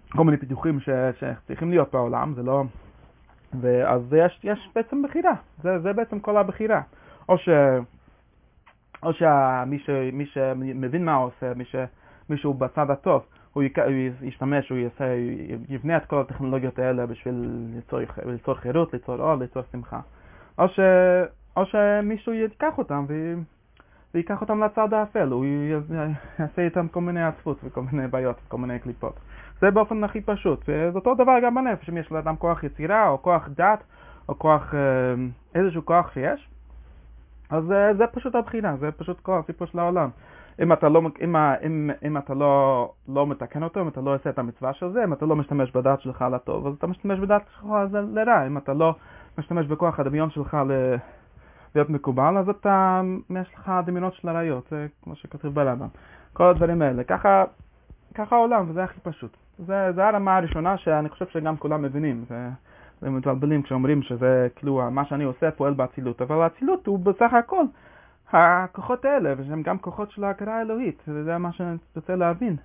כל 0.10 0.24
מיני 0.24 0.38
פיתוחים 0.38 0.80
ש, 0.80 0.90
שצריכים 1.20 1.70
להיות 1.70 1.92
בעולם, 1.94 2.34
זה 2.36 2.44
לא... 2.44 2.64
ואז 3.62 4.02
יש, 4.14 4.40
יש 4.44 4.70
בעצם 4.76 5.02
בחירה, 5.02 5.34
זה, 5.64 5.80
זה 5.80 5.94
בעצם 5.94 6.20
כל 6.20 6.38
הבחירה. 6.38 6.82
או, 7.30 7.38
ש, 7.38 7.50
או 9.04 9.14
שמי 9.14 9.80
ש, 9.80 9.90
שמבין 10.34 11.06
מה 11.06 11.16
הוא 11.16 11.26
עושה, 11.26 11.54
מי 11.54 11.64
מישהו 12.30 12.54
בצד 12.54 12.90
הטוב, 12.90 13.26
הוא, 13.54 13.64
ישתמש, 14.22 14.70
הוא 14.70 14.78
יעשה, 14.78 15.06
יבנה 15.70 15.98
את 15.98 16.06
כל 16.06 16.22
הטכנולוגיות 16.22 16.80
האלה 16.80 17.06
בשביל 17.06 17.36
ליצור, 17.76 18.00
ליצור 18.26 18.56
חירות, 18.56 18.94
ליצור 18.94 19.16
אור, 19.16 19.36
ליצור 19.36 19.64
שמחה. 19.72 20.00
או, 20.60 20.68
ש, 20.68 20.80
או 21.58 21.66
שמישהו 21.66 22.34
ייקח 22.34 22.78
אותם 22.78 23.06
ו... 23.08 23.34
ויקח 24.14 24.42
אותם 24.42 24.64
לצד 24.64 24.94
האפל, 24.94 25.28
הוא 25.28 25.46
יעשה 26.40 26.62
איתם 26.62 26.88
כל 26.88 27.02
מיני 27.02 27.24
עצבות 27.24 27.58
וכל 27.64 27.82
מיני 27.92 28.08
בעיות 28.08 28.36
וכל 28.48 28.58
מיני 28.58 28.80
קליפות. 28.80 29.20
זה 29.62 29.72
באופן 29.72 30.04
הכי 30.04 30.22
פשוט. 30.22 30.60
וזה 30.68 30.96
אותו 30.96 31.16
דבר 31.16 31.40
גם 31.44 31.56
בנפש, 31.56 31.90
אם 31.90 31.98
יש 31.98 32.12
לאדם 32.12 32.36
כוח 32.36 32.64
יצירה 32.64 33.10
או 33.10 33.22
כוח 33.22 33.50
דת 33.50 33.84
או 34.30 34.40
כוח, 34.40 34.76
אה, 34.76 34.80
איזשהו 35.56 35.86
כוח 35.86 36.14
שיש, 36.14 36.50
אז 37.50 37.64
זה, 37.64 37.92
זה 37.98 38.08
פשוט 38.08 38.36
הבחינה, 38.36 38.78
זה 38.78 38.92
פשוט 38.92 39.20
כל 39.20 39.40
הסיפור 39.44 39.68
של 39.68 39.80
העולם. 39.80 40.10
אם 40.62 40.74
אתה 40.74 40.90
לא, 40.90 41.02
אם, 41.24 41.36
אם, 41.36 41.90
אם 42.06 42.18
אתה 42.18 42.34
לא, 42.34 42.94
לא 43.08 43.28
מתקן 43.28 43.64
אותו, 43.64 43.82
אם 43.82 43.88
אתה 43.88 44.02
לא 44.02 44.16
עושה 44.16 44.30
את 44.30 44.40
המצווה 44.40 44.74
של 44.74 44.92
זה, 44.92 45.04
אם 45.04 45.14
אתה 45.14 45.26
לא 45.26 45.36
משתמש 45.36 45.72
בדת 45.72 46.02
שלך 46.02 46.26
לטוב, 46.32 46.68
אז 46.68 46.74
אתה 46.78 46.88
משתמש 46.88 47.20
בדת 47.20 47.42
שלך 47.52 47.66
לרע. 48.14 48.48
אם 48.48 48.58
אתה 48.58 48.74
לא 48.74 48.96
משתמש 49.38 49.68
בכוח 49.68 50.00
הדמיון 50.00 50.30
שלך 50.30 50.58
ל... 50.68 50.96
להיות 51.76 51.90
מקובל, 51.90 52.38
אז 52.38 52.50
אתה, 52.50 53.02
יש 53.42 53.54
לך 53.54 53.72
דמיונות 53.86 54.14
של 54.14 54.30
הרעיות, 54.30 54.68
זה 54.72 54.88
כמו 55.04 55.16
שכתוב 55.16 55.56
ברמב"ם. 55.56 55.88
כל 56.34 56.44
הדברים 56.44 56.82
האלה. 56.82 57.04
ככה, 57.04 57.44
ככה 58.16 58.36
העולם, 58.36 58.70
וזה 58.70 58.84
הכי 58.84 59.00
פשוט. 59.00 59.38
זה, 59.58 59.92
זה 59.96 60.08
הרמה 60.08 60.38
הראשונה 60.38 60.78
שאני 60.78 61.10
חושב 61.10 61.26
שגם 61.28 61.58
כולם 61.58 61.82
מבינים. 61.82 62.26
זה, 62.30 62.50
זה 63.02 63.10
מתבלבלים 63.10 63.62
כשאומרים 63.62 64.02
שזה 64.02 64.48
כאילו 64.56 64.92
מה 64.92 65.06
שאני 65.06 65.24
עושה 65.24 65.52
פועל 65.52 65.74
באצילות, 65.74 66.22
אבל 66.22 66.42
האצילות 66.42 66.88
הוא 66.88 67.00
בסך 67.00 67.34
הכל 67.34 67.64
הכוחות 68.34 69.06
האלה, 69.06 69.34
ושהם 69.38 69.62
גם 69.62 69.78
כוחות 69.78 70.12
של 70.12 70.24
ההכרה 70.24 70.58
האלוהית, 70.58 71.04
וזה 71.08 71.38
מה 71.38 71.52
שאני 71.52 71.78
רוצה 71.96 72.16
להבין. 72.16 72.56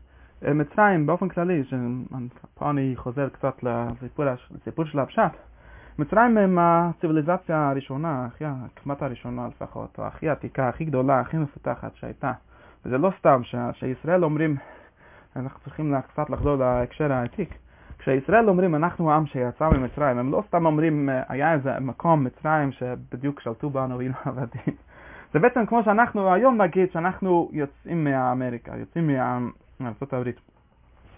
מצרים 0.43 1.07
באופן 1.07 1.29
כללי, 1.29 1.63
פה 2.55 2.71
אני 2.71 2.93
חוזר 2.97 3.29
קצת 3.29 3.63
לסיפור, 3.63 4.25
לסיפור 4.51 4.85
של 4.85 4.99
הפשט. 4.99 5.33
מצרים 5.99 6.39
הם 6.39 6.59
הציוויליזציה 6.61 7.69
הראשונה, 7.71 8.25
הכי, 8.25 8.45
כמעט 8.77 9.03
הראשונה 9.03 9.49
לפחות, 9.49 9.99
או 9.99 10.05
הכי 10.07 10.29
עתיקה, 10.29 10.69
הכי 10.69 10.85
גדולה, 10.85 11.21
הכי 11.21 11.37
מפותחת 11.37 11.97
שהייתה. 11.97 12.33
וזה 12.85 12.99
לא 12.99 13.11
סתם 13.19 13.41
שישראל 13.73 14.25
אומרים, 14.25 14.57
אנחנו 15.37 15.61
צריכים 15.61 15.95
קצת 16.09 16.31
לחזור 16.31 16.57
להקשר 16.57 17.13
העתיק. 17.13 17.55
כשישראל 17.99 18.49
אומרים 18.49 18.75
אנחנו 18.75 19.11
העם 19.11 19.27
שיצא 19.27 19.69
ממצרים, 19.69 20.19
הם 20.19 20.33
לא 20.33 20.43
סתם 20.49 20.67
אומרים 20.67 21.09
היה 21.29 21.53
איזה 21.53 21.81
מקום 21.81 22.25
מצרים 22.25 22.73
שבדיוק 22.73 23.41
שלטו 23.41 23.71
בנו 23.71 23.97
והיינו 23.99 24.15
עבדים. 24.25 24.75
זה 25.33 25.39
בעצם 25.39 25.67
כמו 25.67 25.83
שאנחנו 25.83 26.33
היום 26.35 26.63
נגיד 26.63 26.93
שאנחנו 26.93 27.49
יוצאים 27.53 28.05
מאמריקה, 28.05 28.77
יוצאים 28.77 29.07
הברית. 30.13 30.41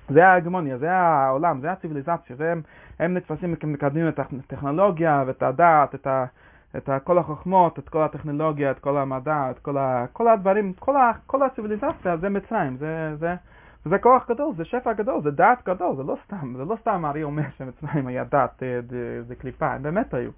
זה 0.09 0.27
ההגמוניה, 0.27 0.79
זה 0.79 0.93
העולם, 0.93 1.61
זה 1.61 1.73
הציוויליזציה, 1.73 2.37
והם 2.39 2.63
הם 2.99 3.15
נתפסים 3.15 3.55
מקדמים 3.63 4.09
את 4.09 4.19
הטכנולוגיה 4.19 5.25
ואת 5.27 5.43
הדת, 5.43 5.95
את, 5.95 6.07
ה, 6.07 6.25
את 6.77 6.89
ה, 6.89 6.99
כל 7.01 7.19
החוכמות, 7.19 7.79
את 7.79 7.89
כל 7.89 8.03
הטכנולוגיה, 8.03 8.71
את 8.71 8.79
כל 8.79 8.97
המדע, 8.97 9.51
את 9.51 9.59
כל, 9.59 9.79
ה, 9.79 10.05
כל 10.13 10.29
הדברים, 10.29 10.73
כל, 10.79 10.97
ה, 10.97 11.13
כל 11.27 11.43
הציוויליזציה 11.43 12.17
זה 12.17 12.29
מצרים, 12.29 12.77
זה, 12.77 13.17
זה, 13.17 13.35
זה 13.85 13.99
כוח 13.99 14.31
גדול, 14.31 14.55
זה 14.57 14.65
שפע 14.65 14.93
גדול, 14.93 15.23
זה 15.23 15.31
דת 15.31 15.63
גדול, 15.67 15.97
זה 15.97 16.03
לא 16.03 16.17
סתם, 16.25 16.55
זה 16.57 16.65
לא 16.65 16.77
סתם 16.81 17.07
ארי 17.07 17.23
אומר 17.23 17.43
שמצרים 17.59 18.07
היה 18.07 18.25
זה, 18.89 18.97
אה, 18.97 19.23
זה 19.23 19.35
קליפה, 19.35 19.73
הם 19.73 19.83
באמת 19.83 20.15
היו. 20.15 20.31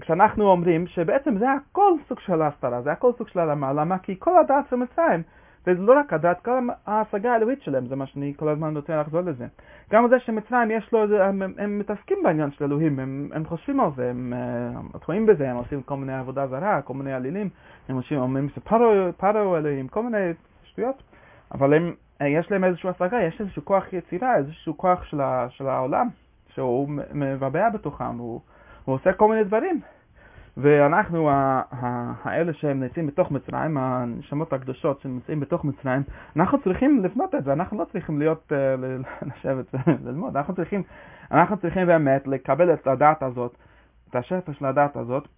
וכשאנחנו 0.00 0.50
אומרים 0.50 0.86
שבעצם 0.86 1.38
זה 1.38 1.46
הכל 1.52 1.92
סוג 2.08 2.20
של 2.20 2.42
הסתרה, 2.42 2.82
זה 2.82 2.92
הכל 2.92 3.12
סוג 3.18 3.28
של 3.28 3.38
הרמה, 3.38 3.72
למה? 3.72 3.98
כי 3.98 4.16
כל 4.18 4.38
הדת 4.38 4.68
של 4.70 4.76
מצרים 4.76 5.22
וזה 5.66 5.82
לא 5.82 5.98
רק 5.98 6.12
הדת, 6.12 6.46
גם 6.46 6.68
ההשגה 6.86 7.32
האלוהית 7.32 7.62
שלהם, 7.62 7.86
זה 7.86 7.96
מה 7.96 8.06
שאני 8.06 8.34
כל 8.36 8.48
הזמן 8.48 8.76
רוצה 8.76 9.00
לחזור 9.00 9.20
לזה. 9.20 9.46
גם 9.92 10.08
זה 10.08 10.20
שמצרים 10.20 10.70
יש 10.70 10.92
לו, 10.92 11.18
הם, 11.18 11.42
הם, 11.58 11.78
מתעסקים 11.78 12.18
בעניין 12.24 12.50
של 12.50 12.64
אלוהים, 12.64 12.98
הם, 12.98 13.28
הם 13.32 13.44
חושבים 13.44 13.80
על 13.80 13.90
זה, 13.96 14.10
הם 14.10 14.32
טועים 15.06 15.28
אה, 15.28 15.34
בזה, 15.34 15.50
הם 15.50 15.56
עושים 15.56 15.82
כל 15.82 15.96
מיני 15.96 16.14
עבודה 16.14 16.46
זרה, 16.46 16.82
כל 16.82 16.94
מיני 16.94 17.12
עלילים, 17.12 17.48
הם 17.88 17.96
עושים, 17.96 18.18
אומרים 18.18 18.48
שפרו 18.48 19.56
אלוהים, 19.56 19.88
כל 19.88 20.02
מיני 20.02 20.32
שטויות, 20.64 21.02
אבל 21.54 21.74
הם, 21.74 21.94
יש 22.20 22.50
להם 22.50 22.64
איזושהי 22.64 22.90
השגה, 22.90 23.22
יש 23.22 23.40
איזשהו 23.40 23.64
כוח 23.64 23.92
יצירה, 23.92 24.36
איזשהו 24.36 24.76
כוח 24.76 25.04
של, 25.04 25.20
של 25.48 25.68
העולם, 25.68 26.08
שהוא 26.54 26.88
מבעבע 27.14 27.68
בתוכם, 27.68 28.18
הוא, 28.18 28.40
הוא 28.86 28.94
עושה 28.94 29.12
כל 29.12 29.28
מיני 29.28 29.44
דברים. 29.44 29.80
ואנחנו, 30.56 31.30
האלה 32.24 32.52
שהם 32.52 32.80
נמצאים 32.80 33.06
בתוך 33.06 33.30
מצרים, 33.30 33.76
הנשמות 33.76 34.52
הקדושות 34.52 35.00
שנמצאים 35.00 35.40
בתוך 35.40 35.64
מצרים, 35.64 36.02
אנחנו 36.36 36.62
צריכים 36.62 37.04
לבנות 37.04 37.34
את 37.34 37.44
זה, 37.44 37.52
אנחנו 37.52 37.78
לא 37.78 37.84
צריכים 37.92 38.18
להיות, 38.18 38.52
אה, 38.52 38.74
לשבת 39.28 39.74
וללמוד, 39.86 40.36
אנחנו 40.36 40.54
צריכים, 40.54 40.82
אנחנו 41.30 41.56
צריכים 41.56 41.86
באמת 41.86 42.26
לקבל 42.26 42.74
את 42.74 42.86
הדת 42.86 43.22
הזאת, 43.22 43.56
את 44.10 44.16
השפע 44.16 44.52
של 44.52 44.66
הדת 44.66 44.96
הזאת, 44.96 45.28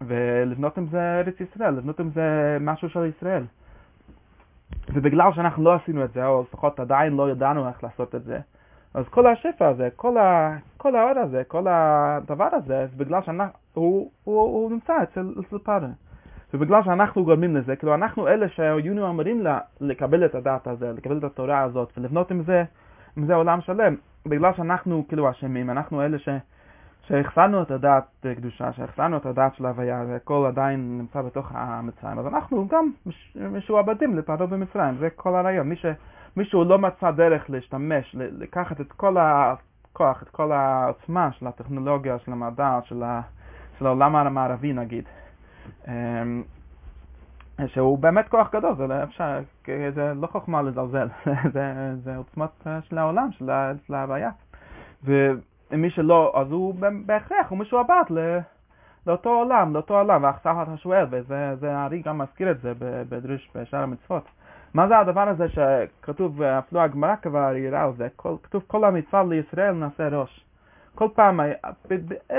ולבנות 0.00 0.78
עם 0.78 0.86
זה 0.86 1.20
ארץ 1.20 1.40
ישראל, 1.40 1.74
לבנות 1.74 2.00
עם 2.00 2.10
זה 2.10 2.56
משהו 2.60 2.88
של 2.88 3.10
ישראל. 3.16 3.44
ובגלל 4.92 5.32
שאנחנו 5.32 5.64
לא 5.64 5.74
עשינו 5.74 6.04
את 6.04 6.12
זה, 6.12 6.26
או 6.26 6.42
לפחות 6.42 6.80
עדיין 6.80 7.12
לא 7.12 7.30
ידענו 7.30 7.68
איך 7.68 7.84
לעשות 7.84 8.14
את 8.14 8.24
זה, 8.24 8.38
אז 8.94 9.04
כל 9.08 9.26
השפע 9.26 9.68
הזה, 9.68 9.88
כל, 9.96 10.18
ה, 10.18 10.56
כל 10.76 10.96
האור 10.96 11.18
הזה, 11.18 11.42
כל 11.48 11.66
הדבר 11.68 12.48
הזה, 12.52 12.86
זה 12.86 13.04
בגלל 13.04 13.22
שהוא 13.22 13.36
הוא, 13.74 14.10
הוא, 14.24 14.42
הוא 14.42 14.70
נמצא 14.70 15.02
אצל, 15.02 15.34
אצל 15.40 15.58
פארה. 15.58 15.88
ובגלל 16.54 16.82
שאנחנו 16.84 17.24
גורמים 17.24 17.56
לזה, 17.56 17.76
כאילו 17.76 17.94
אנחנו 17.94 18.28
אלה 18.28 18.48
שהיינו 18.48 19.10
אמורים 19.10 19.42
לה, 19.42 19.58
לקבל 19.80 20.24
את 20.24 20.34
הדעת 20.34 20.66
הזה, 20.66 20.92
לקבל 20.92 21.18
את 21.18 21.24
התורה 21.24 21.62
הזאת 21.62 21.92
ולבנות 21.96 22.30
עם 22.30 22.42
זה 22.42 22.64
אם 23.18 23.26
זה 23.26 23.34
עולם 23.34 23.60
שלם, 23.60 23.96
בגלל 24.26 24.54
שאנחנו 24.54 25.04
כאילו 25.08 25.30
אשמים, 25.30 25.70
אנחנו 25.70 26.02
אלה 26.02 26.18
ש... 26.18 26.28
שהחסרנו 27.06 27.62
את 27.62 27.70
הדעת 27.70 28.26
קדושה, 28.36 28.72
שהחסרנו 28.72 29.16
את 29.16 29.26
הדעת 29.26 29.54
של 29.54 29.66
ההוויה, 29.66 30.04
והכל 30.08 30.44
עדיין 30.48 30.98
נמצא 30.98 31.22
בתוך 31.22 31.52
המצרים, 31.54 32.18
אז 32.18 32.26
אנחנו 32.26 32.68
גם 32.68 32.90
משועבדים 33.36 34.16
לפרעה 34.18 34.46
במצרים, 34.46 34.94
זה 34.98 35.10
כל 35.10 35.34
הרעיון. 35.34 35.68
מי 35.68 35.76
שמישהו 36.34 36.64
לא 36.64 36.78
מצא 36.78 37.10
דרך 37.10 37.50
להשתמש, 37.50 38.14
לקחת 38.14 38.80
את 38.80 38.92
כל 38.92 39.16
הכוח, 39.18 40.22
את 40.22 40.28
כל 40.28 40.52
העוצמה 40.52 41.32
של 41.32 41.46
הטכנולוגיה, 41.46 42.18
של 42.18 42.32
המדע, 42.32 42.78
של, 42.84 43.02
ה, 43.02 43.20
של 43.78 43.86
העולם 43.86 44.16
המערבי 44.16 44.72
נגיד, 44.72 45.04
אמ, 45.88 46.42
שהוא 47.66 47.98
באמת 47.98 48.28
כוח 48.28 48.50
גדול, 48.52 48.74
זה 48.76 48.86
לא 48.86 49.02
אפשר, 49.02 49.40
זה 49.94 50.12
לא 50.14 50.26
חוכמה 50.26 50.62
לזלזל, 50.62 51.08
זה, 51.54 51.94
זה 52.04 52.16
עוצמות 52.16 52.66
של 52.88 52.98
העולם, 52.98 53.28
של 53.86 53.94
ההוויה. 53.94 54.30
ומי 55.04 55.90
שלא, 55.90 56.32
אז 56.40 56.50
הוא 56.50 56.74
בהכרח, 57.06 57.48
הוא 57.48 57.58
משועבד 57.58 58.04
לאותו 59.06 59.30
עולם, 59.30 59.74
לאותו 59.74 59.98
עולם, 59.98 60.22
והחסרת 60.22 60.68
השואל, 60.68 61.06
וזה, 61.10 61.76
הארי 61.76 62.02
גם 62.02 62.18
מזכיר 62.18 62.50
את 62.50 62.60
זה 62.60 62.72
בדריש 62.80 63.50
בשאר 63.54 63.80
המצוות. 63.80 64.24
מה 64.74 64.88
זה 64.88 64.98
הדבר 64.98 65.28
הזה 65.28 65.46
שכתוב, 65.48 66.42
אפילו 66.42 66.80
הגמרא 66.80 67.16
כבר 67.16 67.56
יראה 67.56 67.84
על 67.84 67.92
זה, 67.96 68.08
כתוב 68.42 68.62
כל 68.66 68.84
המצווה 68.84 69.24
לישראל 69.24 69.72
נעשה 69.72 70.08
ראש. 70.08 70.44
כל 70.94 71.08
פעם, 71.14 71.40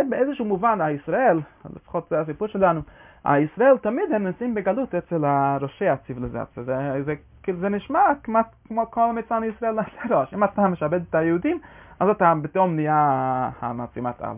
באיזשהו 0.10 0.46
מובן, 0.46 0.82
הישראל, 0.82 1.40
לפחות 1.76 2.08
זה 2.10 2.20
הסיפור 2.20 2.48
שלנו, 2.48 2.82
הישראל 3.26 3.78
תמיד 3.78 4.12
הם 4.16 4.24
נמצאים 4.24 4.56
בגלות 4.56 4.96
אצל 4.96 5.26
ראשי 5.62 5.88
הציוויליזציה. 5.88 6.64
זה, 6.64 6.76
זה, 7.06 7.14
זה 7.60 7.70
נשמע 7.70 8.00
כמעט 8.24 8.56
כמו 8.68 8.92
כל 8.92 9.02
המצווה 9.10 9.40
לישראל 9.40 9.76
נעשה 9.76 10.16
ראש. 10.16 10.34
אם 10.34 10.44
אתה 10.44 10.68
משעבד 10.68 11.02
את 11.10 11.16
היהודים, 11.16 11.60
אז 12.00 12.10
אתה 12.10 12.34
פתאום 12.44 12.76
נהיה 12.76 13.50
המעצימת 13.60 14.22
על. 14.22 14.36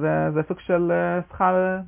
זה, 0.00 0.30
זה 0.30 0.40
סוג 0.48 0.60
של 0.60 0.92
שכר 1.28 1.78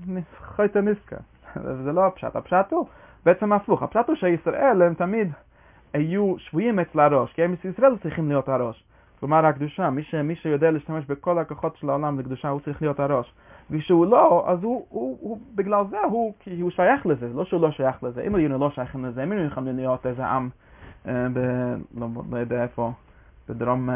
חייטה 0.56 0.80
ניסקה. 0.80 1.16
זה 1.84 1.92
לא 1.92 2.06
הפשט, 2.06 2.36
הפשט 2.36 2.70
הוא 2.72 2.86
בעצם 3.24 3.52
הפוך. 3.52 3.82
הפשט 3.82 4.08
הוא 4.08 4.16
שישראל 4.16 4.82
הם 4.82 4.94
תמיד 4.94 5.28
היו 5.92 6.34
שבויים 6.38 6.78
אצל 6.78 7.00
הראש, 7.00 7.32
כי 7.32 7.42
הם 7.42 7.54
ישראל 7.64 7.96
צריכים 8.02 8.28
להיות 8.28 8.48
הראש. 8.48 8.84
כלומר 9.20 9.46
הקדושה, 9.46 9.90
מי, 9.90 10.02
ש, 10.02 10.14
מי 10.14 10.36
שיודע 10.36 10.70
להשתמש 10.70 11.04
בכל 11.06 11.38
הכוחות 11.38 11.76
של 11.76 11.90
העולם 11.90 12.18
לקדושה, 12.18 12.48
הוא 12.48 12.60
צריך 12.60 12.82
להיות 12.82 13.00
הראש. 13.00 13.32
וכשהוא 13.70 14.06
לא, 14.06 14.44
אז 14.48 14.62
הוא, 14.62 14.86
הוא, 14.88 15.18
הוא, 15.20 15.38
בגלל 15.54 15.84
זה 15.90 16.00
הוא, 16.10 16.34
כי 16.40 16.60
הוא 16.60 16.70
שייך 16.70 17.06
לזה, 17.06 17.28
לא 17.34 17.44
שהוא 17.44 17.60
לא 17.60 17.70
שייך 17.70 18.02
לזה. 18.02 18.22
אם 18.22 18.34
היינו 18.34 18.58
לא 18.58 18.70
שייכים 18.70 19.04
לזה, 19.04 19.22
אם 19.22 19.32
היינו 19.32 19.46
יכולים 19.46 19.76
להיות 19.76 20.06
איזה 20.06 20.26
עם, 20.26 20.48
אה, 21.08 21.26
ב, 21.32 21.38
לא, 21.96 22.06
לא 22.30 22.36
יודע 22.36 22.62
איפה, 22.62 22.92
בדרום 23.48 23.88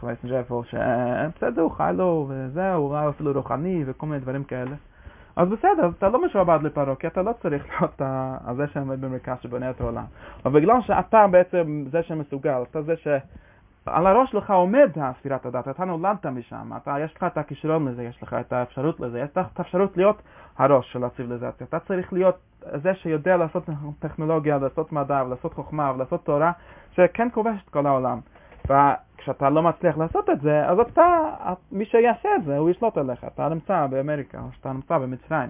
חווייסנג' 0.00 0.32
איפה, 0.32 0.62
שבסדר, 0.70 1.62
הוא 1.62 1.70
חי 1.70 1.92
לו, 1.94 2.26
וזהו, 2.28 2.82
הוא 2.82 2.92
ראה 2.92 3.08
אפילו 3.08 3.32
רוחני 3.32 3.82
וכל 3.86 4.06
מיני 4.06 4.20
דברים 4.20 4.44
כאלה. 4.44 4.76
אז 5.36 5.48
בסדר, 5.48 5.90
אתה 5.98 6.08
לא 6.08 6.24
משועבד 6.24 6.58
לפרעה, 6.62 6.96
כי 6.96 7.06
אתה 7.06 7.22
לא 7.22 7.32
צריך 7.42 7.66
להיות 7.70 8.00
הזה 8.44 8.66
שעומד 8.66 9.00
במרכז 9.00 9.36
שבונה 9.42 9.70
את 9.70 9.80
העולם. 9.80 10.04
אבל 10.44 10.60
בגלל 10.60 10.82
שאתה 10.82 11.26
בעצם 11.26 11.84
זה 11.90 12.02
שמסוגל, 12.02 12.62
אתה 12.70 12.82
זה 12.82 12.96
ש... 12.96 13.08
על 13.86 14.06
הראש 14.06 14.30
שלך 14.30 14.50
עומד 14.50 14.90
ספירת 15.18 15.46
הדת, 15.46 15.68
אתה 15.68 15.84
נולדת 15.84 16.26
משם, 16.26 16.70
אתה, 16.76 16.94
יש 17.04 17.16
לך 17.16 17.24
את 17.24 17.38
הכישרון 17.38 17.88
לזה, 17.88 18.02
יש 18.02 18.22
לך 18.22 18.36
את 18.40 18.52
האפשרות 18.52 19.00
לזה, 19.00 19.20
יש 19.20 19.30
לך 19.36 19.46
את 19.52 19.58
האפשרות 19.58 19.96
להיות 19.96 20.22
הראש 20.58 20.92
של 20.92 21.04
הציוויליזציה. 21.04 21.66
אתה 21.66 21.78
צריך 21.78 22.12
להיות 22.12 22.38
זה 22.74 22.94
שיודע 22.94 23.36
לעשות 23.36 23.68
טכנולוגיה, 23.98 24.58
לעשות 24.58 24.92
מדע, 24.92 25.22
לעשות 25.22 25.54
חוכמה, 25.54 25.92
ולעשות 25.94 26.24
תורה, 26.24 26.52
שכן 26.92 27.28
כובש 27.32 27.62
את 27.64 27.68
כל 27.68 27.86
העולם. 27.86 28.20
וכשאתה 28.64 29.50
לא 29.50 29.62
מצליח 29.62 29.98
לעשות 29.98 30.30
את 30.30 30.40
זה, 30.40 30.68
אז 30.68 30.78
אתה, 30.78 31.06
מי 31.72 31.84
שיעשה 31.84 32.28
את 32.36 32.44
זה, 32.44 32.56
הוא 32.56 32.70
ישלוט 32.70 32.98
עליך. 32.98 33.24
אתה 33.24 33.48
נמצא 33.48 33.86
באמריקה, 33.86 34.38
או 34.38 34.52
שאתה 34.52 34.72
נמצא 34.72 34.98
במצרים. 34.98 35.48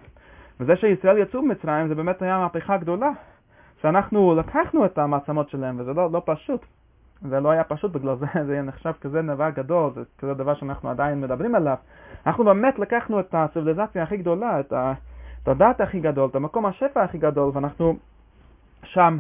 וזה 0.61 0.77
שישראל 0.77 1.19
יצאו 1.19 1.43
ממצרים, 1.43 1.89
זה 1.89 1.95
באמת 1.95 2.23
היה 2.23 2.39
מהפכה 2.39 2.77
גדולה. 2.77 3.11
שאנחנו 3.83 4.35
לקחנו 4.35 4.85
את 4.85 4.99
המעצמות 4.99 5.51
שלהם, 5.51 5.81
וזה 5.81 5.93
לא, 5.93 6.11
לא 6.13 6.23
פשוט. 6.25 6.67
זה 7.29 7.41
לא 7.41 7.51
היה 7.51 7.65
פשוט 7.65 7.93
בגלל 7.93 8.17
זה, 8.17 8.27
זה 8.47 8.63
נחשב 8.63 8.93
כזה 9.01 9.23
דבר 9.23 9.51
גדול, 9.51 9.91
זה 9.95 10.03
כזה 10.19 10.35
דבר 10.35 10.55
שאנחנו 10.55 10.91
עדיין 10.91 11.21
מדברים 11.21 11.55
עליו. 11.55 11.77
אנחנו 12.27 12.45
באמת 12.45 12.79
לקחנו 12.79 13.21
את 13.21 13.35
הציוויליזציה 13.35 14.03
הכי 14.03 14.17
גדולה, 14.17 14.61
את, 14.61 14.73
את 15.43 15.49
הדת 15.49 15.81
הכי 15.81 16.01
גדול, 16.01 16.29
את 16.31 16.35
המקום 16.35 16.67
השפע 16.67 17.03
הכי 17.03 17.19
גדול, 17.19 17.51
ואנחנו 17.55 17.97
שם 18.85 19.19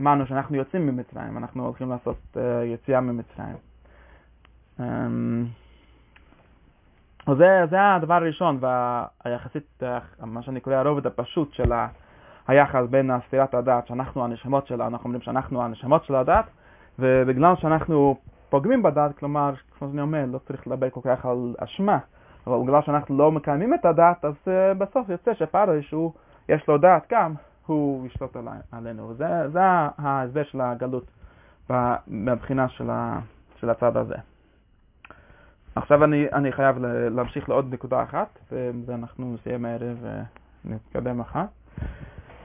אמרנו 0.00 0.26
שאנחנו 0.26 0.56
יוצאים 0.56 0.86
ממצרים, 0.86 1.38
אנחנו 1.38 1.64
הולכים 1.64 1.90
לעשות 1.90 2.16
uh, 2.34 2.38
יציאה 2.64 3.00
ממצרים. 3.00 3.56
Um, 4.78 4.82
זה, 7.26 7.66
זה 7.70 7.94
הדבר 7.94 8.14
הראשון, 8.14 8.58
והיחסית, 8.60 9.82
uh, 9.82 10.26
מה 10.26 10.42
שאני 10.42 10.60
קורא 10.60 10.74
הרובד 10.74 11.06
הפשוט 11.06 11.52
של 11.52 11.72
היחס 12.48 12.82
בין 12.90 13.10
ספירת 13.26 13.54
הדת, 13.54 13.86
שאנחנו 13.86 14.24
הנשמות 14.24 14.66
שלה, 14.66 14.86
אנחנו 14.86 15.04
אומרים 15.04 15.22
שאנחנו 15.22 15.62
הנשמות 15.62 16.04
של 16.04 16.14
הדת, 16.14 16.44
ובגלל 16.98 17.56
שאנחנו 17.56 18.16
פוגמים 18.50 18.82
בדת, 18.82 19.18
כלומר, 19.18 19.52
כמו 19.78 19.88
שאני 19.88 20.02
אומר, 20.02 20.24
לא 20.26 20.38
צריך 20.38 20.66
לדבר 20.66 20.90
כל 20.90 21.00
כך 21.04 21.26
על 21.26 21.54
אשמה, 21.58 21.98
אבל 22.46 22.56
בגלל 22.66 22.82
שאנחנו 22.82 23.18
לא 23.18 23.32
מקיימים 23.32 23.74
את 23.74 23.84
הדת, 23.84 24.24
אז 24.24 24.34
uh, 24.44 24.78
בסוף 24.78 25.08
יוצא 25.08 25.32
שהוא, 25.80 26.12
יש 26.48 26.68
לו 26.68 26.78
דת 26.78 27.06
גם, 27.12 27.34
הוא 27.68 28.06
ישלוט 28.06 28.36
עלינו. 28.72 29.08
וזה 29.08 29.48
זה 29.48 29.60
ההסבר 29.98 30.44
של 30.44 30.60
הגלות 30.60 31.10
מבחינה 32.08 32.68
של, 32.68 32.90
של 33.60 33.70
הצד 33.70 33.96
הזה. 33.96 34.14
עכשיו 35.74 36.04
אני, 36.04 36.26
אני 36.32 36.52
חייב 36.52 36.78
להמשיך 37.10 37.48
לעוד 37.48 37.74
נקודה 37.74 38.02
אחת, 38.02 38.38
ובזה 38.52 38.94
אנחנו 38.94 39.34
נסיים 39.34 39.64
הערב 39.64 39.96
ונתקדם 40.64 41.20
אחת. 41.20 41.48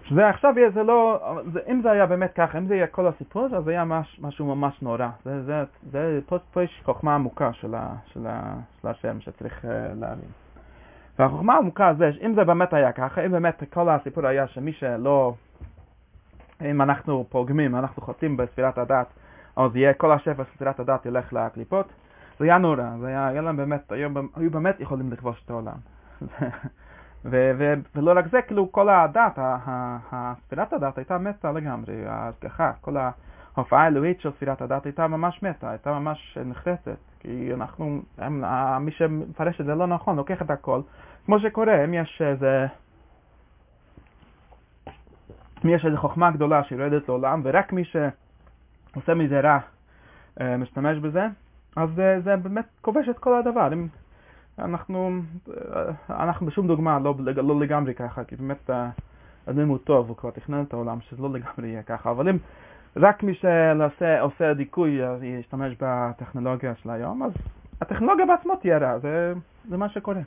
שזה 0.04 0.30
עכשיו 0.30 0.54
יהיה, 0.58 0.70
זה 0.70 0.84
לא, 0.84 1.22
זה, 1.54 1.60
אם 1.72 1.82
זה 1.82 1.92
היה 1.92 2.06
באמת 2.06 2.32
ככה, 2.36 2.58
אם 2.58 2.68
זה 2.68 2.76
יהיה 2.76 2.88
כל 2.88 3.08
הסיפור, 3.08 3.48
אז 3.58 3.64
זה 3.64 3.72
היה 3.72 3.86
מש, 3.86 4.20
משהו 4.22 4.56
ממש 4.56 4.82
נורא. 4.82 5.08
זה, 5.26 5.44
זה, 5.44 5.64
זה, 5.92 6.20
פה, 6.26 6.38
פה 6.54 6.64
יש 6.64 6.82
חוכמה 6.86 7.16
עמוקה 7.16 7.54
של, 7.54 7.76
ה, 7.76 7.96
של, 8.06 8.28
ה, 8.28 8.56
של 8.82 8.88
השם 8.88 9.22
שצריך 9.22 9.66
uh, 9.66 9.68
להבין. 10.00 10.43
והחוכמה 11.20 11.54
העמוקה 11.54 11.94
זה, 11.98 12.12
אם 12.26 12.34
זה 12.36 12.44
באמת 12.44 12.74
היה 12.74 12.92
ככה, 12.92 13.26
אם 13.26 13.32
באמת 13.32 13.64
כל 13.74 13.90
הסיפור 13.90 14.28
היה 14.28 14.48
שמי 14.48 14.74
שלא, 14.74 15.34
אם 16.62 16.82
אנחנו 16.82 17.26
פוגמים, 17.30 17.76
אנחנו 17.76 18.02
חוטאים 18.02 18.38
בספירת 18.38 18.78
הדת, 18.78 19.08
אז 19.56 19.76
יהיה 19.76 19.94
כל 19.94 20.12
השפע 20.12 20.44
של 20.44 20.52
ספירת 20.56 20.80
הדת 20.80 21.06
ילך 21.06 21.34
לקליפות, 21.34 21.94
זה 22.40 22.46
היה 22.46 22.58
נורא, 22.58 22.84
זה 23.00 23.08
היה, 23.08 23.28
היה 23.28 23.42
להם 23.42 23.58
באמת, 23.58 23.92
היו, 23.92 24.10
היו 24.36 24.52
באמת 24.52 24.80
יכולים 24.80 25.12
לכבוש 25.12 25.42
את 25.46 25.50
העולם. 25.50 25.78
ו- 27.26 27.52
ו- 27.58 27.74
ולא 27.96 28.14
רק 28.16 28.28
זה, 28.28 28.42
כאילו 28.42 28.72
כל 28.72 28.90
הדת, 28.90 29.40
ספירת 30.46 30.74
הדת 30.74 30.98
הייתה 30.98 31.18
מתה 31.18 31.52
לגמרי, 31.52 32.06
ההשגחה, 32.08 32.72
כל 32.82 32.96
ההופעה 33.56 33.84
האלוהית 33.84 34.22
של 34.22 34.32
ספירת 34.32 34.62
הדת 34.62 34.86
הייתה 34.86 35.08
ממש 35.08 35.44
מתה, 35.44 35.70
הייתה 35.70 36.00
ממש 36.00 36.38
נחרצת, 36.46 36.98
כי 37.24 37.54
אנחנו, 37.54 38.02
הם, 38.18 38.44
מי 38.80 38.92
שמפרש 38.92 39.62
את 39.62 39.66
זה 39.66 39.76
לא 39.76 39.88
נכון, 39.88 40.16
לוקח 40.16 40.42
את 40.42 40.50
הכל, 40.50 40.82
כמו 41.26 41.40
שקורה, 41.40 41.84
אם 41.84 41.94
יש 41.94 42.22
איזה, 42.26 42.68
אם 45.66 45.70
יש 45.70 45.86
איזו 45.86 45.98
חוכמה 45.98 46.32
גדולה 46.32 46.64
שיורדת 46.64 47.08
לעולם, 47.08 47.42
ורק 47.44 47.74
מי 47.74 47.84
שעושה 47.86 49.14
מזה 49.14 49.40
רע 49.40 49.60
אה, 50.42 50.58
משתמש 50.58 50.98
בזה, 50.98 51.28
אז 51.76 51.90
זה, 51.96 52.20
זה 52.24 52.36
באמת 52.36 52.66
כובש 52.82 53.10
את 53.10 53.20
כל 53.20 53.40
הדבר. 53.40 53.74
אם, 53.74 53.88
אנחנו, 54.60 55.22
אנחנו 56.10 56.46
בשום 56.46 56.68
דוגמה 56.68 57.00
לא, 57.00 57.16
לא 57.20 57.60
לגמרי 57.60 57.94
ככה, 57.94 58.24
כי 58.24 58.36
באמת 58.36 58.70
האדם 59.48 59.68
הוא 59.68 59.78
טוב, 59.78 60.10
הוא 60.10 60.18
כבר 60.18 60.32
תכנן 60.32 60.64
את 60.64 60.74
העולם, 60.74 61.02
שזה 61.02 61.22
לא 61.22 61.30
לגמרי 61.34 61.68
יהיה 61.68 61.84
ככה, 61.84 62.12
אבל 62.12 62.30
אם 62.30 62.38
רק 62.98 63.24
מי 63.24 63.34
שעושה 64.00 64.54
דיכוי 64.54 65.02
ישתמש 65.22 65.76
בטכנולוגיה 65.80 66.76
של 66.76 66.90
היום, 66.90 67.24
אז 67.24 67.32
הטכנולוגיה 67.82 68.26
בעצמו 68.26 68.56
תהיה 68.56 68.78
רע, 68.78 69.00
זה, 69.00 69.34
זה 69.70 69.78
מה 69.78 69.90
שקורה. 69.90 70.22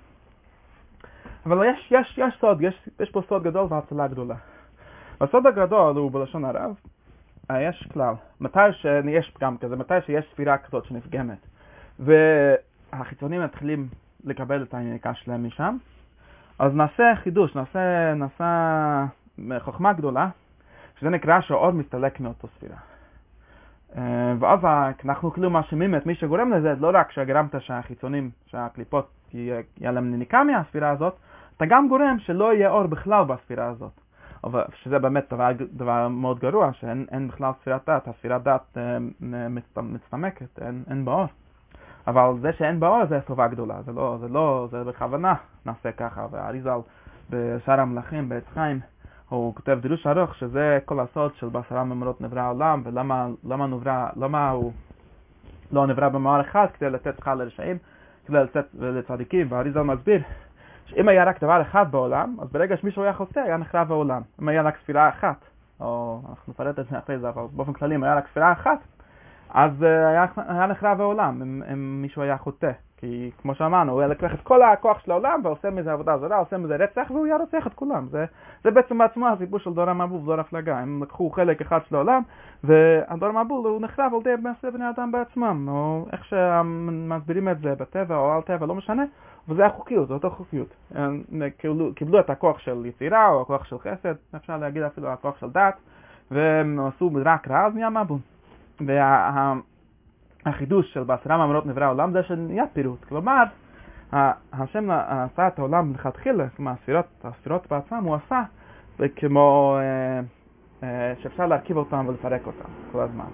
אבל 1.47 1.67
יש, 1.67 1.93
יש, 1.93 2.19
יש 2.19 2.35
סוד, 2.41 2.63
יש, 2.63 2.89
יש 3.01 3.11
פה 3.11 3.23
סוד 3.29 3.43
גדול 3.43 3.67
והצלה 3.71 4.09
גדולה. 4.09 4.35
הסוד 5.21 5.47
הגדול 5.47 5.97
הוא 5.97 6.13
בלשון 6.13 6.45
הרב, 6.45 6.75
יש 7.53 7.89
כלל, 7.93 8.15
מתי 8.41 8.73
שיש 8.73 9.31
פגם 9.31 9.59
כזה, 9.59 9.77
מתי 9.77 9.95
שיש 10.07 10.25
ספירה 10.33 10.59
כזאת 10.59 10.85
שנפגמת, 10.85 11.39
והחיצונים 11.99 13.43
מתחילים 13.43 13.89
לקבל 14.25 14.63
את 14.63 14.75
היניקה 14.75 15.15
שלהם 15.15 15.47
משם. 15.47 15.77
אז 16.59 16.75
נעשה 16.75 17.13
חידוש, 17.23 17.57
נעשה, 17.57 18.15
נעשה 18.15 19.05
חוכמה 19.59 19.93
גדולה, 19.93 20.29
שזה 21.01 21.11
נקרא 21.11 21.41
שהאור 21.41 21.71
מסתלק 21.71 22.21
מאותו 22.21 22.49
ספירה. 22.49 22.77
אה, 23.97 24.35
ואז 24.41 24.61
אנחנו 25.05 25.33
כאילו 25.33 25.51
מאשימים 25.51 25.95
את 25.95 26.07
מי 26.07 26.15
שגורם 26.15 26.53
לזה, 26.53 26.75
לא 26.81 26.91
רק 26.95 27.13
שגרמת 27.13 27.55
שהחיצונים, 27.59 28.31
שהקליפות, 28.47 29.11
יהיה 29.35 29.63
להם 29.81 30.11
ניניקה 30.11 30.45
מהספירה 30.45 30.91
הזאת, 30.91 31.17
אתה 31.57 31.67
גם 31.67 31.89
גורם 31.89 32.17
שלא 32.19 32.55
יהיה 32.55 32.71
אור 32.71 32.87
בכלל 32.87 33.25
בספירה 33.25 33.67
הזאת. 33.67 33.93
שזה 34.75 34.99
באמת 34.99 35.25
דבר, 35.31 35.51
דבר 35.73 36.09
מאוד 36.09 36.39
גרוע, 36.39 36.73
שאין 36.73 37.07
אין 37.11 37.29
בכלל 37.29 37.51
ספירת 37.61 37.89
דת, 37.89 38.09
הספירת 38.09 38.43
דת 38.43 38.79
אה, 38.79 38.99
מצ- 39.49 39.79
מצטמקת, 39.79 40.59
אין, 40.63 40.83
אין 40.91 41.05
באור. 41.05 41.27
אבל 42.07 42.33
זה 42.41 42.53
שאין 42.53 42.81
באור 42.81 43.07
זה 43.09 43.21
טובה 43.21 43.49
גדולה, 43.49 43.83
זה 43.83 43.93
לא, 43.93 44.17
זה 44.21 44.29
לא, 44.29 44.69
זה 44.71 44.85
בכוונה 44.85 45.35
נעשה 45.67 45.93
ככה, 45.93 46.27
והאריזל 46.31 46.79
בשאר 47.31 47.81
המלכים, 47.81 48.29
בעץ 48.29 48.45
חיים, 48.55 48.81
הוא 49.29 49.55
כותב 49.55 49.79
דרוש 49.83 50.07
ארוך 50.07 50.35
שזה 50.35 50.79
כל 50.85 51.01
הסוד 51.01 51.35
של 51.35 51.49
בעשרה 51.49 51.85
ממרות 51.85 52.21
נברא 52.21 52.41
העולם, 52.41 52.83
ולמה 52.85 53.27
למה 53.45 53.67
נברא, 53.67 54.09
למה 54.17 54.51
הוא 54.51 54.73
לא 55.73 55.87
נברא 55.87 56.09
במאמר 56.09 56.41
אחד 56.41 56.67
כדי 56.79 56.91
לתת 56.91 57.21
חל 57.21 57.35
לרשעים, 57.35 57.79
כדי 58.27 58.37
לתת 58.37 58.67
לצדיקים, 58.75 59.47
והאריזל 59.51 59.83
מסביר 59.83 60.23
שאם 60.87 61.09
היה 61.09 61.25
רק 61.25 61.45
דבר 61.45 61.63
אחד 61.63 61.87
בעולם, 61.91 62.37
אז 62.43 62.49
ברגע 62.53 62.77
שמישהו 62.77 63.03
היה 63.03 63.13
חוטא, 63.13 63.41
היה 63.41 63.57
נחרב 63.57 63.93
העולם. 63.93 64.23
אם 64.43 64.49
היה 64.49 64.63
רק 64.63 64.77
ספירה 64.83 65.09
אחת, 65.09 65.45
או 65.81 66.21
אנחנו 66.29 66.53
נפרט 66.53 66.79
את 66.79 66.87
זה 66.91 66.99
אחרי 66.99 67.19
זה, 67.19 67.29
אבל 67.29 67.43
באופן 67.53 67.73
כללי, 67.73 67.95
אם 67.95 68.05
היה 68.05 68.15
רק 68.15 68.29
ספירה 68.29 68.53
אחת, 68.53 68.79
אז 69.51 69.83
אה, 69.83 70.09
היה, 70.09 70.27
היה 70.37 70.67
נחרב 70.67 71.01
העולם 71.01 71.43
אם, 71.43 71.63
אם 71.73 72.03
מישהו 72.03 72.23
היה 72.23 72.37
חוטא. 72.37 72.71
כי 72.97 73.31
כמו 73.43 73.55
שאמרנו, 73.55 73.93
הוא 73.93 74.03
לקח 74.03 74.35
את 74.35 74.41
כל 74.41 74.63
הכוח 74.63 74.99
של 75.05 75.11
העולם 75.11 75.41
ועושה 75.45 75.71
מזה 75.71 75.93
עבודה 75.93 76.19
זרה, 76.19 76.39
עושה 76.39 76.59
מזה 76.59 76.77
רצח, 76.77 77.11
והוא 77.11 77.27
היה 77.27 77.37
רוצח 77.37 77.67
את 77.67 77.75
כולם. 77.75 78.09
זה, 78.11 78.25
זה 78.65 78.71
בעצם 78.71 78.99
בעצמו 78.99 79.29
הסיפור 79.29 79.59
של 79.59 79.73
דור 79.73 79.91
המבול 79.91 80.21
ודור 80.21 80.41
הפלגה. 80.41 80.79
הם 80.79 81.03
לקחו 81.03 81.31
חלק 81.31 81.61
אחד 81.61 81.79
של 81.89 81.95
העולם, 81.95 82.23
והדור 82.65 83.29
המבול 83.29 83.67
הוא 83.67 83.81
נחרב 83.81 84.13
על 84.15 84.21
ידי 84.21 84.43
מעשה 84.43 84.71
בני 84.71 84.85
אדם 84.91 85.13
בעצמם, 85.13 85.69
או 85.69 86.07
איך 86.13 86.25
שמסבירים 86.25 87.49
את 87.49 87.61
זה 87.61 87.75
בטבע 87.75 88.17
או 88.17 88.33
על 88.33 88.43
טבע, 88.43 88.67
לא 88.67 88.75
משנה, 88.75 89.05
וזה 89.49 89.67
החוקיות, 89.67 90.09
זו 90.09 90.15
אותה 90.15 90.31
חוקיות. 90.31 90.75
הם 90.95 91.23
קיבלו, 91.59 91.95
קיבלו 91.95 92.21
את 92.21 92.31
הכוח 92.31 92.59
של 92.59 92.87
יצירה, 92.87 93.29
או 93.29 93.41
הכוח 93.41 93.65
של 93.65 93.79
חסד, 93.79 94.15
אפשר 94.37 94.57
להגיד 94.57 94.83
אפילו 94.83 95.09
הכוח 95.09 95.39
של 95.39 95.51
דת, 95.51 95.75
והם 96.31 96.81
עשו 96.81 97.11
רק 97.25 97.49
רע, 97.49 97.67
אז 97.67 97.75
נהיה 97.75 97.91
מבול. 97.91 98.19
והחידוש 100.47 100.93
של 100.93 101.03
בעשרה 101.03 101.37
מאמרות 101.39 101.67
נברא 101.67 101.85
העולם 101.85 102.13
זה 102.13 102.23
שנהיה 102.23 102.65
פירוט. 102.73 103.05
כלומר, 103.05 103.43
השם 104.53 104.91
עשה 104.91 105.49
את 105.49 105.59
העולם 105.59 105.91
מלכתחילה, 105.91 106.49
כלומר 106.49 106.71
הספירות, 106.71 107.07
הספירות 107.25 107.67
בעצמם 107.71 108.05
הוא 108.05 108.15
עשה 108.15 108.43
כמו 109.17 109.79
אה, 109.81 110.21
אה, 110.83 111.15
שאפשר 111.23 111.47
להרכיב 111.47 111.77
אותם 111.77 112.05
ולפרק 112.09 112.47
אותם 112.47 112.69
כל 112.93 113.01
הזמן. 113.01 113.25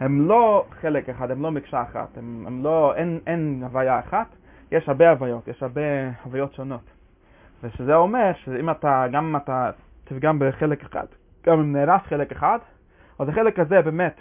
הם 0.00 0.28
לא 0.28 0.64
חלק 0.80 1.08
אחד, 1.08 1.30
הם 1.30 1.42
לא 1.42 1.50
מקשה 1.50 1.82
אחת, 1.82 2.18
הם, 2.18 2.44
הם 2.46 2.62
לא, 2.62 2.94
אין, 2.94 3.18
אין 3.26 3.62
הוויה 3.64 3.98
אחת, 3.98 4.26
יש 4.72 4.88
הרבה 4.88 5.10
הוויות, 5.10 5.48
יש 5.48 5.62
הרבה 5.62 5.80
הוויות 6.24 6.54
שונות. 6.54 6.90
ושזה 7.62 7.94
אומר 7.94 8.32
שאם 8.44 8.70
אתה, 8.70 9.06
גם 9.12 9.24
אם 9.24 9.36
אתה 9.36 9.70
תפגם 10.04 10.38
בחלק 10.38 10.84
אחד, 10.84 11.06
גם 11.46 11.58
אם 11.58 11.72
נהרס 11.72 12.02
חלק 12.08 12.32
אחד, 12.32 12.58
אז 13.18 13.28
החלק 13.28 13.58
הזה 13.58 13.82
באמת 13.82 14.20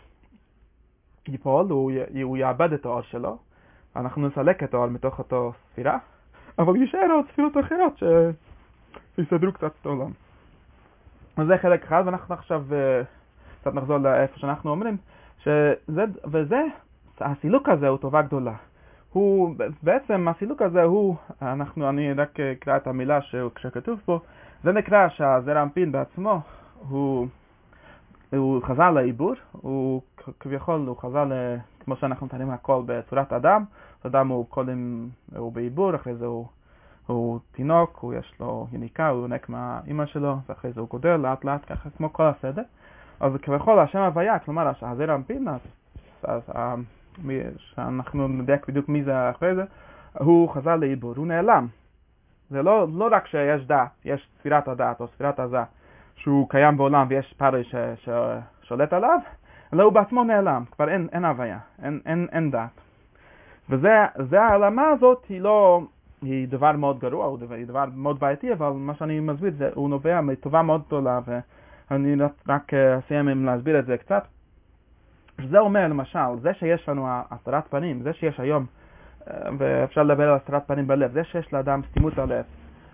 ייפול, 1.27 1.65
הוא, 1.69 2.37
יאבד 2.37 2.73
את 2.73 2.85
האור 2.85 3.01
שלו, 3.01 3.37
אנחנו 3.95 4.27
נסלק 4.27 4.63
את 4.63 4.73
האור 4.73 4.87
מתוך 4.87 5.19
אותו 5.19 5.53
ספירה, 5.71 5.97
אבל 6.59 6.75
יישאר 6.75 7.11
עוד 7.11 7.25
ספירות 7.31 7.53
אחרות 7.57 8.01
שיסדרו 9.17 9.51
קצת 9.51 9.71
את 9.81 9.85
העולם. 9.85 10.11
אז 11.37 11.47
זה 11.47 11.57
חלק 11.57 11.83
אחד, 11.83 12.03
ואנחנו 12.05 12.35
עכשיו 12.35 12.63
אה, 12.71 13.01
קצת 13.61 13.73
נחזור 13.73 13.97
לאיפה 13.97 14.39
שאנחנו 14.39 14.71
אומרים, 14.71 14.97
שזה, 15.43 16.03
וזה, 16.31 16.61
הסילוק 17.19 17.69
הזה 17.69 17.87
הוא 17.87 17.97
טובה 17.97 18.21
גדולה. 18.21 18.53
הוא, 19.13 19.55
בעצם 19.83 20.27
הסילוק 20.27 20.61
הזה 20.61 20.83
הוא, 20.83 21.15
אנחנו, 21.41 21.89
אני 21.89 22.13
רק 22.13 22.39
אקרא 22.39 22.77
את 22.77 22.87
המילה 22.87 23.19
שכתוב 23.57 23.99
פה, 24.05 24.19
זה 24.63 24.71
נקרא 24.71 25.09
שהזרע 25.09 25.61
אנפין 25.61 25.91
בעצמו, 25.91 26.41
הוא, 26.89 27.27
הוא 28.37 28.61
חזר 28.63 28.91
לעיבור, 28.91 29.33
הוא 29.51 30.01
כביכול, 30.39 30.85
הוא 30.87 30.97
חזר, 30.97 31.25
כמו 31.79 31.95
שאנחנו 31.95 32.25
מתארים 32.25 32.49
הכל 32.49 32.81
בצורת 32.85 33.33
אדם, 33.33 33.63
אדם 34.05 34.27
הוא 34.27 34.45
קודם, 34.49 35.07
הוא 35.35 35.51
בעיבור, 35.51 35.95
אחרי 35.95 36.15
זה 36.15 36.25
הוא, 36.25 36.47
הוא 37.07 37.39
תינוק, 37.51 37.97
הוא 38.01 38.13
יש 38.13 38.33
לו 38.39 38.67
יניקה, 38.71 39.09
הוא 39.09 39.21
יונק 39.21 39.49
מהאימא 39.49 40.05
שלו, 40.05 40.35
ואחרי 40.49 40.71
זה 40.71 40.79
הוא 40.81 40.89
גודל 40.89 41.15
לאט 41.15 41.45
לאט 41.45 41.61
ככה, 41.71 41.89
כמו 41.97 42.13
כל 42.13 42.23
הסדר. 42.23 42.61
אז 43.19 43.31
כביכול 43.41 43.79
השם 43.79 43.99
הוויה, 43.99 44.39
כלומר 44.39 44.71
הזרע 44.81 45.15
אנפין, 45.15 45.47
אז, 45.47 45.59
אז 46.23 46.41
ה- 46.55 46.75
מי- 47.23 47.41
שאנחנו 47.57 48.27
נדייק 48.27 48.67
בדיוק 48.67 48.89
מי 48.89 49.03
זה 49.03 49.29
אחרי 49.29 49.55
זה, 49.55 49.63
הוא 50.13 50.49
חזר 50.49 50.75
לעיבור, 50.75 51.13
הוא 51.17 51.27
נעלם. 51.27 51.67
זה 52.49 52.63
לא, 52.63 52.87
לא 52.93 53.07
רק 53.11 53.27
שיש 53.27 53.65
דת, 53.67 53.91
יש 54.05 54.29
ספירת 54.39 54.67
הדת 54.67 55.01
או 55.01 55.07
ספירת 55.07 55.39
עזה, 55.39 55.63
שהוא 56.15 56.49
קיים 56.49 56.77
בעולם 56.77 57.05
ויש 57.09 57.33
פרי 57.37 57.63
ש, 57.63 57.75
ששולט 57.95 58.93
עליו, 58.93 59.19
אלא 59.73 59.83
הוא 59.83 59.93
בעצמו 59.93 60.23
נעלם, 60.23 60.63
כבר 60.71 60.89
אין, 60.89 61.07
אין 61.11 61.25
הוויה, 61.25 61.59
אין, 61.83 61.99
אין, 62.05 62.27
אין 62.31 62.51
דת. 62.51 62.81
וזה, 63.69 64.05
זה 64.29 64.41
ההעלמה 64.41 64.87
הזאת 64.87 65.25
היא 65.29 65.41
לא, 65.41 65.81
היא 66.21 66.47
דבר 66.47 66.71
מאוד 66.71 66.99
גרוע, 66.99 67.25
הוא 67.25 67.39
דבר, 67.39 67.55
היא 67.55 67.67
דבר 67.67 67.85
מאוד 67.95 68.19
בעייתי, 68.19 68.53
אבל 68.53 68.69
מה 68.69 68.95
שאני 68.95 69.19
מסביר 69.19 69.53
זה, 69.57 69.69
הוא 69.73 69.89
נובע 69.89 70.21
מטובה 70.21 70.61
מאוד 70.61 70.81
גדולה, 70.87 71.19
ואני 71.27 72.15
רק, 72.49 72.73
אה, 72.73 72.99
אסיים 72.99 73.27
עם 73.27 73.45
להסביר 73.45 73.79
את 73.79 73.85
זה 73.85 73.97
קצת. 73.97 74.23
זה 75.49 75.59
אומר 75.59 75.87
למשל, 75.87 76.39
זה 76.41 76.53
שיש 76.53 76.89
לנו 76.89 77.07
הסתרת 77.31 77.67
פנים, 77.67 78.01
זה 78.01 78.13
שיש 78.13 78.39
היום, 78.39 78.65
אה, 79.27 79.49
ואפשר 79.57 80.03
לדבר 80.03 80.29
על 80.29 80.35
הסתרת 80.35 80.67
פנים 80.67 80.87
בלב, 80.87 81.11
זה 81.11 81.23
שיש 81.23 81.53
לאדם 81.53 81.81
סתימות 81.89 82.17
הלב. 82.17 82.45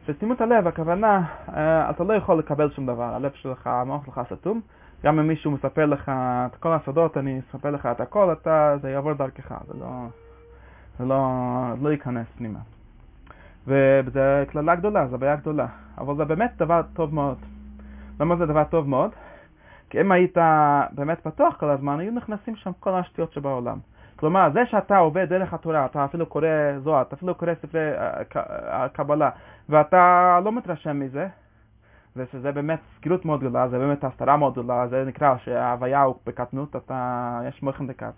שסתימות 0.10 0.42
הלב, 0.42 0.68
הכוונה, 0.68 1.22
אה, 1.56 1.90
אתה 1.90 2.04
לא 2.04 2.14
יכול 2.14 2.40
לקבל 2.40 2.72
שום 2.72 2.86
דבר, 2.86 3.04
הלב 3.16 3.32
שלך, 3.34 3.68
המוח 3.68 4.06
שלך 4.06 4.22
סתום, 4.34 4.62
גם 5.04 5.20
אם 5.20 5.28
מישהו 5.28 5.52
מספר 5.52 5.86
לך 5.86 6.12
את 6.16 6.56
כל 6.56 6.74
הסודות, 6.74 7.18
אני 7.18 7.40
אספר 7.40 7.72
לך 7.72 7.86
את 7.86 8.02
הכל, 8.02 8.32
אתה, 8.32 8.76
זה 8.82 8.90
יעבור 8.90 9.14
דרכך, 9.14 9.54
זה 9.68 9.74
לא, 9.80 9.88
זה 11.00 11.06
לא, 11.06 11.30
לא 11.82 11.90
ייכנס 11.90 12.28
פנימה. 12.38 12.60
וזה 13.68 14.44
קללה 14.48 14.76
גדולה, 14.76 15.08
זו 15.08 15.18
בעיה 15.18 15.36
גדולה, 15.36 15.68
אבל 15.98 16.16
זה 16.16 16.26
באמת 16.26 16.52
דבר 16.58 16.82
טוב 16.94 17.14
מאוד. 17.14 17.38
למה 18.20 18.36
זה 18.36 18.46
דבר 18.46 18.64
טוב 18.64 18.90
מאוד? 18.90 19.12
כי 19.90 20.02
אם 20.02 20.12
היית 20.12 20.38
באמת 20.92 21.20
פתוח 21.20 21.56
כל 21.60 21.70
הזמן, 21.70 22.00
היו 22.00 22.12
נכנסים 22.12 22.56
שם 22.56 22.72
כל 22.80 22.94
השטויות 22.94 23.34
שבעולם. 23.34 23.78
כלומר, 24.20 24.50
זה 24.54 24.66
שאתה 24.66 24.98
עובד 24.98 25.30
דרך 25.30 25.54
התורה, 25.54 25.86
אתה 25.86 26.06
אפילו 26.06 26.26
קורא 26.26 26.48
זוהר, 26.84 27.02
אתה 27.02 27.16
אפילו 27.16 27.36
קורא 27.36 27.52
ספרי 27.62 27.92
אה, 27.98 28.22
אה, 28.36 28.90
קבלה, 28.90 29.30
ואתה 29.70 30.40
לא 30.44 30.52
מתרשם 30.52 31.00
מזה, 31.00 31.28
ושזה 32.16 32.52
באמת 32.52 32.80
סגירות 32.98 33.26
מאוד 33.26 33.40
גדולה, 33.40 33.68
זה 33.70 33.80
באמת 33.80 34.04
הסתרה 34.04 34.38
מאוד 34.38 34.54
גדולה, 34.54 34.88
זה 34.88 35.04
נקרא 35.08 35.38
שההוויה 35.38 36.02
הוא 36.02 36.16
בקטנות, 36.26 36.76
אתה, 36.76 37.40
יש 37.48 37.64
מוחם 37.64 37.88
דקת. 37.88 38.14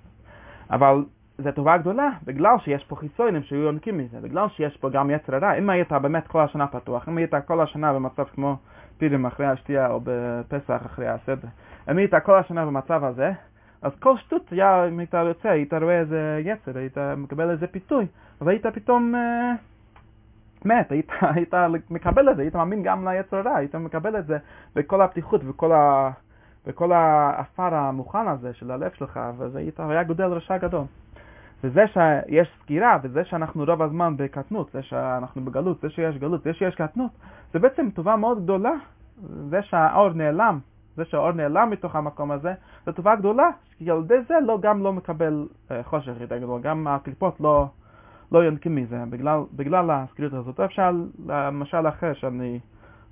אבל 0.71 1.03
זה 1.37 1.51
טובה 1.51 1.77
גדולה, 1.77 2.09
בגלל 2.23 2.55
שיש 2.59 2.83
פה 2.83 2.95
חיצונים 2.95 3.43
שהיו 3.43 3.61
יונקים 3.61 3.97
מזה, 3.97 4.21
בגלל 4.21 4.49
שיש 4.49 4.77
פה 4.77 4.89
גם 4.89 5.09
יצר 5.09 5.35
הרע. 5.35 5.53
אם 5.53 5.69
היית 5.69 5.91
באמת 5.91 6.27
כל 6.27 6.41
השנה 6.41 6.67
פתוח, 6.67 7.09
אם 7.09 7.17
היית 7.17 7.33
כל 7.45 7.61
השנה 7.61 7.93
במצב 7.93 8.23
כמו 8.23 8.57
פירים 8.97 9.25
אחרי 9.25 9.45
השתייה 9.45 9.87
או 9.87 9.99
בפסח 10.03 10.81
אחרי 10.85 11.07
הסדר, 11.07 11.47
אם 11.91 11.97
היית 11.97 12.13
כל 12.15 12.37
השנה 12.37 12.65
במצב 12.65 13.03
הזה, 13.03 13.31
אז 13.81 13.91
כל 13.99 14.17
שטות 14.17 14.51
היה, 14.51 14.87
אם 14.87 14.99
היית 14.99 15.15
רוצה, 15.15 15.49
היית 15.51 15.73
רואה 15.73 15.99
איזה 15.99 16.41
יצר, 16.45 16.77
היית 16.77 16.97
מקבל 17.17 17.49
איזה 17.49 17.67
פיתוי, 17.67 18.05
אז 18.41 18.47
היית 18.47 18.65
פתאום 18.65 19.15
אה, 19.15 19.53
מת, 20.65 20.91
היית, 20.91 21.09
היית 21.35 21.53
מקבל 21.89 22.29
את 22.29 22.35
זה, 22.35 22.41
היית 22.41 22.55
מאמין 22.55 22.83
גם 22.83 23.07
ליצר 23.07 23.37
הרע, 23.37 23.55
היית 23.55 23.75
מקבל 23.75 24.19
את 24.19 24.25
זה 24.25 24.37
בכל 24.75 25.01
הפתיחות 25.01 25.41
וכל, 25.45 25.71
ה, 25.71 26.09
וכל 26.67 26.91
האפר 26.91 27.75
המוכן 27.75 28.27
הזה 28.27 28.53
של 28.53 28.71
הלב 28.71 28.91
שלך, 28.93 29.19
וזה 29.37 29.63
היה 29.77 30.03
גודל 30.03 30.25
רשע 30.25 30.57
גדול. 30.57 30.83
וזה 31.63 31.83
שיש 31.87 32.47
סגירה, 32.63 32.97
וזה 33.03 33.25
שאנחנו 33.25 33.63
רוב 33.63 33.81
הזמן 33.81 34.17
בקטנות, 34.17 34.71
זה 34.73 34.83
שאנחנו 34.83 35.45
בגלות, 35.45 35.81
זה 35.81 35.89
שיש 35.89 36.17
גלות, 36.17 36.43
זה 36.43 36.53
שיש 36.53 36.75
קטנות, 36.75 37.11
זה 37.53 37.59
בעצם 37.59 37.89
טובה 37.89 38.15
מאוד 38.15 38.43
גדולה. 38.43 38.73
זה 39.49 39.61
שהאור 39.61 40.09
נעלם, 40.09 40.59
זה 40.95 41.05
שהאור 41.05 41.31
נעלם 41.31 41.69
מתוך 41.69 41.95
המקום 41.95 42.31
הזה, 42.31 42.53
זו 42.85 42.91
טובה 42.91 43.15
גדולה, 43.15 43.49
כי 43.77 43.91
על 43.91 43.97
ידי 44.05 44.21
זה 44.27 44.35
לא, 44.45 44.59
גם 44.61 44.83
לא 44.83 44.93
מקבל 44.93 45.47
אה, 45.71 45.83
חושך 45.83 46.13
יותר 46.19 46.37
גדול, 46.37 46.61
גם 46.61 46.87
הקליפות 46.87 47.39
לא, 47.39 47.67
לא 48.31 48.39
יונקים 48.39 48.75
מזה, 48.75 49.03
בגלל, 49.09 49.39
בגלל 49.53 49.91
הסגירות 49.91 50.33
הזאת. 50.33 50.59
אפשר, 50.59 50.91
למשל 51.27 51.87
אחר 51.87 52.13
שאני 52.13 52.59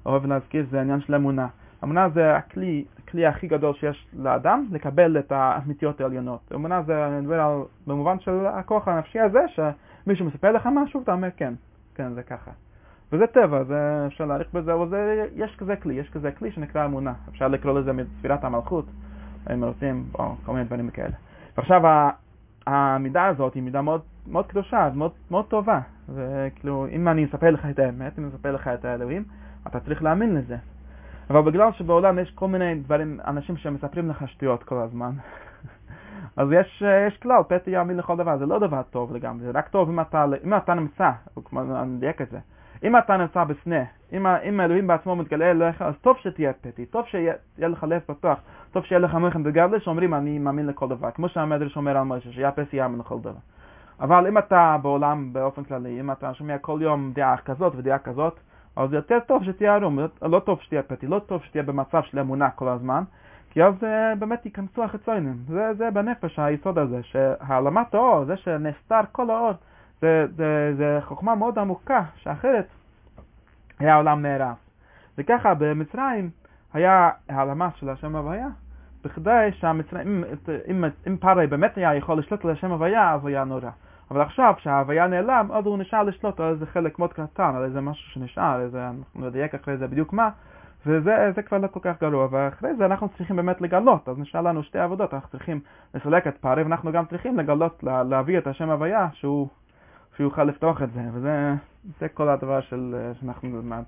אוהב 0.06 0.26
להזכיר, 0.26 0.66
זה 0.72 0.80
העניין 0.80 1.02
של 1.02 1.16
אמונה. 1.16 1.48
אמונה 1.84 2.10
זה 2.10 2.36
הכלי, 2.36 2.86
הכלי 3.04 3.26
הכי 3.26 3.48
גדול 3.48 3.74
שיש 3.74 4.08
לאדם 4.14 4.66
לקבל 4.72 5.20
את 5.20 5.32
האמיתיות 5.32 6.02
העליונות. 6.02 6.52
אמונה 6.56 6.82
זה, 6.84 7.08
אני 7.08 7.22
מדבר 7.22 7.42
על, 7.42 7.62
במובן 7.88 8.20
של 8.20 8.46
הכוח 8.46 8.88
הנפשי 8.88 9.20
הזה, 9.20 9.40
שמישהו 9.48 10.26
מספר 10.26 10.52
לך 10.52 10.70
משהו 10.76 11.00
ואתה 11.00 11.14
אומר 11.14 11.30
כן, 11.38 11.54
כן 11.96 12.14
זה 12.14 12.24
ככה. 12.24 12.52
וזה 13.12 13.28
טבע, 13.28 13.64
זה 13.64 14.04
אפשר 14.08 14.26
להעריך 14.26 14.48
בזה, 14.54 14.74
אבל 14.74 14.90
זה, 14.90 15.26
יש 15.36 15.56
כזה 15.56 15.76
כלי, 15.76 15.94
יש 15.94 16.10
כזה 16.10 16.32
כלי 16.32 16.52
שנקרא 16.52 16.86
אמונה. 16.86 17.14
אפשר 17.30 17.48
לקרוא 17.48 17.80
לזה 17.80 17.94
מספירת 17.94 18.44
המלכות, 18.44 18.86
אם 19.54 19.64
רוצים, 19.64 20.04
או 20.20 20.36
כל 20.46 20.54
מיני 20.54 20.66
דברים 20.66 20.90
כאלה. 20.90 21.16
ועכשיו 21.58 21.82
המידה 22.68 23.26
הזאת 23.26 23.54
היא 23.54 23.64
מידה 23.64 23.82
מאוד, 23.82 24.02
מאוד 24.28 24.48
קדושה, 24.48 24.90
מאוד, 24.96 25.12
מאוד 25.32 25.46
טובה. 25.46 25.80
וכאילו, 26.14 26.88
אם 26.92 27.08
אני 27.08 27.26
אספר 27.26 27.52
לך 27.52 27.66
את 27.70 27.80
האמת, 27.80 28.20
אם 28.20 28.24
אני 28.24 28.34
אספר 28.36 28.52
לך 28.52 28.68
את 28.68 28.86
האלוהים, 28.86 29.24
אתה 29.68 29.80
צריך 29.80 30.04
להאמין 30.04 30.36
לזה. 30.36 30.58
אבל 31.30 31.42
בגלל 31.42 31.72
שבעולם 31.72 32.20
יש 32.20 32.32
כל 32.32 32.48
מיני 32.48 32.76
דברים, 32.76 33.20
אנשים 33.28 33.58
שמספרים 33.58 34.10
לך 34.10 34.28
שטויות 34.28 34.64
כל 34.64 34.78
הזמן, 34.78 35.12
אז 36.38 36.48
יש, 36.52 36.84
יש 37.08 37.18
כלל, 37.18 37.44
פתי 37.48 37.72
יאמין 37.72 37.98
לכל 37.98 38.18
דבר, 38.18 38.38
זה 38.38 38.46
לא 38.46 38.60
דבר 38.60 38.82
טוב 38.90 39.16
לגמרי, 39.16 39.46
זה 39.46 39.52
רק 39.54 39.68
טוב 39.68 39.90
אם 39.90 40.00
אתה, 40.00 40.26
אם 40.44 40.54
אתה 40.54 40.74
נמצא, 40.74 41.12
אני 41.54 41.90
מדייק 41.90 42.22
את 42.22 42.30
זה, 42.30 42.40
אם 42.84 42.98
אתה 42.98 43.18
נמצא 43.18 43.44
בסנה, 43.44 43.84
אם, 44.14 44.28
אם 44.28 44.62
אלוהים 44.62 44.88
בעצמו 44.88 45.16
מתגלה 45.16 45.52
אליך, 45.52 45.82
אז 45.82 45.94
טוב 46.02 46.18
שתהיה 46.18 46.54
פתי, 46.54 46.86
טוב 46.86 47.06
שיהיה 47.06 47.34
לך 47.58 47.84
לב 47.84 48.02
פתוח, 48.06 48.40
טוב 48.72 48.86
שיהיה 48.86 49.00
לך 49.00 49.16
מלחם 49.16 49.44
בגדלש, 49.44 49.84
שאומרים 49.84 50.14
אני 50.14 50.40
מאמין 50.40 50.68
לכל 50.68 50.88
דבר, 50.88 51.12
כמו 51.12 51.30
שהמדרש 51.30 51.78
אומר 51.78 51.98
על 51.98 52.04
משה, 52.04 52.32
שיהיה 52.32 52.52
פתי 52.52 52.78
יאמין 52.78 53.00
לכל 53.00 53.20
דבר. 53.20 53.34
אבל 54.00 54.28
אם 54.28 54.38
אתה 54.38 54.78
בעולם 54.82 55.34
באופן 55.34 55.64
כללי, 55.64 56.00
אם 56.00 56.12
אתה 56.12 56.34
שומע 56.34 56.58
כל 56.58 56.80
יום 56.82 57.12
דעה 57.16 57.38
כזאת 57.38 57.74
ודעה 57.76 57.98
כזאת, 57.98 58.40
אז 58.76 58.94
יותר 58.94 59.20
טוב 59.20 59.44
שתהיה 59.44 59.76
ערום, 59.76 60.00
לא 60.22 60.40
טוב 60.40 60.60
שתהיה 60.62 60.84
פתי, 60.84 61.08
לא 61.08 61.20
טוב 61.20 61.44
שתהיה 61.44 61.64
במצב 61.64 62.02
של 62.04 62.20
אמונה 62.20 62.50
כל 62.50 62.68
הזמן, 62.68 63.04
כי 63.50 63.64
אז 63.64 63.74
uh, 63.74 64.16
באמת 64.20 64.46
ייכנסו 64.46 64.84
החיצונים. 64.84 65.38
זה, 65.48 65.74
זה 65.78 65.92
בנפש 65.92 66.40
היסוד 66.40 66.78
הזה, 66.78 67.04
שהעלמת 67.04 67.94
האור, 67.94 68.26
זה 68.26 68.38
שנסתר 68.38 69.02
כל 69.12 69.30
האור, 69.30 69.52
זה, 70.02 70.26
זה, 70.36 70.74
זה 70.78 71.00
חוכמה 71.06 71.36
מאוד 71.36 71.60
עמוקה, 71.60 72.04
שאחרת 72.16 72.68
היה 73.80 73.96
עולם 73.96 74.22
נהרס. 74.22 74.58
וככה 75.18 75.54
במצרים 75.54 76.30
היה 76.74 77.10
העלמה 77.30 77.70
של 77.76 77.90
השם 77.90 78.16
הוויה, 78.16 78.48
בכדי 79.04 79.50
שהמצרים, 79.52 80.24
אם, 80.68 80.84
אם, 81.08 81.18
פארי 81.18 81.48
באמת 81.48 81.78
היה 81.78 81.96
יכול 81.96 82.20
לשלוט 82.20 82.46
על 82.46 82.52
השם 82.52 82.72
הוויה, 82.72 83.14
אז 83.14 83.26
היה 83.26 83.44
נורא. 83.44 83.70
אבל 84.12 84.22
עכשיו, 84.22 84.54
כשההוויה 84.58 85.08
נעלם, 85.08 85.48
אז 85.54 85.66
הוא 85.66 85.78
נשאר 85.78 86.04
לשלוט 86.04 86.40
על 86.40 86.50
איזה 86.50 86.66
חלק 86.66 87.00
מאוד 87.00 87.14
קטן, 87.14 87.56
על 87.56 87.64
איזה 87.64 87.82
משהו 87.82 88.12
שנשאר, 88.12 88.62
איזה, 88.62 88.88
אנחנו 88.88 89.28
נדייק 89.28 89.56
אחרי 89.56 89.78
זה 89.78 89.88
בדיוק 89.88 90.14
מה, 90.14 90.30
וזה 90.86 91.42
כבר 91.46 91.58
לא 91.58 91.68
כל 91.68 91.80
כך 91.84 92.02
גרוע, 92.02 92.28
ואחרי 92.32 92.76
זה 92.76 92.86
אנחנו 92.86 93.10
צריכים 93.10 93.36
באמת 93.36 93.62
לגלות, 93.62 94.10
אז 94.10 94.18
נשאר 94.18 94.42
לנו 94.42 94.64
שתי 94.64 94.80
עבודות, 94.80 95.14
אנחנו 95.14 95.30
צריכים 95.30 95.60
לסלק 95.94 96.28
את 96.28 96.38
פערי, 96.38 96.64
ואנחנו 96.64 96.92
גם 96.92 97.06
צריכים 97.06 97.38
לגלות, 97.38 97.84
להביא 97.84 98.38
את 98.38 98.48
השם 98.48 98.70
הוויה, 98.70 99.08
שהוא, 99.14 99.48
שהוא 100.20 100.28
יוכל 100.28 100.44
לפתוח 100.44 100.82
את 100.82 100.94
זה, 100.94 101.02
וזה 101.14 102.08
כל 102.14 102.30
הדבר 102.30 102.62
של, 102.62 102.96
שאנחנו 103.20 103.50
נלמד. 103.50 103.84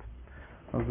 אז... 0.74 0.82